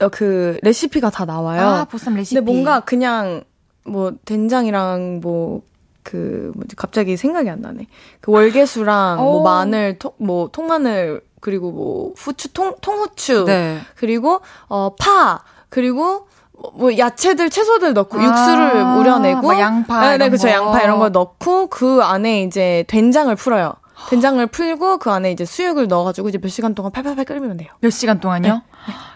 어, 0.00 0.08
그, 0.08 0.58
레시피가 0.62 1.10
다 1.10 1.24
나와요. 1.26 1.60
아, 1.62 1.84
보쌈 1.84 2.14
레시피. 2.14 2.34
근데 2.40 2.50
뭔가 2.52 2.80
그냥, 2.80 3.44
뭐, 3.86 4.12
된장이랑 4.24 5.20
뭐, 5.22 5.62
그, 6.02 6.52
뭐지, 6.54 6.76
갑자기 6.76 7.16
생각이 7.16 7.50
안 7.50 7.60
나네. 7.60 7.86
그 8.20 8.32
월계수랑, 8.32 9.20
오. 9.20 9.32
뭐, 9.32 9.42
마늘, 9.42 9.98
통, 9.98 10.12
뭐, 10.18 10.48
통마늘, 10.52 11.20
그리고 11.40 11.72
뭐, 11.72 12.12
후추, 12.16 12.52
통, 12.52 12.74
통후추. 12.80 13.44
네. 13.46 13.78
그리고, 13.96 14.40
어, 14.68 14.94
파, 14.98 15.42
그리고, 15.68 16.28
뭐, 16.52 16.72
뭐 16.74 16.98
야채들, 16.98 17.50
채소들 17.50 17.92
넣고, 17.94 18.18
아, 18.18 18.22
육수를 18.22 18.98
우려내고. 18.98 19.48
막 19.48 19.58
양파 19.58 20.16
네, 20.16 20.18
네. 20.18 20.36
거. 20.36 20.48
양파 20.48 20.82
이런 20.82 20.98
거 20.98 21.08
넣고, 21.08 21.66
그 21.68 22.00
안에 22.02 22.42
이제 22.42 22.84
된장을 22.88 23.34
풀어요. 23.36 23.74
된장을 24.10 24.46
풀고, 24.46 24.98
그 24.98 25.10
안에 25.10 25.32
이제 25.32 25.44
수육을 25.44 25.88
넣어가지고, 25.88 26.28
이제 26.28 26.38
몇 26.38 26.48
시간 26.48 26.74
동안 26.74 26.92
팔팔팔 26.92 27.24
끓이면 27.24 27.56
돼요. 27.56 27.70
몇 27.80 27.90
시간 27.90 28.20
동안요? 28.20 28.62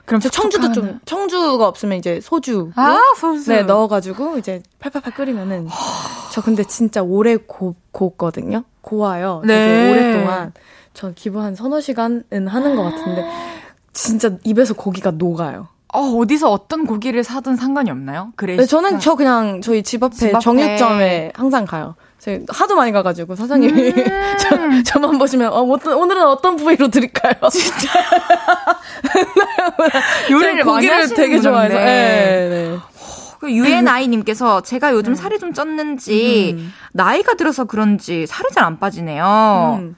그럼 0.05 0.21
저 0.21 0.29
청주도 0.29 0.73
좀, 0.73 1.01
청주가 1.05 1.67
없으면 1.67 1.99
이제 1.99 2.21
소주. 2.21 2.73
아, 2.75 2.99
소스. 3.17 3.51
네, 3.51 3.63
넣어가지고 3.63 4.39
이제 4.39 4.63
팔팔팔 4.81 5.15
끓이면은 5.15 5.69
저 6.33 6.41
근데 6.41 6.65
진짜 6.65 7.03
오래 7.03 7.37
고, 7.37 7.75
고거든요. 7.93 8.65
고와요. 8.81 9.43
되게 9.47 9.55
네. 9.55 9.91
오랫동안. 9.91 10.53
전 10.95 11.15
기본 11.15 11.45
한 11.45 11.55
서너 11.55 11.81
시간은 11.81 12.49
하는 12.49 12.77
것 12.77 12.83
같은데 12.83 13.31
진짜 13.93 14.31
입에서 14.45 14.75
고기가 14.75 15.13
녹아요. 15.13 15.69
어, 15.93 16.01
어디서 16.01 16.51
어떤 16.51 16.87
고기를 16.87 17.25
사든 17.25 17.57
상관이 17.57 17.91
없나요? 17.91 18.33
그래. 18.37 18.57
네, 18.57 18.65
저는 18.67 19.01
저 19.01 19.17
그냥 19.17 19.61
저희 19.61 19.83
집 19.83 20.03
앞에, 20.03 20.15
집 20.15 20.35
앞에. 20.35 20.41
정육점에 20.41 21.33
항상 21.35 21.65
가요. 21.65 21.95
제가 22.21 22.45
하도 22.51 22.77
많이 22.77 22.93
가가지고 22.93 23.35
사장님이 23.35 23.89
음. 23.91 23.95
저, 24.39 24.83
저만 24.85 25.19
보시면 25.19 25.53
어, 25.53 25.63
어떤, 25.63 25.95
오늘은 25.95 26.23
어떤 26.27 26.57
부위로 26.57 26.89
드릴까요? 26.89 27.33
진짜 27.51 27.91
요리를 30.31 30.65
많이 30.65 30.87
고기를 30.87 31.09
되게 31.09 31.41
좋아해서. 31.41 31.75
분인데. 31.75 31.85
네, 31.85 32.49
네. 32.49 32.79
그 33.41 33.51
유엔아이님께서 33.51 34.61
제가 34.61 34.93
요즘 34.93 35.15
살이 35.15 35.39
좀 35.39 35.55
쪘는지 35.55 36.59
나이가 36.93 37.35
들어서 37.35 37.65
그런지 37.65 38.27
살이 38.27 38.51
잘 38.53 38.65
안 38.65 38.79
빠지네요. 38.79 39.79
음. 39.81 39.97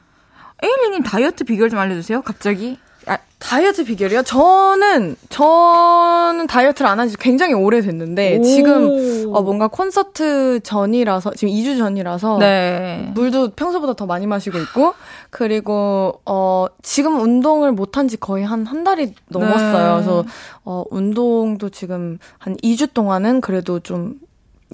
에일리님 0.62 1.02
다이어트 1.02 1.42
비결 1.42 1.68
좀 1.70 1.80
알려주세요. 1.80 2.22
갑자기. 2.22 2.78
아, 3.06 3.18
다이어트 3.40 3.84
비결이요? 3.84 4.22
저는 4.22 5.16
저는 5.28 6.46
다이어트를 6.46 6.88
안 6.88 7.00
한 7.00 7.08
지 7.08 7.16
굉장히 7.16 7.52
오래됐는데 7.54 8.38
오. 8.38 8.42
지금 8.44 9.32
어 9.34 9.42
뭔가 9.42 9.66
콘서트 9.66 10.60
전이라서 10.62 11.32
지금 11.34 11.52
2주 11.52 11.78
전이라서 11.78 12.38
네. 12.38 13.10
물도 13.14 13.50
평소보다 13.56 13.94
더 13.94 14.06
많이 14.06 14.26
마시고 14.28 14.58
있고 14.58 14.94
그리고 15.30 16.20
어 16.24 16.66
지금 16.82 17.20
운동을 17.20 17.72
못 17.72 17.96
한 17.96 18.06
지 18.08 18.16
거의 18.16 18.44
한한 18.44 18.84
달이 18.84 19.14
넘었어요. 19.28 19.96
네. 19.96 20.02
그래서 20.04 20.24
어 20.64 20.84
운동도 20.90 21.68
지금 21.70 22.18
한 22.38 22.56
2주 22.58 22.94
동안은 22.94 23.40
그래도 23.40 23.80
좀 23.80 24.14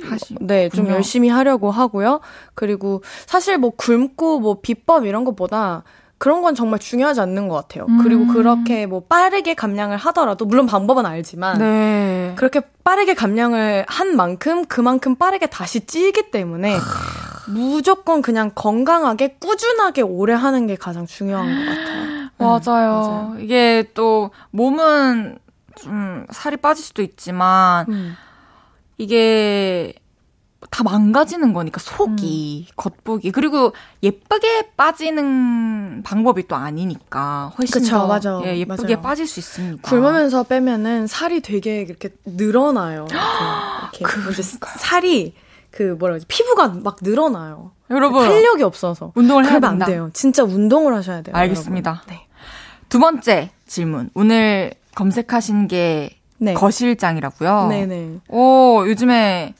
하시. 0.02 0.34
네, 0.40 0.68
좀. 0.68 0.86
열심히 0.88 1.28
하려고 1.28 1.70
하고요. 1.70 2.20
그리고 2.54 3.02
사실 3.26 3.56
뭐 3.58 3.70
굶고 3.76 4.38
뭐 4.40 4.58
비법 4.60 5.06
이런 5.06 5.24
것보다 5.24 5.82
그런 6.18 6.42
건 6.42 6.54
정말 6.54 6.80
중요하지 6.80 7.20
않는 7.20 7.48
것 7.48 7.54
같아요. 7.54 7.86
음. 7.88 8.02
그리고 8.02 8.26
그렇게 8.26 8.86
뭐 8.86 9.00
빠르게 9.08 9.54
감량을 9.54 9.96
하더라도 9.96 10.44
물론 10.44 10.66
방법은 10.66 11.06
알지만 11.06 11.58
네. 11.58 12.32
그렇게 12.36 12.60
빠르게 12.82 13.14
감량을 13.14 13.84
한 13.88 14.16
만큼 14.16 14.66
그만큼 14.66 15.14
빠르게 15.14 15.46
다시 15.46 15.86
찌기 15.86 16.30
때문에 16.30 16.76
무조건 17.46 18.20
그냥 18.20 18.50
건강하게 18.54 19.36
꾸준하게 19.40 20.02
오래 20.02 20.34
하는 20.34 20.66
게 20.66 20.74
가장 20.74 21.06
중요한 21.06 21.46
것 21.46 21.64
같아요. 21.64 22.28
네, 22.38 22.44
맞아요. 22.44 23.36
이게 23.38 23.88
또 23.94 24.30
몸은 24.50 25.38
좀 25.76 26.26
살이 26.30 26.56
빠질 26.56 26.84
수도 26.84 27.02
있지만 27.02 27.86
음. 27.88 28.16
이게 28.96 29.94
다 30.70 30.82
망가지는 30.82 31.52
거니까 31.52 31.78
속이 31.80 32.66
음. 32.68 32.72
겉보기 32.76 33.30
그리고 33.30 33.72
예쁘게 34.02 34.72
빠지는 34.76 36.02
방법이 36.02 36.48
또 36.48 36.56
아니니까 36.56 37.52
훨씬 37.56 37.80
그쵸, 37.80 37.98
더 37.98 38.06
맞아. 38.08 38.40
예, 38.44 38.58
예쁘게 38.58 38.94
맞아요. 38.96 39.02
빠질 39.02 39.26
수 39.28 39.38
있습니다. 39.38 39.88
굶으면서 39.88 40.42
빼면은 40.42 41.06
살이 41.06 41.40
되게 41.40 41.82
이렇게 41.82 42.10
늘어나요. 42.24 43.06
이렇게, 44.00 44.18
이렇게 44.18 44.30
이제 44.32 44.42
살이 44.78 45.34
그 45.70 45.94
뭐라 45.98 46.14
그러지 46.14 46.26
피부가 46.26 46.68
막 46.68 46.96
늘어나요. 47.02 47.70
여러분 47.90 48.26
탄력이 48.26 48.64
없어서 48.64 49.12
운동을 49.14 49.44
해야 49.44 49.52
그러면 49.52 49.70
안 49.70 49.78
된다. 49.78 49.86
돼요. 49.86 50.10
진짜 50.12 50.42
운동을 50.42 50.92
하셔야 50.94 51.22
돼요. 51.22 51.36
알겠습니다. 51.36 52.02
네. 52.08 52.26
두 52.88 52.98
번째 52.98 53.50
질문. 53.66 54.10
오늘 54.14 54.74
검색하신 54.96 55.68
게 55.68 56.18
네. 56.38 56.54
거실장이라고요. 56.54 57.68
네네. 57.68 58.20
오 58.28 58.84
요즘에 58.88 59.54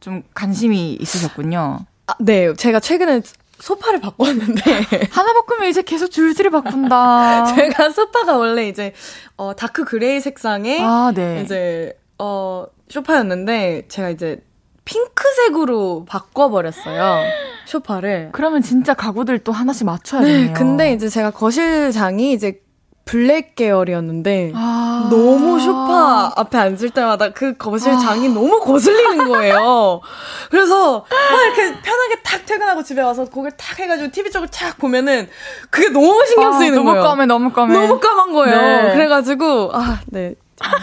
좀 0.00 0.22
관심이 0.34 0.94
있으셨군요. 1.00 1.80
아, 2.06 2.14
네, 2.20 2.52
제가 2.54 2.80
최근에 2.80 3.22
소파를 3.58 4.00
바꿨는데 4.00 4.62
하나 5.10 5.32
바꾸면 5.32 5.68
이제 5.68 5.82
계속 5.82 6.08
줄줄이 6.08 6.50
바꾼다. 6.50 7.46
제가 7.56 7.90
소파가 7.90 8.36
원래 8.36 8.68
이제 8.68 8.92
어 9.36 9.54
dark 9.54 9.84
gray 9.84 10.20
색상의 10.20 10.80
아 10.80 11.12
네. 11.14 11.42
이제 11.44 11.98
어 12.18 12.66
소파였는데 12.88 13.86
제가 13.88 14.10
이제 14.10 14.40
핑크색으로 14.84 16.06
바꿔버렸어요 16.08 17.24
소파를. 17.66 18.30
그러면 18.32 18.62
진짜 18.62 18.94
가구들 18.94 19.40
또 19.40 19.52
하나씩 19.52 19.84
맞춰야 19.84 20.22
네, 20.22 20.32
되네요. 20.32 20.54
근데 20.54 20.92
이제 20.92 21.08
제가 21.08 21.30
거실장이 21.32 22.32
이제 22.32 22.60
블랙 23.08 23.54
계열이었는데 23.54 24.52
아. 24.54 25.08
너무 25.10 25.58
소파 25.58 26.30
앞에 26.36 26.58
앉을 26.58 26.90
때마다 26.90 27.30
그 27.30 27.56
거실장이 27.56 28.28
너무 28.28 28.60
거슬리는 28.60 29.28
거예요. 29.28 30.02
그래서 30.50 31.06
막 31.08 31.42
이렇게 31.42 31.80
편하게 31.80 32.22
탁 32.22 32.44
퇴근하고 32.44 32.82
집에 32.82 33.00
와서 33.00 33.24
거기를 33.24 33.52
탁 33.56 33.78
해가지고 33.78 34.10
TV 34.10 34.30
쪽을 34.30 34.48
탁 34.48 34.76
보면은 34.76 35.26
그게 35.70 35.88
너무 35.88 36.22
신경 36.26 36.52
아, 36.52 36.58
쓰이는 36.58 36.76
너무 36.76 36.90
거예요. 36.90 37.02
까매 37.02 37.24
너무 37.24 37.50
까매. 37.50 37.72
너무 37.72 37.98
까만 37.98 38.32
거예요. 38.34 38.56
네. 38.60 38.92
그래가지고 38.92 39.70
아 39.72 40.00
네. 40.08 40.34
아, 40.60 40.68
네. 40.68 40.78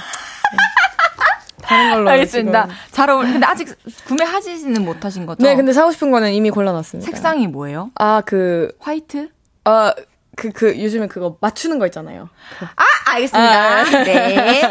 다른 1.61 1.91
걸로 1.91 2.09
알겠습니다. 2.09 2.63
지금. 2.63 2.76
잘 2.89 3.09
어울. 3.11 3.32
근데 3.32 3.45
아직 3.45 3.67
구매하지는 4.07 4.84
못하신 4.84 5.28
거죠? 5.28 5.43
네, 5.43 5.55
근데 5.55 5.73
사고 5.73 5.91
싶은 5.91 6.09
거는 6.09 6.34
이미 6.34 6.49
골라놨습니다. 6.49 7.05
색상이 7.05 7.47
뭐예요? 7.47 7.91
아, 7.95 8.21
그, 8.21 8.71
화이트? 8.80 9.30
아, 9.63 9.93
그, 10.36 10.51
그, 10.51 10.81
요즘에 10.81 11.07
그거 11.07 11.38
맞추는 11.41 11.79
거 11.79 11.86
있잖아요. 11.88 12.29
아, 12.75 13.11
알겠습니다. 13.13 13.83
네. 14.03 14.61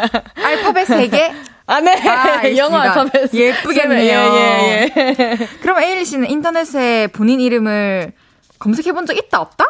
알파벳 0.43 0.87
3개. 0.89 1.33
아, 1.67 1.81
네. 1.81 2.09
아, 2.09 2.57
영어. 2.57 2.79
알파벳. 2.79 3.33
예쁘겠네요. 3.33 4.19
예, 4.19 4.91
예, 4.97 5.17
예. 5.19 5.49
그럼 5.63 5.79
에일리 5.83 6.05
씨는 6.05 6.29
인터넷에 6.31 7.07
본인 7.09 7.41
이름을 7.41 8.13
검색해 8.59 8.93
본 8.93 9.07
적 9.07 9.17
있다, 9.17 9.41
없다? 9.41 9.65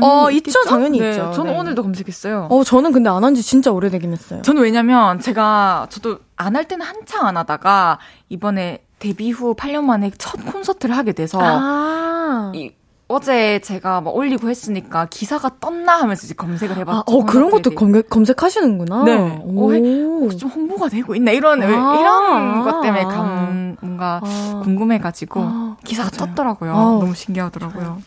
어, 0.00 0.28
있겠죠? 0.32 0.58
있죠. 0.60 0.68
당연히 0.68 0.98
네, 0.98 1.10
있죠. 1.10 1.30
저는 1.36 1.52
네. 1.52 1.58
오늘도 1.58 1.82
검색했어요. 1.84 2.48
어, 2.50 2.64
저는 2.64 2.90
근데 2.92 3.08
안 3.10 3.22
한 3.22 3.34
지 3.34 3.42
진짜 3.42 3.70
오래되긴 3.70 4.12
했어요. 4.12 4.42
저는 4.42 4.62
왜냐면 4.62 5.20
제가 5.20 5.86
저도 5.88 6.18
안 6.36 6.56
할 6.56 6.64
때는 6.66 6.84
한창 6.84 7.26
안 7.26 7.36
하다가 7.36 8.00
이번에 8.28 8.82
데뷔 8.98 9.30
후 9.30 9.54
8년 9.54 9.84
만에 9.84 10.10
첫 10.18 10.44
콘서트를 10.46 10.96
하게 10.96 11.12
돼서 11.12 11.38
아. 11.40 12.50
이, 12.56 12.72
어제 13.06 13.58
제가 13.60 14.00
막 14.00 14.16
올리고 14.16 14.48
했으니까 14.48 15.06
기사가 15.10 15.50
떴나 15.60 16.00
하면서 16.00 16.24
이제 16.24 16.32
검색을 16.34 16.76
해봤죠. 16.78 16.98
아, 16.98 17.02
어, 17.06 17.24
그런 17.24 17.50
것도 17.50 17.72
검색, 17.74 18.08
검색하시는구나. 18.08 19.04
네. 19.04 19.14
오. 19.44 19.68
어, 19.70 19.74
해- 19.74 19.80
혹시 20.02 20.38
좀 20.38 20.48
홍보가 20.50 20.88
되고 20.88 21.14
있나 21.14 21.30
이런 21.32 21.62
아. 21.62 21.98
이런 22.00 22.62
것 22.62 22.80
때문에 22.80 23.04
감 23.04 23.76
뭔가 23.80 24.20
아. 24.24 24.60
궁금해가지고 24.64 25.40
아, 25.42 25.76
기사가 25.84 26.10
맞아요. 26.18 26.30
떴더라고요. 26.34 26.72
아. 26.72 26.76
너무 26.76 27.14
신기하더라고요. 27.14 28.00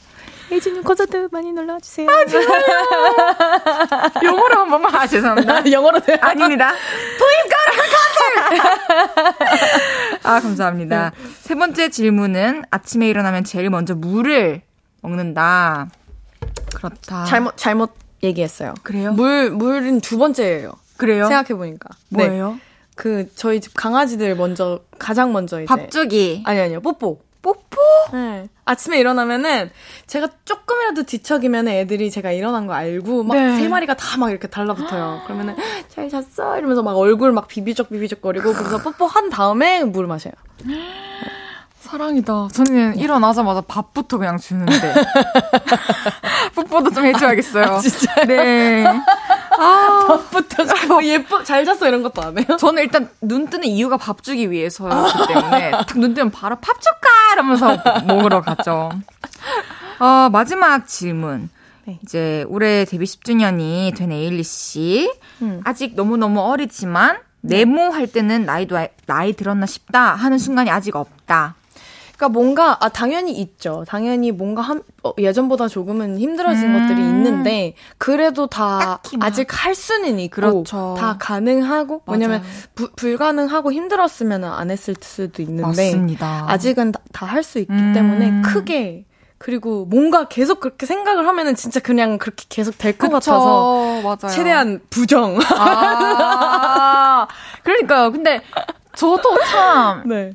혜진님 0.49 0.81
콘서트 0.83 1.27
많이 1.31 1.51
놀러와 1.51 1.79
주세요. 1.79 2.07
영어로 4.23 4.59
한 4.61 4.69
번만 4.69 4.95
아, 4.95 5.05
죄송합니다. 5.05 5.69
영어로 5.71 5.99
돼요? 5.99 6.17
아닙니다. 6.21 6.71
토익 7.19 7.49
가르 7.51 8.57
콘서트. 8.57 10.17
아 10.27 10.39
감사합니다. 10.39 11.11
세 11.41 11.53
번째 11.53 11.89
질문은 11.89 12.63
아침에 12.71 13.07
일어나면 13.09 13.43
제일 13.43 13.69
먼저 13.69 13.93
물을 13.93 14.61
먹는다. 15.07 15.89
그렇다. 16.75 17.25
잘못, 17.25 17.55
잘못 17.57 17.91
얘기했어요. 18.23 18.73
그래요? 18.83 19.13
물, 19.13 19.51
물은 19.51 20.01
두 20.01 20.17
번째예요. 20.17 20.71
그래요? 20.97 21.27
생각해 21.27 21.55
보니까. 21.57 21.89
네. 22.09 22.27
뭐예요? 22.27 22.59
그, 22.95 23.29
저희 23.35 23.61
집 23.61 23.73
강아지들 23.75 24.35
먼저, 24.35 24.81
가장 24.97 25.31
먼저 25.31 25.61
이제. 25.61 25.67
밥주기. 25.67 26.43
아니, 26.45 26.59
아니요. 26.59 26.81
뽀뽀. 26.81 27.21
뽀뽀? 27.43 27.77
네. 28.11 28.49
아침에 28.65 28.99
일어나면은 28.99 29.69
제가 30.07 30.27
조금이라도 30.43 31.03
뒤척이면 31.03 31.67
애들이 31.69 32.11
제가 32.11 32.31
일어난 32.31 32.67
거 32.67 32.73
알고 32.73 33.23
막 33.23 33.35
네. 33.35 33.57
세 33.57 33.67
마리가 33.69 33.93
다 33.95 34.17
막 34.17 34.31
이렇게 34.31 34.47
달라붙어요. 34.47 35.21
그러면은 35.25 35.55
잘 35.87 36.09
잤어 36.09 36.57
이러면서 36.57 36.81
막 36.83 36.97
얼굴 36.97 37.31
막 37.31 37.47
비비적 37.47 37.89
비비적 37.89 38.21
거리고 38.21 38.51
그래서 38.53 38.79
뽀뽀 38.79 39.05
한 39.05 39.29
다음에 39.29 39.83
물 39.85 40.07
마셔요. 40.07 40.33
사랑이다. 41.89 42.49
저는 42.53 42.97
일어나자마자 42.97 43.61
밥부터 43.61 44.17
그냥 44.17 44.37
주는데. 44.37 44.93
뽀뽀도 46.55 46.91
좀 46.91 47.05
해줘야겠어요. 47.05 47.79
진짜 47.79 48.25
네. 48.25 48.83
밥부터 50.07 50.65
뭐 50.87 51.03
예뻐 51.03 51.43
잘 51.43 51.65
잤어 51.65 51.87
이런 51.87 52.03
것도 52.03 52.21
안 52.21 52.37
해요? 52.37 52.57
저는 52.59 52.83
일단 52.83 53.09
눈 53.21 53.47
뜨는 53.49 53.65
이유가 53.67 53.97
밥 53.97 54.21
주기 54.23 54.51
위해서였기 54.51 55.27
때문에 55.27 55.71
딱 55.71 55.95
눈 55.97 56.13
뜨면 56.13 56.31
바로 56.31 56.55
밥 56.57 56.79
줄까 56.81 57.07
이러면서 57.33 57.77
먹으러 58.05 58.41
가죠. 58.41 58.91
어, 59.99 60.29
마지막 60.31 60.87
질문. 60.87 61.49
네. 61.85 61.99
이제 62.03 62.45
올해 62.49 62.83
데뷔 62.85 63.05
10주년이 63.05 63.95
된 63.95 64.11
에일리 64.11 64.43
씨. 64.43 65.11
음. 65.41 65.61
아직 65.63 65.95
너무너무 65.95 66.41
어리지만 66.41 67.17
네모 67.41 67.91
할 67.91 68.07
때는 68.07 68.45
나이도 68.45 68.77
아- 68.77 68.87
나이 69.05 69.31
들었나 69.33 69.65
싶다 69.65 70.13
하는 70.15 70.37
순간이 70.37 70.69
아직 70.69 70.95
없다. 70.97 71.55
그러니까 72.17 72.29
뭔가 72.39 72.77
아 72.83 72.89
당연히 72.89 73.31
있죠. 73.33 73.85
당연히 73.87 74.31
뭔가 74.31 74.63
한, 74.63 74.81
어, 75.03 75.13
예전보다 75.19 75.67
조금은 75.67 76.17
힘들어진 76.17 76.73
음. 76.73 76.81
것들이 76.81 76.99
있는데 77.07 77.75
그래도 77.99 78.47
다. 78.47 78.99
아직 79.21 79.47
할 79.51 79.75
수는 79.75 80.17
있고 80.19 80.35
그렇죠. 80.35 80.95
다 80.97 81.15
가능하고 81.19 82.01
왜냐면 82.07 82.39
맞아요. 82.41 82.53
부- 82.73 82.91
불가능하고 82.95 83.71
힘들었으면 83.71 84.43
안 84.45 84.71
했을 84.71 84.95
수도 84.99 85.43
있는데 85.43 85.61
맞습니다. 85.93 86.45
아직은 86.47 86.91
다 87.13 87.25
할수 87.27 87.59
있기 87.59 87.71
음. 87.71 87.93
때문에 87.93 88.41
크게 88.41 89.05
그리고 89.37 89.85
뭔가 89.85 90.27
계속 90.27 90.59
그렇게 90.59 90.87
생각을 90.87 91.27
하면은 91.27 91.53
진짜 91.53 91.79
그냥 91.79 92.17
그렇게 92.17 92.45
계속 92.49 92.79
될 92.79 92.97
것 92.97 93.11
같아서 93.11 94.01
맞아요. 94.01 94.33
최대한 94.33 94.81
부정. 94.89 95.37
아, 95.55 97.27
그러니까요. 97.63 98.11
근데 98.11 98.41
저도 98.95 99.37
참 99.51 100.01
네. 100.07 100.31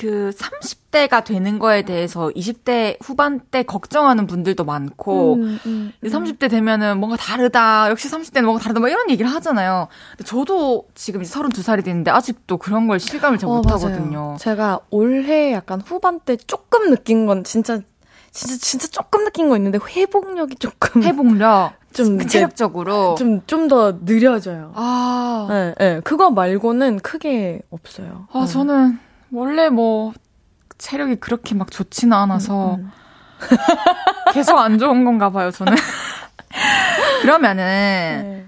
그 0.00 0.30
30대가 0.34 1.22
되는 1.22 1.58
거에 1.58 1.82
대해서 1.82 2.30
20대 2.34 2.96
후반 3.02 3.38
때 3.50 3.62
걱정하는 3.62 4.26
분들도 4.26 4.64
많고 4.64 5.34
음, 5.34 5.58
음, 5.66 5.92
근데 6.00 6.16
30대 6.16 6.48
되면은 6.48 6.98
뭔가 6.98 7.16
다르다. 7.18 7.90
역시 7.90 8.08
30대는 8.08 8.44
뭔가 8.44 8.62
다르다. 8.62 8.80
뭐 8.80 8.88
이런 8.88 9.10
얘기를 9.10 9.30
하잖아요. 9.30 9.88
근데 10.16 10.24
저도 10.24 10.86
지금 10.94 11.20
이제 11.22 11.32
32살이 11.38 11.84
됐는데 11.84 12.10
아직도 12.10 12.56
그런 12.56 12.86
걸 12.88 12.98
실감을 12.98 13.36
잘 13.38 13.50
어, 13.50 13.56
못. 13.56 13.70
하거든요. 13.70 14.36
제가 14.40 14.80
올해 14.88 15.52
약간 15.52 15.82
후반 15.82 16.18
때 16.20 16.36
조금 16.36 16.88
느낀 16.90 17.26
건 17.26 17.44
진짜 17.44 17.80
진짜 18.32 18.56
진짜 18.56 18.86
조금 18.86 19.24
느낀 19.24 19.48
거 19.50 19.56
있는데 19.56 19.78
회복력이 19.84 20.56
조금 20.56 21.02
회복력 21.02 21.72
좀 21.92 22.16
그 22.18 22.26
체력적으로 22.26 23.16
좀 23.16 23.42
좀 23.46 23.68
더 23.68 23.98
느려져요. 24.04 24.72
아, 24.76 25.46
네, 25.50 25.74
네. 25.78 26.00
그거 26.04 26.30
말고는 26.30 27.00
크게 27.00 27.60
없어요. 27.70 28.28
아 28.32 28.40
네. 28.40 28.46
저는 28.46 28.98
원래 29.32 29.68
뭐 29.68 30.12
체력이 30.78 31.16
그렇게 31.16 31.54
막 31.54 31.70
좋지는 31.70 32.12
않아서 32.16 32.76
음, 32.76 32.90
계속 34.32 34.58
안 34.58 34.78
좋은 34.78 35.04
건가 35.04 35.30
봐요, 35.30 35.50
저는. 35.50 35.74
그러면은 37.22 37.64
네. 38.22 38.46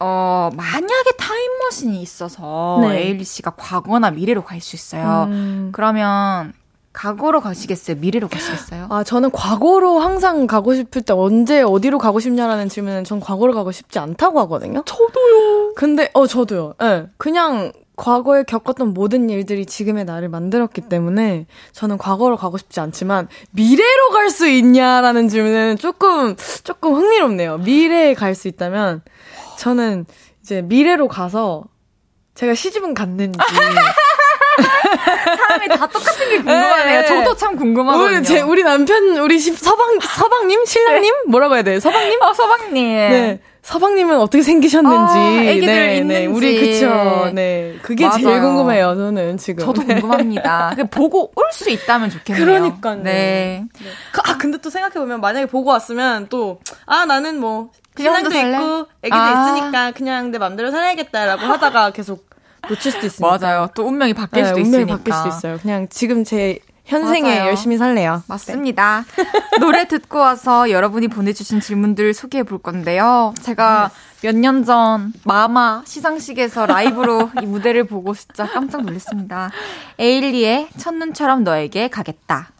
어, 0.00 0.50
만약에 0.54 1.10
타임머신이 1.18 2.00
있어서 2.02 2.78
네. 2.82 2.98
에일리 3.02 3.24
씨가 3.24 3.52
과거나 3.56 4.10
미래로 4.10 4.44
갈 4.44 4.60
수 4.60 4.76
있어요. 4.76 5.26
음. 5.30 5.70
그러면 5.72 6.52
과거로 6.92 7.40
가시겠어요? 7.40 7.96
미래로 7.98 8.28
가시겠어요? 8.28 8.86
아, 8.90 9.04
저는 9.04 9.30
과거로 9.30 10.00
항상 10.00 10.46
가고 10.46 10.74
싶을 10.74 11.02
때 11.02 11.12
언제 11.12 11.62
어디로 11.62 11.98
가고 11.98 12.18
싶냐라는 12.20 12.68
질문은 12.68 13.04
전 13.04 13.20
과거로 13.20 13.54
가고 13.54 13.70
싶지 13.72 13.98
않다고 13.98 14.40
하거든요. 14.40 14.82
저도요. 14.84 15.74
근데 15.74 16.10
어 16.14 16.26
저도요. 16.26 16.74
예. 16.82 16.84
네. 16.86 17.06
그냥 17.16 17.72
과거에 17.98 18.44
겪었던 18.44 18.94
모든 18.94 19.28
일들이 19.28 19.66
지금의 19.66 20.04
나를 20.06 20.28
만들었기 20.28 20.82
때문에 20.82 21.46
저는 21.72 21.98
과거로 21.98 22.36
가고 22.36 22.56
싶지 22.56 22.80
않지만 22.80 23.28
미래로 23.50 24.10
갈 24.10 24.30
수 24.30 24.46
있냐라는 24.48 25.28
질문은 25.28 25.76
조금 25.78 26.36
조금 26.64 26.94
흥미롭네요. 26.94 27.58
미래에 27.58 28.14
갈 28.14 28.34
수 28.34 28.46
있다면 28.48 29.02
저는 29.58 30.06
이제 30.42 30.62
미래로 30.62 31.08
가서 31.08 31.64
제가 32.34 32.54
시집은 32.54 32.94
갔는지 32.94 33.36
사람이 35.36 35.68
다 35.68 35.86
똑같은 35.88 36.28
게 36.28 36.36
궁금하네요. 36.36 37.00
네. 37.02 37.06
저도 37.06 37.36
참 37.36 37.56
궁금하거든요. 37.56 38.18
우리 38.18 38.24
제 38.24 38.40
우리 38.40 38.62
남편 38.62 39.16
우리 39.18 39.38
시- 39.38 39.52
서방 39.54 39.98
서방님 40.00 40.64
신랑님 40.64 41.14
뭐라고 41.28 41.54
해야 41.56 41.62
돼 41.62 41.80
서방님 41.80 42.22
어, 42.22 42.32
서방님. 42.32 42.74
네. 42.86 43.40
서방님은 43.62 44.18
어떻게 44.20 44.42
생기셨는지. 44.42 45.18
아, 45.18 45.42
애기들 45.42 45.66
네, 45.66 45.96
있는지. 45.98 46.20
네. 46.20 46.26
우리, 46.26 46.58
그쵸. 46.80 47.30
네. 47.34 47.76
그게 47.82 48.08
제일 48.10 48.24
맞아요. 48.26 48.40
궁금해요, 48.42 48.94
저는 48.94 49.36
지금. 49.36 49.64
저도 49.66 49.82
네. 49.82 49.94
궁금합니다. 50.00 50.72
그 50.76 50.86
보고 50.88 51.32
올 51.36 51.48
수 51.52 51.68
있다면 51.70 52.10
좋겠네요. 52.10 52.44
그러니까요. 52.46 53.02
네. 53.02 53.64
그- 54.12 54.20
아, 54.24 54.36
근데 54.38 54.58
또 54.58 54.70
생각해 54.70 54.94
보면, 54.94 55.20
만약에 55.20 55.46
보고 55.46 55.70
왔으면 55.70 56.28
또, 56.28 56.60
아, 56.86 57.04
나는 57.04 57.40
뭐, 57.40 57.70
그냥 57.94 58.24
신랑도? 58.30 58.58
있고, 58.58 58.86
애기도 59.02 59.16
아. 59.20 59.56
있으니까 59.56 59.90
그냥 59.90 60.30
내 60.30 60.38
맘대로 60.38 60.70
살아야겠다라고 60.70 61.42
하다가 61.42 61.90
계속 61.90 62.28
놓칠 62.68 62.92
수도 62.92 63.06
있으니까. 63.06 63.38
맞아요. 63.38 63.68
또 63.74 63.84
운명이 63.86 64.14
바뀔 64.14 64.42
네, 64.42 64.48
수도 64.50 64.60
운명이 64.60 64.84
있으니까. 64.84 64.96
바뀔 64.98 65.12
수도 65.14 65.28
있어요. 65.28 65.58
그냥 65.60 65.88
지금 65.90 66.22
제 66.22 66.58
현생에 66.88 67.36
맞아요. 67.36 67.48
열심히 67.50 67.76
살래요. 67.76 68.22
맞습니다. 68.28 69.04
노래 69.60 69.86
듣고 69.86 70.18
와서 70.18 70.70
여러분이 70.70 71.08
보내주신 71.08 71.60
질문들 71.60 72.14
소개해 72.14 72.44
볼 72.44 72.58
건데요. 72.58 73.34
제가 73.42 73.90
몇 74.22 74.34
년 74.34 74.64
전 74.64 75.12
마마 75.24 75.82
시상식에서 75.86 76.66
라이브로 76.66 77.30
이 77.42 77.46
무대를 77.46 77.84
보고 77.84 78.14
진짜 78.14 78.46
깜짝 78.50 78.82
놀랐습니다. 78.84 79.50
에일리의 79.98 80.68
첫눈처럼 80.78 81.44
너에게 81.44 81.88
가겠다. 81.88 82.50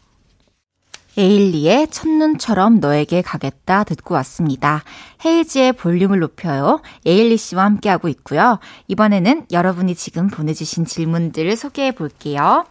에일리의 1.17 1.87
첫눈처럼 1.89 2.79
너에게 2.79 3.21
가겠다 3.21 3.83
듣고 3.83 4.13
왔습니다. 4.15 4.83
헤이지의 5.25 5.73
볼륨을 5.73 6.19
높여요. 6.19 6.81
에일리 7.05 7.35
씨와 7.35 7.65
함께하고 7.65 8.07
있고요. 8.09 8.59
이번에는 8.87 9.47
여러분이 9.51 9.95
지금 9.95 10.27
보내주신 10.27 10.85
질문들을 10.85 11.57
소개해 11.57 11.91
볼게요. 11.93 12.63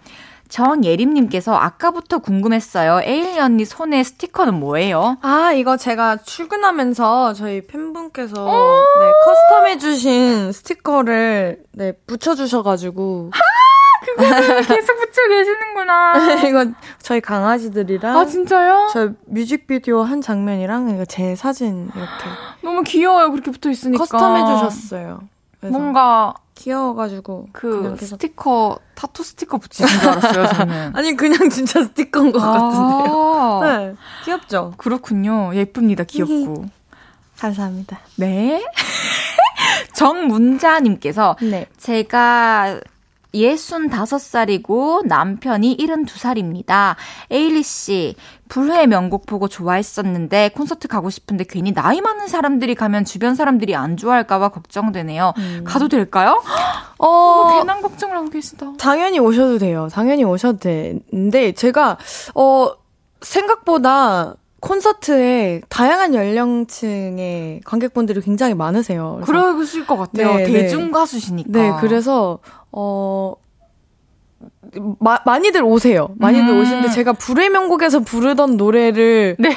정예림님께서 0.49 1.55
아까부터 1.55 2.19
궁금했어요. 2.19 3.01
에일리 3.05 3.39
언니 3.39 3.65
손에 3.65 4.03
스티커는 4.03 4.55
뭐예요? 4.55 5.19
아, 5.23 5.53
이거 5.53 5.77
제가 5.77 6.17
출근하면서 6.19 7.35
저희 7.35 7.67
팬분께서 7.67 8.35
네, 8.45 9.13
커스텀해주신 9.27 10.53
스티커를 10.53 11.63
네, 11.73 11.93
붙여주셔가지고. 12.07 13.31
계속 14.17 14.97
붙여 14.97 15.29
계시는구나. 15.29 16.15
이거 16.49 16.65
저희 17.03 17.21
강아지들이랑 17.21 18.17
아, 18.17 18.25
진짜요? 18.25 18.89
저 18.93 19.11
뮤직비디오 19.27 20.03
한 20.03 20.21
장면이랑 20.21 20.91
이거 20.91 21.05
제 21.05 21.37
사진 21.37 21.91
이렇게 21.95 22.25
너무 22.63 22.83
귀여워요. 22.83 23.31
그렇게 23.31 23.51
붙어 23.51 23.71
있으니까. 23.71 24.05
custom 24.05 24.37
해주셨어요. 24.37 25.21
그래서 25.61 25.79
뭔가 25.79 26.33
귀여워가지고 26.59 27.49
그 27.53 27.95
계속 27.99 28.17
스티커 28.17 28.79
타투 28.97 29.23
스티커 29.23 29.59
붙이신 29.59 29.87
줄 30.01 30.09
알았어요 30.09 30.47
저는. 30.49 30.93
아니 30.97 31.17
그냥 31.17 31.49
진짜 31.49 31.83
스티커인 31.85 32.33
것 32.33 32.41
같은데요. 32.41 33.61
아, 33.63 33.79
네, 33.79 33.95
귀엽죠. 34.25 34.75
그렇군요. 34.77 35.55
예쁩니다. 35.55 36.03
귀엽고. 36.05 36.67
감사합니다. 37.39 38.01
네. 38.17 38.65
정문자님께서 39.95 41.37
네. 41.43 41.67
제가 41.77 42.81
65살이고 43.35 45.07
남편이 45.07 45.77
72살입니다. 45.77 46.97
에일리 47.31 47.63
씨, 47.63 48.17
불후의 48.49 48.87
명곡 48.87 49.27
보고 49.27 49.49
좋아했었는데 49.49 50.51
콘서트 50.51 50.89
가고 50.89 51.11
싶은데 51.11 51.45
괜히 51.49 51.73
나이 51.73 52.01
많은 52.01 52.29
사람들이 52.29 52.75
가면 52.75 53.05
주변 53.05 53.35
사람들이 53.35 53.75
안 53.77 53.97
좋아할까봐 53.97 54.49
걱정되네요. 54.49 55.35
가도 55.65 55.89
될까요? 55.89 56.43
어, 56.99 57.07
너무 57.07 57.59
괜한 57.59 57.83
걱정을 57.83 58.17
하고 58.17 58.31
계시다. 58.31 58.73
당연히 58.79 59.19
오셔도 59.19 59.59
돼요. 59.59 59.89
당연히 59.93 60.25
오셔도 60.25 60.59
되는데 60.59 61.53
제가 61.53 61.99
어 62.35 62.73
생각보다 63.21 64.35
콘서트에 64.61 65.61
다양한 65.69 66.15
연령층의 66.15 67.61
관객분들이 67.65 68.21
굉장히 68.21 68.55
많으세요. 68.55 69.21
그러실 69.25 69.87
것 69.87 69.97
같아요. 69.97 70.35
네, 70.35 70.45
네. 70.45 70.53
대중 70.53 70.91
가수시니까. 70.91 71.49
네, 71.51 71.73
그래서 71.81 72.41
어 72.73 73.35
마, 75.01 75.19
많이들 75.25 75.63
오세요. 75.63 76.11
많이들 76.19 76.49
음. 76.49 76.61
오시는데 76.61 76.91
제가 76.91 77.13
불의 77.13 77.51
명곡에서 77.51 78.01
부르던 78.01 78.57
노래를 78.57 79.37
네. 79.39 79.57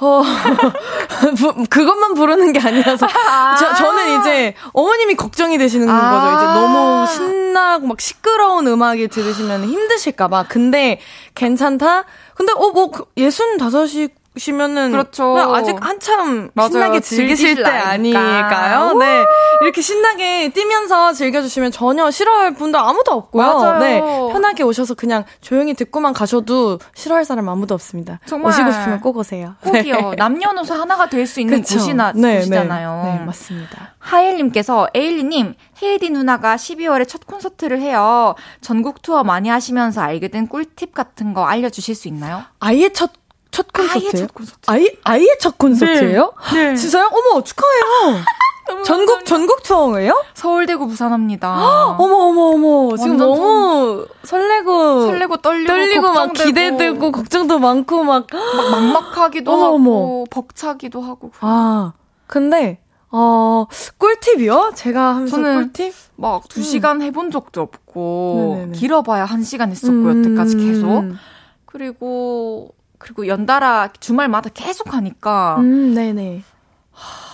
어, 0.00 0.22
부- 1.38 1.64
그것만 1.70 2.12
부르는 2.14 2.52
게 2.52 2.60
아니라서 2.60 3.06
저, 3.58 3.74
저는 3.74 4.20
이제 4.20 4.54
어머님이 4.74 5.14
걱정이 5.14 5.56
되시는 5.56 5.88
아. 5.88 6.10
거죠. 6.10 6.36
이제 6.36 6.46
너무 6.60 7.06
신나고 7.06 7.86
막 7.86 8.00
시끄러운 8.00 8.66
음악이 8.66 9.08
들으시면 9.08 9.64
힘드실까 9.64 10.28
봐. 10.28 10.44
근데 10.48 11.00
괜찮다. 11.34 12.04
근데 12.42 12.52
어 12.56 12.72
뭐 12.72 12.90
예순 13.16 13.56
다섯이 13.56 14.08
시면은 14.36 14.92
그렇죠. 14.92 15.36
아직 15.54 15.76
한참 15.80 16.50
맞아요. 16.54 16.70
신나게 16.70 17.00
즐기실 17.00 17.56
때. 17.62 17.68
아닐까요? 17.70 18.94
네 18.94 19.24
이렇게 19.60 19.80
신나게 19.82 20.48
뛰면서 20.50 21.12
즐겨 21.12 21.42
주시면 21.42 21.70
전혀 21.70 22.10
싫어할 22.10 22.54
분도 22.54 22.78
아무도 22.78 23.12
없고요. 23.12 23.42
맞아요. 23.58 23.78
네 23.78 24.00
편하게 24.32 24.62
오셔서 24.62 24.94
그냥 24.94 25.24
조용히 25.40 25.74
듣고만 25.74 26.12
가셔도 26.14 26.78
싫어할 26.94 27.24
사람 27.24 27.48
아무도 27.48 27.74
없습니다. 27.74 28.20
정말. 28.26 28.50
오시고 28.52 28.72
싶으면 28.72 29.00
꼭 29.00 29.16
오세요. 29.18 29.54
꼭이요. 29.64 30.14
남녀노소 30.16 30.74
하나가 30.74 31.08
될 31.08 31.22
수 31.26 31.40
있는 31.40 31.60
그쵸. 31.62 31.76
곳이나 31.78 32.12
네, 32.14 32.38
곳이잖아요. 32.38 33.02
네, 33.04 33.18
네, 33.20 33.24
맞습니다. 33.24 33.94
하일 33.98 34.36
님께서 34.36 34.88
에일리 34.92 35.22
님 35.24 35.54
헤이디 35.80 36.10
누나가 36.10 36.56
12월에 36.56 37.06
첫 37.08 37.26
콘서트를 37.26 37.80
해요. 37.80 38.34
전국 38.60 39.02
투어 39.02 39.22
많이 39.22 39.48
하시면서 39.48 40.00
알게 40.00 40.28
된 40.28 40.48
꿀팁 40.48 40.92
같은 40.94 41.32
거 41.32 41.44
알려 41.44 41.70
주실 41.70 41.94
수 41.94 42.08
있나요? 42.08 42.42
아예 42.58 42.88
첫, 42.92 43.12
첫 43.52 43.70
콘서트예요? 43.72 44.08
아예 44.08 44.10
첫 44.18 44.34
콘서트. 44.34 44.58
아예, 44.66 44.96
아예 45.04 45.26
첫 45.38 45.58
콘서트예요? 45.58 46.32
네. 46.54 46.74
진짜요? 46.74 47.10
어머, 47.12 47.42
축하해요. 47.44 48.24
전국, 48.84 49.26
전국 49.26 49.62
투어예요? 49.62 50.24
서울 50.34 50.66
대구 50.66 50.86
부산합니다. 50.86 51.52
어머, 51.98 52.14
어머, 52.16 52.40
어머. 52.54 52.96
지금 52.96 53.18
너무 53.18 54.06
설레고. 54.24 55.02
설레고 55.02 55.36
떨리고 55.38 55.66
떨리고 55.66 56.12
막 56.12 56.32
기대되고 56.32 57.12
걱정도 57.12 57.58
많고 57.58 58.02
막. 58.04 58.26
막 58.32 58.70
막막하기도 58.70 59.52
어머, 59.52 59.64
하고 59.64 59.74
어머. 59.74 60.24
벅차기도 60.30 61.02
하고 61.02 61.30
아, 61.40 61.92
근데, 62.26 62.80
어, 63.10 63.66
꿀팁이요? 63.98 64.72
제가 64.74 65.16
하면서 65.16 65.36
꿀팁? 65.36 65.92
막두 66.16 66.62
시간 66.62 67.02
해본 67.02 67.30
적도 67.30 67.60
없고 67.60 68.54
네네네. 68.56 68.78
길어봐야 68.78 69.26
한 69.26 69.42
시간 69.42 69.70
했었고 69.70 69.92
음, 69.92 70.24
여태까지 70.24 70.56
계속 70.56 70.86
음, 71.00 71.18
그리고 71.66 72.70
그리고 73.02 73.26
연달아 73.26 73.90
주말마다 73.98 74.48
계속 74.54 74.94
하니까 74.94 75.56
음, 75.58 75.92
네네. 75.92 76.42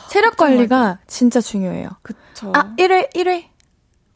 체력 0.08 0.38
관리가 0.38 0.98
진짜 1.06 1.42
중요해요. 1.42 1.90
그쵸. 2.00 2.52
아, 2.54 2.74
1회, 2.78 3.12
1회. 3.14 3.44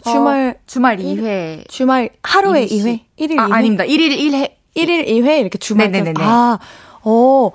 주말, 0.03 0.59
주말 0.67 0.97
2회. 0.97 1.69
주말 1.69 2.09
하루에 2.23 2.63
이리 2.65 2.69
씨. 2.69 3.07
2회? 3.19 3.31
1일 3.31 3.39
아, 3.39 3.47
2회? 3.49 3.53
아닙니다. 3.53 3.85
1일 3.85 4.19
1회. 4.19 4.51
1일 4.77 5.07
2회 5.07 5.41
이렇게 5.41 5.59
주말 5.59 5.91
네네네네. 5.91 6.25
아, 6.25 6.59
어. 7.03 7.51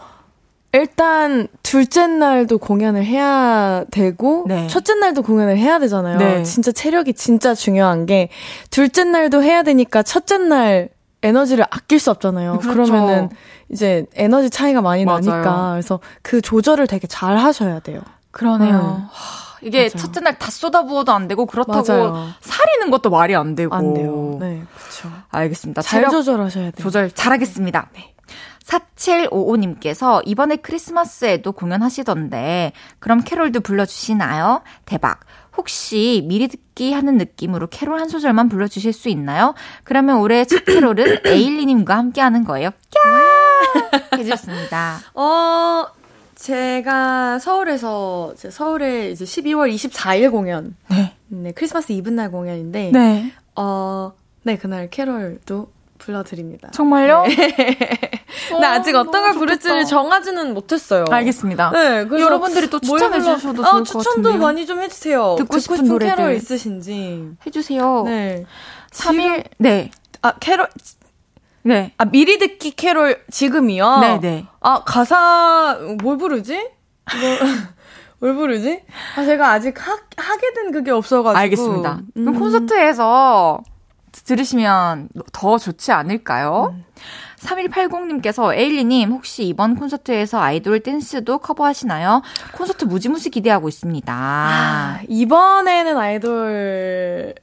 일단 0.74 1.48
둘째 1.64 2.06
날도 2.06 2.60
공연을 2.60 3.04
해야 3.04 3.84
되고 3.90 4.46
네. 4.48 4.68
첫째 4.68 4.94
날도 4.94 5.24
공연을 5.24 5.58
해야 5.58 5.80
되잖아요. 5.80 6.20
네. 6.20 6.44
진짜 6.44 6.72
체력이 6.72 7.14
진짜 7.14 7.56
중요한 7.56 8.06
게 8.06 8.30
둘째 8.70 9.04
날도 9.06 9.42
해야 9.42 9.64
되니까 9.64 10.04
첫째 10.04 10.38
날 10.38 10.90
에너지를 11.28 11.66
아낄 11.70 12.00
수 12.00 12.10
없잖아요. 12.12 12.60
그렇죠. 12.60 12.74
그러면은 12.92 13.30
이제 13.70 14.06
에너지 14.16 14.50
차이가 14.50 14.82
많이 14.82 15.06
맞아요. 15.06 15.20
나니까 15.22 15.72
그래서 15.72 16.00
그 16.22 16.42
조절을 16.42 16.88
되게 16.88 17.08
잘 17.08 17.38
하셔야 17.38 17.80
돼요. 17.80 18.02
그러네요. 18.32 18.76
음. 19.00 19.08
하, 19.12 19.58
이게 19.62 19.80
맞아요. 19.80 19.90
첫째 19.90 20.20
날 20.22 20.38
다 20.38 20.52
쏟아부어도 20.52 21.12
안 21.12 21.28
되고 21.28 21.46
그렇다고 21.46 21.84
맞아요. 21.92 22.28
살이는 22.42 22.92
것도 22.92 23.10
말이 23.10 23.36
안 23.36 23.56
되고. 23.56 23.74
안 23.76 23.94
돼요. 23.94 24.38
네, 24.40 24.62
그렇죠. 24.78 25.10
알겠습니다. 25.30 25.82
잘 25.82 26.10
조절하셔야 26.10 26.72
돼요. 26.72 26.84
조절 26.84 27.10
잘하겠습니다. 27.12 27.90
네. 27.94 28.14
4755님께서 28.66 30.22
이번에 30.26 30.58
크리스마스에도 30.58 31.52
공연하시던데 31.54 32.74
그럼 33.00 33.22
캐롤도 33.24 33.62
불러주시나요? 33.62 34.62
대박. 34.86 35.22
혹시 35.58 36.24
미리 36.26 36.48
듣기 36.48 36.94
하는 36.94 37.18
느낌으로 37.18 37.68
캐롤 37.68 38.00
한 38.00 38.08
소절만 38.08 38.48
불러주실 38.48 38.94
수 38.94 39.10
있나요? 39.10 39.56
그러면 39.84 40.20
올해 40.20 40.46
첫 40.46 40.64
캐롤은 40.64 41.20
에일리님과 41.26 41.98
함께 41.98 42.22
하는 42.22 42.44
거예요. 42.44 42.70
꺄! 42.92 44.20
해주셨습니다. 44.20 45.00
어, 45.16 45.88
제가 46.36 47.40
서울에서, 47.40 48.34
제 48.38 48.52
서울에 48.52 49.10
이제 49.10 49.26
12월 49.26 49.74
24일 49.74 50.32
공연. 50.32 50.76
네. 50.90 51.16
네, 51.28 51.52
크리스마스 51.52 51.92
이브 51.92 52.10
날 52.10 52.32
공연인데. 52.32 52.92
네. 52.94 53.32
어, 53.56 54.14
네, 54.44 54.58
그날 54.58 54.90
캐롤도 54.90 55.72
불러드립니다. 56.08 56.70
정말요? 56.72 57.24
근데 58.50 58.66
아직 58.66 58.96
어떤 58.96 59.24
걸 59.24 59.34
부를지를 59.34 59.84
정하지는 59.86 60.54
못했어요. 60.54 61.04
알겠습니다. 61.10 61.72
네, 61.72 62.06
그래서 62.06 62.26
여러분들이 62.26 62.70
또뭘 62.70 63.00
추천해 63.00 63.20
주셔도 63.20 63.66
아, 63.66 63.72
좋을 63.72 63.80
것 63.82 63.86
추천도 63.86 64.04
같은데요. 64.30 64.38
많이 64.42 64.66
좀 64.66 64.80
해주세요. 64.82 65.36
듣고 65.38 65.60
싶은 65.60 65.84
노래들. 65.86 66.16
캐롤 66.16 66.34
있으신지. 66.36 67.32
해주세요. 67.46 68.04
네. 68.06 68.46
3일, 68.92 69.44
네. 69.58 69.92
아, 70.22 70.32
캐롤, 70.40 70.68
네. 71.64 71.92
아, 71.98 72.06
미리 72.06 72.40
듣기 72.40 72.72
캐롤 72.72 73.22
지금이요? 73.30 73.98
네 74.00 74.20
네. 74.22 74.46
아, 74.62 74.84
가사, 74.86 75.78
뭘 76.02 76.18
부르지? 76.18 76.54
뭘, 76.56 77.40
뭘 78.20 78.36
부르지? 78.36 78.82
아, 79.18 79.26
제가 79.26 79.52
아직 79.52 79.76
하, 79.86 79.92
하게 80.16 80.54
된 80.54 80.72
그게 80.72 80.92
없어가지고. 80.92 81.38
알겠습니다. 81.38 82.00
그럼 82.14 82.28
음. 82.30 82.40
콘서트에서 82.40 83.62
들으시면 84.24 85.10
더 85.32 85.58
좋지 85.58 85.92
않을까요? 85.92 86.74
음. 86.76 86.86
3180님께서 87.40 88.54
에일리님 88.54 89.12
혹시 89.12 89.44
이번 89.46 89.76
콘서트에서 89.76 90.40
아이돌 90.40 90.80
댄스도 90.82 91.38
커버하시나요? 91.38 92.22
콘서트 92.54 92.86
무지무지 92.86 93.30
기대하고 93.30 93.68
있습니다. 93.70 94.14
아, 94.14 95.00
이번에는 95.08 95.98
아이돌, 95.98 97.36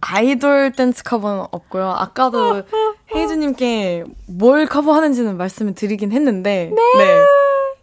아이돌 0.00 0.72
댄스 0.72 1.02
커버는 1.04 1.46
없고요. 1.50 1.90
아까도 1.90 2.62
헤이즈님께 3.14 4.04
뭘 4.26 4.66
커버하는지는 4.66 5.36
말씀을 5.36 5.74
드리긴 5.74 6.12
했는데. 6.12 6.70
네. 6.74 7.20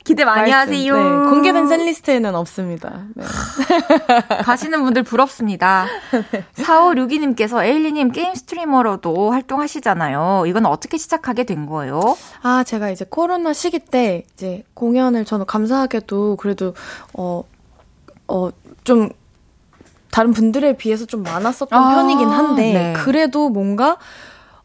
기대 0.08 0.24
많이 0.24 0.52
말씀, 0.52 0.74
하세요. 0.74 0.96
네, 0.96 1.30
공개된 1.30 1.68
setlist에는 1.68 2.34
없습니다. 2.34 3.04
네. 3.14 3.26
가시는 4.42 4.82
분들 4.86 5.04
부럽습니다. 5.04 5.86
4562님께서 6.56 7.62
에일리님 7.62 8.14
게임 8.14 8.34
스트리머로도 8.34 9.32
활동하시잖아요. 9.32 10.46
이건 10.48 10.66
어떻게 10.66 10.98
시작하게 10.98 11.44
된 11.44 11.66
거예요? 11.66 12.16
아, 12.42 12.64
제가 12.64 12.90
이제 12.90 13.06
코로나 13.08 13.52
시기 13.52 13.80
때 13.80 14.24
이제 14.34 14.64
공연을 14.76 15.26
저는 15.26 15.46
감사하게도 15.46 16.38
그래도 16.38 16.74
어, 17.14 17.44
어, 18.30 18.50
좀 18.86 19.10
다른 20.10 20.32
분들에 20.32 20.78
비해서 20.78 21.06
좀 21.06 21.22
많았었던 21.24 21.78
아, 21.78 21.96
편이긴 21.96 22.30
한데 22.30 22.74
네. 22.74 22.94
그래도 22.94 23.50
뭔가 23.50 23.98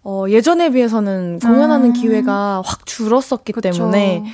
어, 0.04 0.24
예전에 0.28 0.70
비해서는 0.70 1.38
공연하는 1.38 1.92
기회가 1.92 2.60
확 2.64 2.86
줄었었기 2.86 3.52
음. 3.52 3.54
그쵸. 3.54 3.60
때문에 3.60 4.24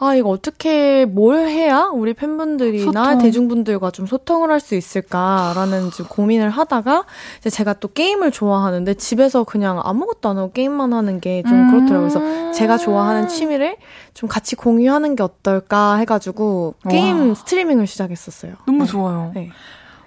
아, 0.00 0.14
이거 0.14 0.30
어떻게 0.30 1.04
뭘 1.06 1.48
해야 1.48 1.90
우리 1.92 2.14
팬분들이나 2.14 3.04
소통. 3.04 3.18
대중분들과 3.18 3.90
좀 3.90 4.06
소통을 4.06 4.50
할 4.50 4.60
수 4.60 4.74
있을까라는 4.74 5.90
좀 5.90 6.06
고민을 6.08 6.50
하다가 6.50 7.04
이제 7.40 7.50
제가 7.50 7.74
또 7.74 7.88
게임을 7.88 8.30
좋아하는데 8.30 8.94
집에서 8.94 9.44
그냥 9.44 9.80
아무것도 9.84 10.28
안 10.28 10.38
하고 10.38 10.50
게임만 10.52 10.92
하는 10.92 11.20
게좀 11.20 11.52
음. 11.52 11.70
그렇더라고요. 11.70 12.08
그래서 12.08 12.52
제가 12.52 12.76
좋아하는 12.78 13.28
취미를 13.28 13.76
좀 14.14 14.28
같이 14.28 14.56
공유하는 14.56 15.14
게 15.14 15.22
어떨까 15.22 15.96
해가지고 15.96 16.74
게임 16.88 17.28
와. 17.30 17.34
스트리밍을 17.34 17.86
시작했었어요. 17.86 18.54
너무 18.66 18.84
네. 18.84 18.90
좋아요. 18.90 19.32
네. 19.34 19.50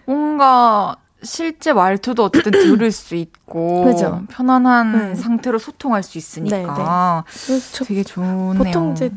뭔가 0.06 0.96
실제 1.24 1.74
말투도 1.74 2.24
어쨌든 2.24 2.52
들을 2.52 2.92
수 2.92 3.16
있고 3.16 3.84
그죠. 3.86 4.24
편안한 4.30 4.92
네. 5.14 5.16
상태로 5.16 5.60
소통할 5.60 6.04
수 6.04 6.18
있으니까 6.18 7.24
그렇죠. 7.46 7.86
되게 7.86 8.04
좋네요. 8.04 8.54
보통 8.58 8.92
이제 8.92 9.12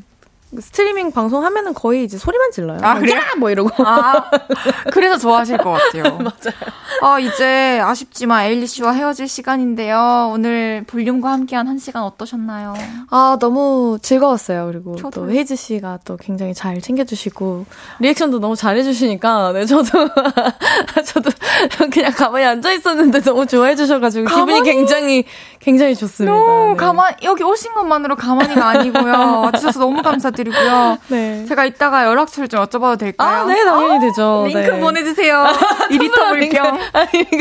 스트리밍 0.60 1.12
방송 1.12 1.44
하면은 1.44 1.74
거의 1.74 2.04
이제 2.04 2.16
소리만 2.18 2.50
질러요. 2.50 2.78
아, 2.82 2.98
그래요? 2.98 3.16
야! 3.16 3.22
뭐 3.38 3.50
이러고. 3.50 3.70
아, 3.84 4.30
그래서 4.92 5.18
좋아하실 5.18 5.58
것 5.58 5.72
같아요. 5.72 6.04
맞아요. 6.22 6.54
아, 7.02 7.18
이제 7.18 7.80
아쉽지만 7.82 8.44
에일리 8.44 8.66
씨와 8.66 8.92
헤어질 8.92 9.26
시간인데요. 9.26 10.30
오늘 10.32 10.84
볼륨과 10.86 11.32
함께한 11.32 11.66
한 11.66 11.78
시간 11.78 12.04
어떠셨나요? 12.04 12.74
아, 13.10 13.36
너무 13.40 13.98
즐거웠어요. 14.00 14.66
그리고 14.66 14.96
또 14.96 15.10
저도요. 15.10 15.32
헤이즈 15.32 15.56
씨가 15.56 16.00
또 16.04 16.16
굉장히 16.16 16.54
잘 16.54 16.80
챙겨주시고, 16.80 17.66
리액션도 18.00 18.38
너무 18.38 18.54
잘해주시니까, 18.54 19.52
네, 19.52 19.66
저도, 19.66 19.84
저도 21.04 21.30
그냥 21.92 22.12
가만히 22.12 22.44
앉아있었는데 22.46 23.22
너무 23.22 23.46
좋아해주셔가지고, 23.46 24.26
기분이 24.26 24.46
가만히? 24.46 24.62
굉장히, 24.62 25.24
굉장히 25.58 25.94
좋습니다. 25.96 26.34
너 26.34 26.68
네. 26.68 26.76
가만 26.76 27.14
여기 27.22 27.42
오신 27.42 27.74
것만으로 27.74 28.16
가만히가 28.16 28.68
아니고요. 28.68 29.40
와주셔서 29.44 29.80
너무 29.80 30.02
감사드 30.02 30.43
리고요. 30.44 30.98
네. 31.08 31.44
제가 31.46 31.64
이따가 31.64 32.04
연락처를 32.04 32.48
좀 32.48 32.60
여쭤봐도 32.60 32.98
될까요? 32.98 33.42
아, 33.42 33.44
네, 33.44 33.64
당연히 33.64 34.00
되죠. 34.00 34.44
링크 34.46 34.58
네. 34.58 34.80
보내주세요. 34.80 35.44
2리터 35.90 36.28
물병. 36.28 36.78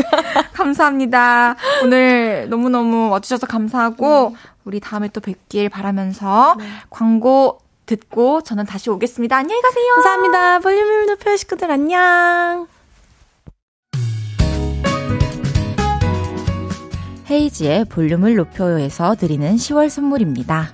감사합니다. 0.54 1.56
오늘 1.84 2.48
너무너무 2.50 3.10
와주셔서 3.10 3.48
감사하고, 3.48 4.36
우리 4.66 4.80
다음에 4.80 5.10
또 5.10 5.22
뵙길 5.22 5.70
바라면서 5.70 6.56
광고 6.90 7.60
듣고 7.86 8.42
저는 8.42 8.66
다시 8.66 8.90
오겠습니다. 8.90 9.36
안녕히 9.36 9.62
가세요. 9.62 9.94
감사합니다. 9.96 10.60
볼륨을 10.60 11.06
높여 11.08 11.36
식구들 11.36 11.70
안녕. 11.70 12.68
헤이즈의 17.30 17.86
볼륨을 17.86 18.36
높여요에서 18.36 19.16
드리는 19.16 19.56
10월 19.56 19.90
선물입니다. 19.90 20.74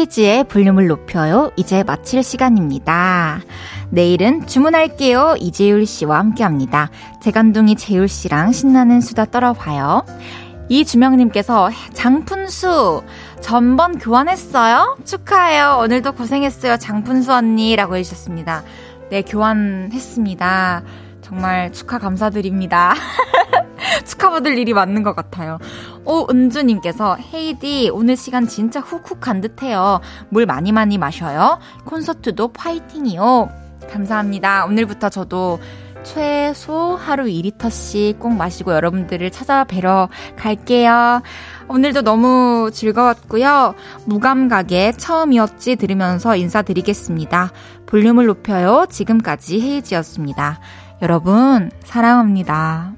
헤이지의 0.00 0.44
볼륨을 0.44 0.86
높여요. 0.86 1.50
이제 1.56 1.82
마칠 1.82 2.22
시간입니다. 2.22 3.40
내일은 3.90 4.46
주문할게요. 4.46 5.34
이재율 5.38 5.84
씨와 5.84 6.18
함께 6.18 6.42
합니다. 6.42 6.90
재간둥이 7.20 7.76
재율 7.76 8.08
씨랑 8.08 8.52
신나는 8.52 9.00
수다 9.00 9.26
떨어봐요. 9.26 10.04
이주명님께서 10.68 11.70
장푼수 11.92 13.02
전번 13.40 13.98
교환했어요? 13.98 14.96
축하해요. 15.04 15.80
오늘도 15.82 16.12
고생했어요. 16.12 16.76
장푼수 16.78 17.32
언니 17.32 17.74
라고 17.76 17.96
해주셨습니다. 17.96 18.62
네, 19.10 19.22
교환했습니다. 19.22 20.82
정말 21.30 21.72
축하 21.72 21.98
감사드립니다. 21.98 22.92
축하받을 24.04 24.58
일이 24.58 24.74
맞는 24.74 25.04
것 25.04 25.14
같아요. 25.14 25.58
오, 26.04 26.26
은주님께서, 26.28 27.18
헤이디, 27.32 27.88
오늘 27.92 28.16
시간 28.16 28.48
진짜 28.48 28.80
훅훅 28.80 29.20
간 29.20 29.40
듯해요. 29.40 30.00
물 30.28 30.44
많이 30.44 30.72
많이 30.72 30.98
마셔요. 30.98 31.60
콘서트도 31.84 32.48
파이팅이요. 32.48 33.48
감사합니다. 33.92 34.64
오늘부터 34.64 35.08
저도 35.08 35.60
최소 36.02 36.96
하루 36.96 37.26
2리터씩 37.26 38.18
꼭 38.18 38.30
마시고 38.34 38.72
여러분들을 38.72 39.30
찾아뵈러 39.30 40.08
갈게요. 40.36 41.22
오늘도 41.68 42.02
너무 42.02 42.70
즐거웠고요. 42.72 43.74
무감각의 44.06 44.94
처음이었지 44.94 45.76
들으면서 45.76 46.34
인사드리겠습니다. 46.34 47.52
볼륨을 47.86 48.26
높여요. 48.26 48.86
지금까지 48.88 49.60
헤이지였습니다. 49.60 50.58
여러분, 51.02 51.70
사랑합니다. 51.84 52.92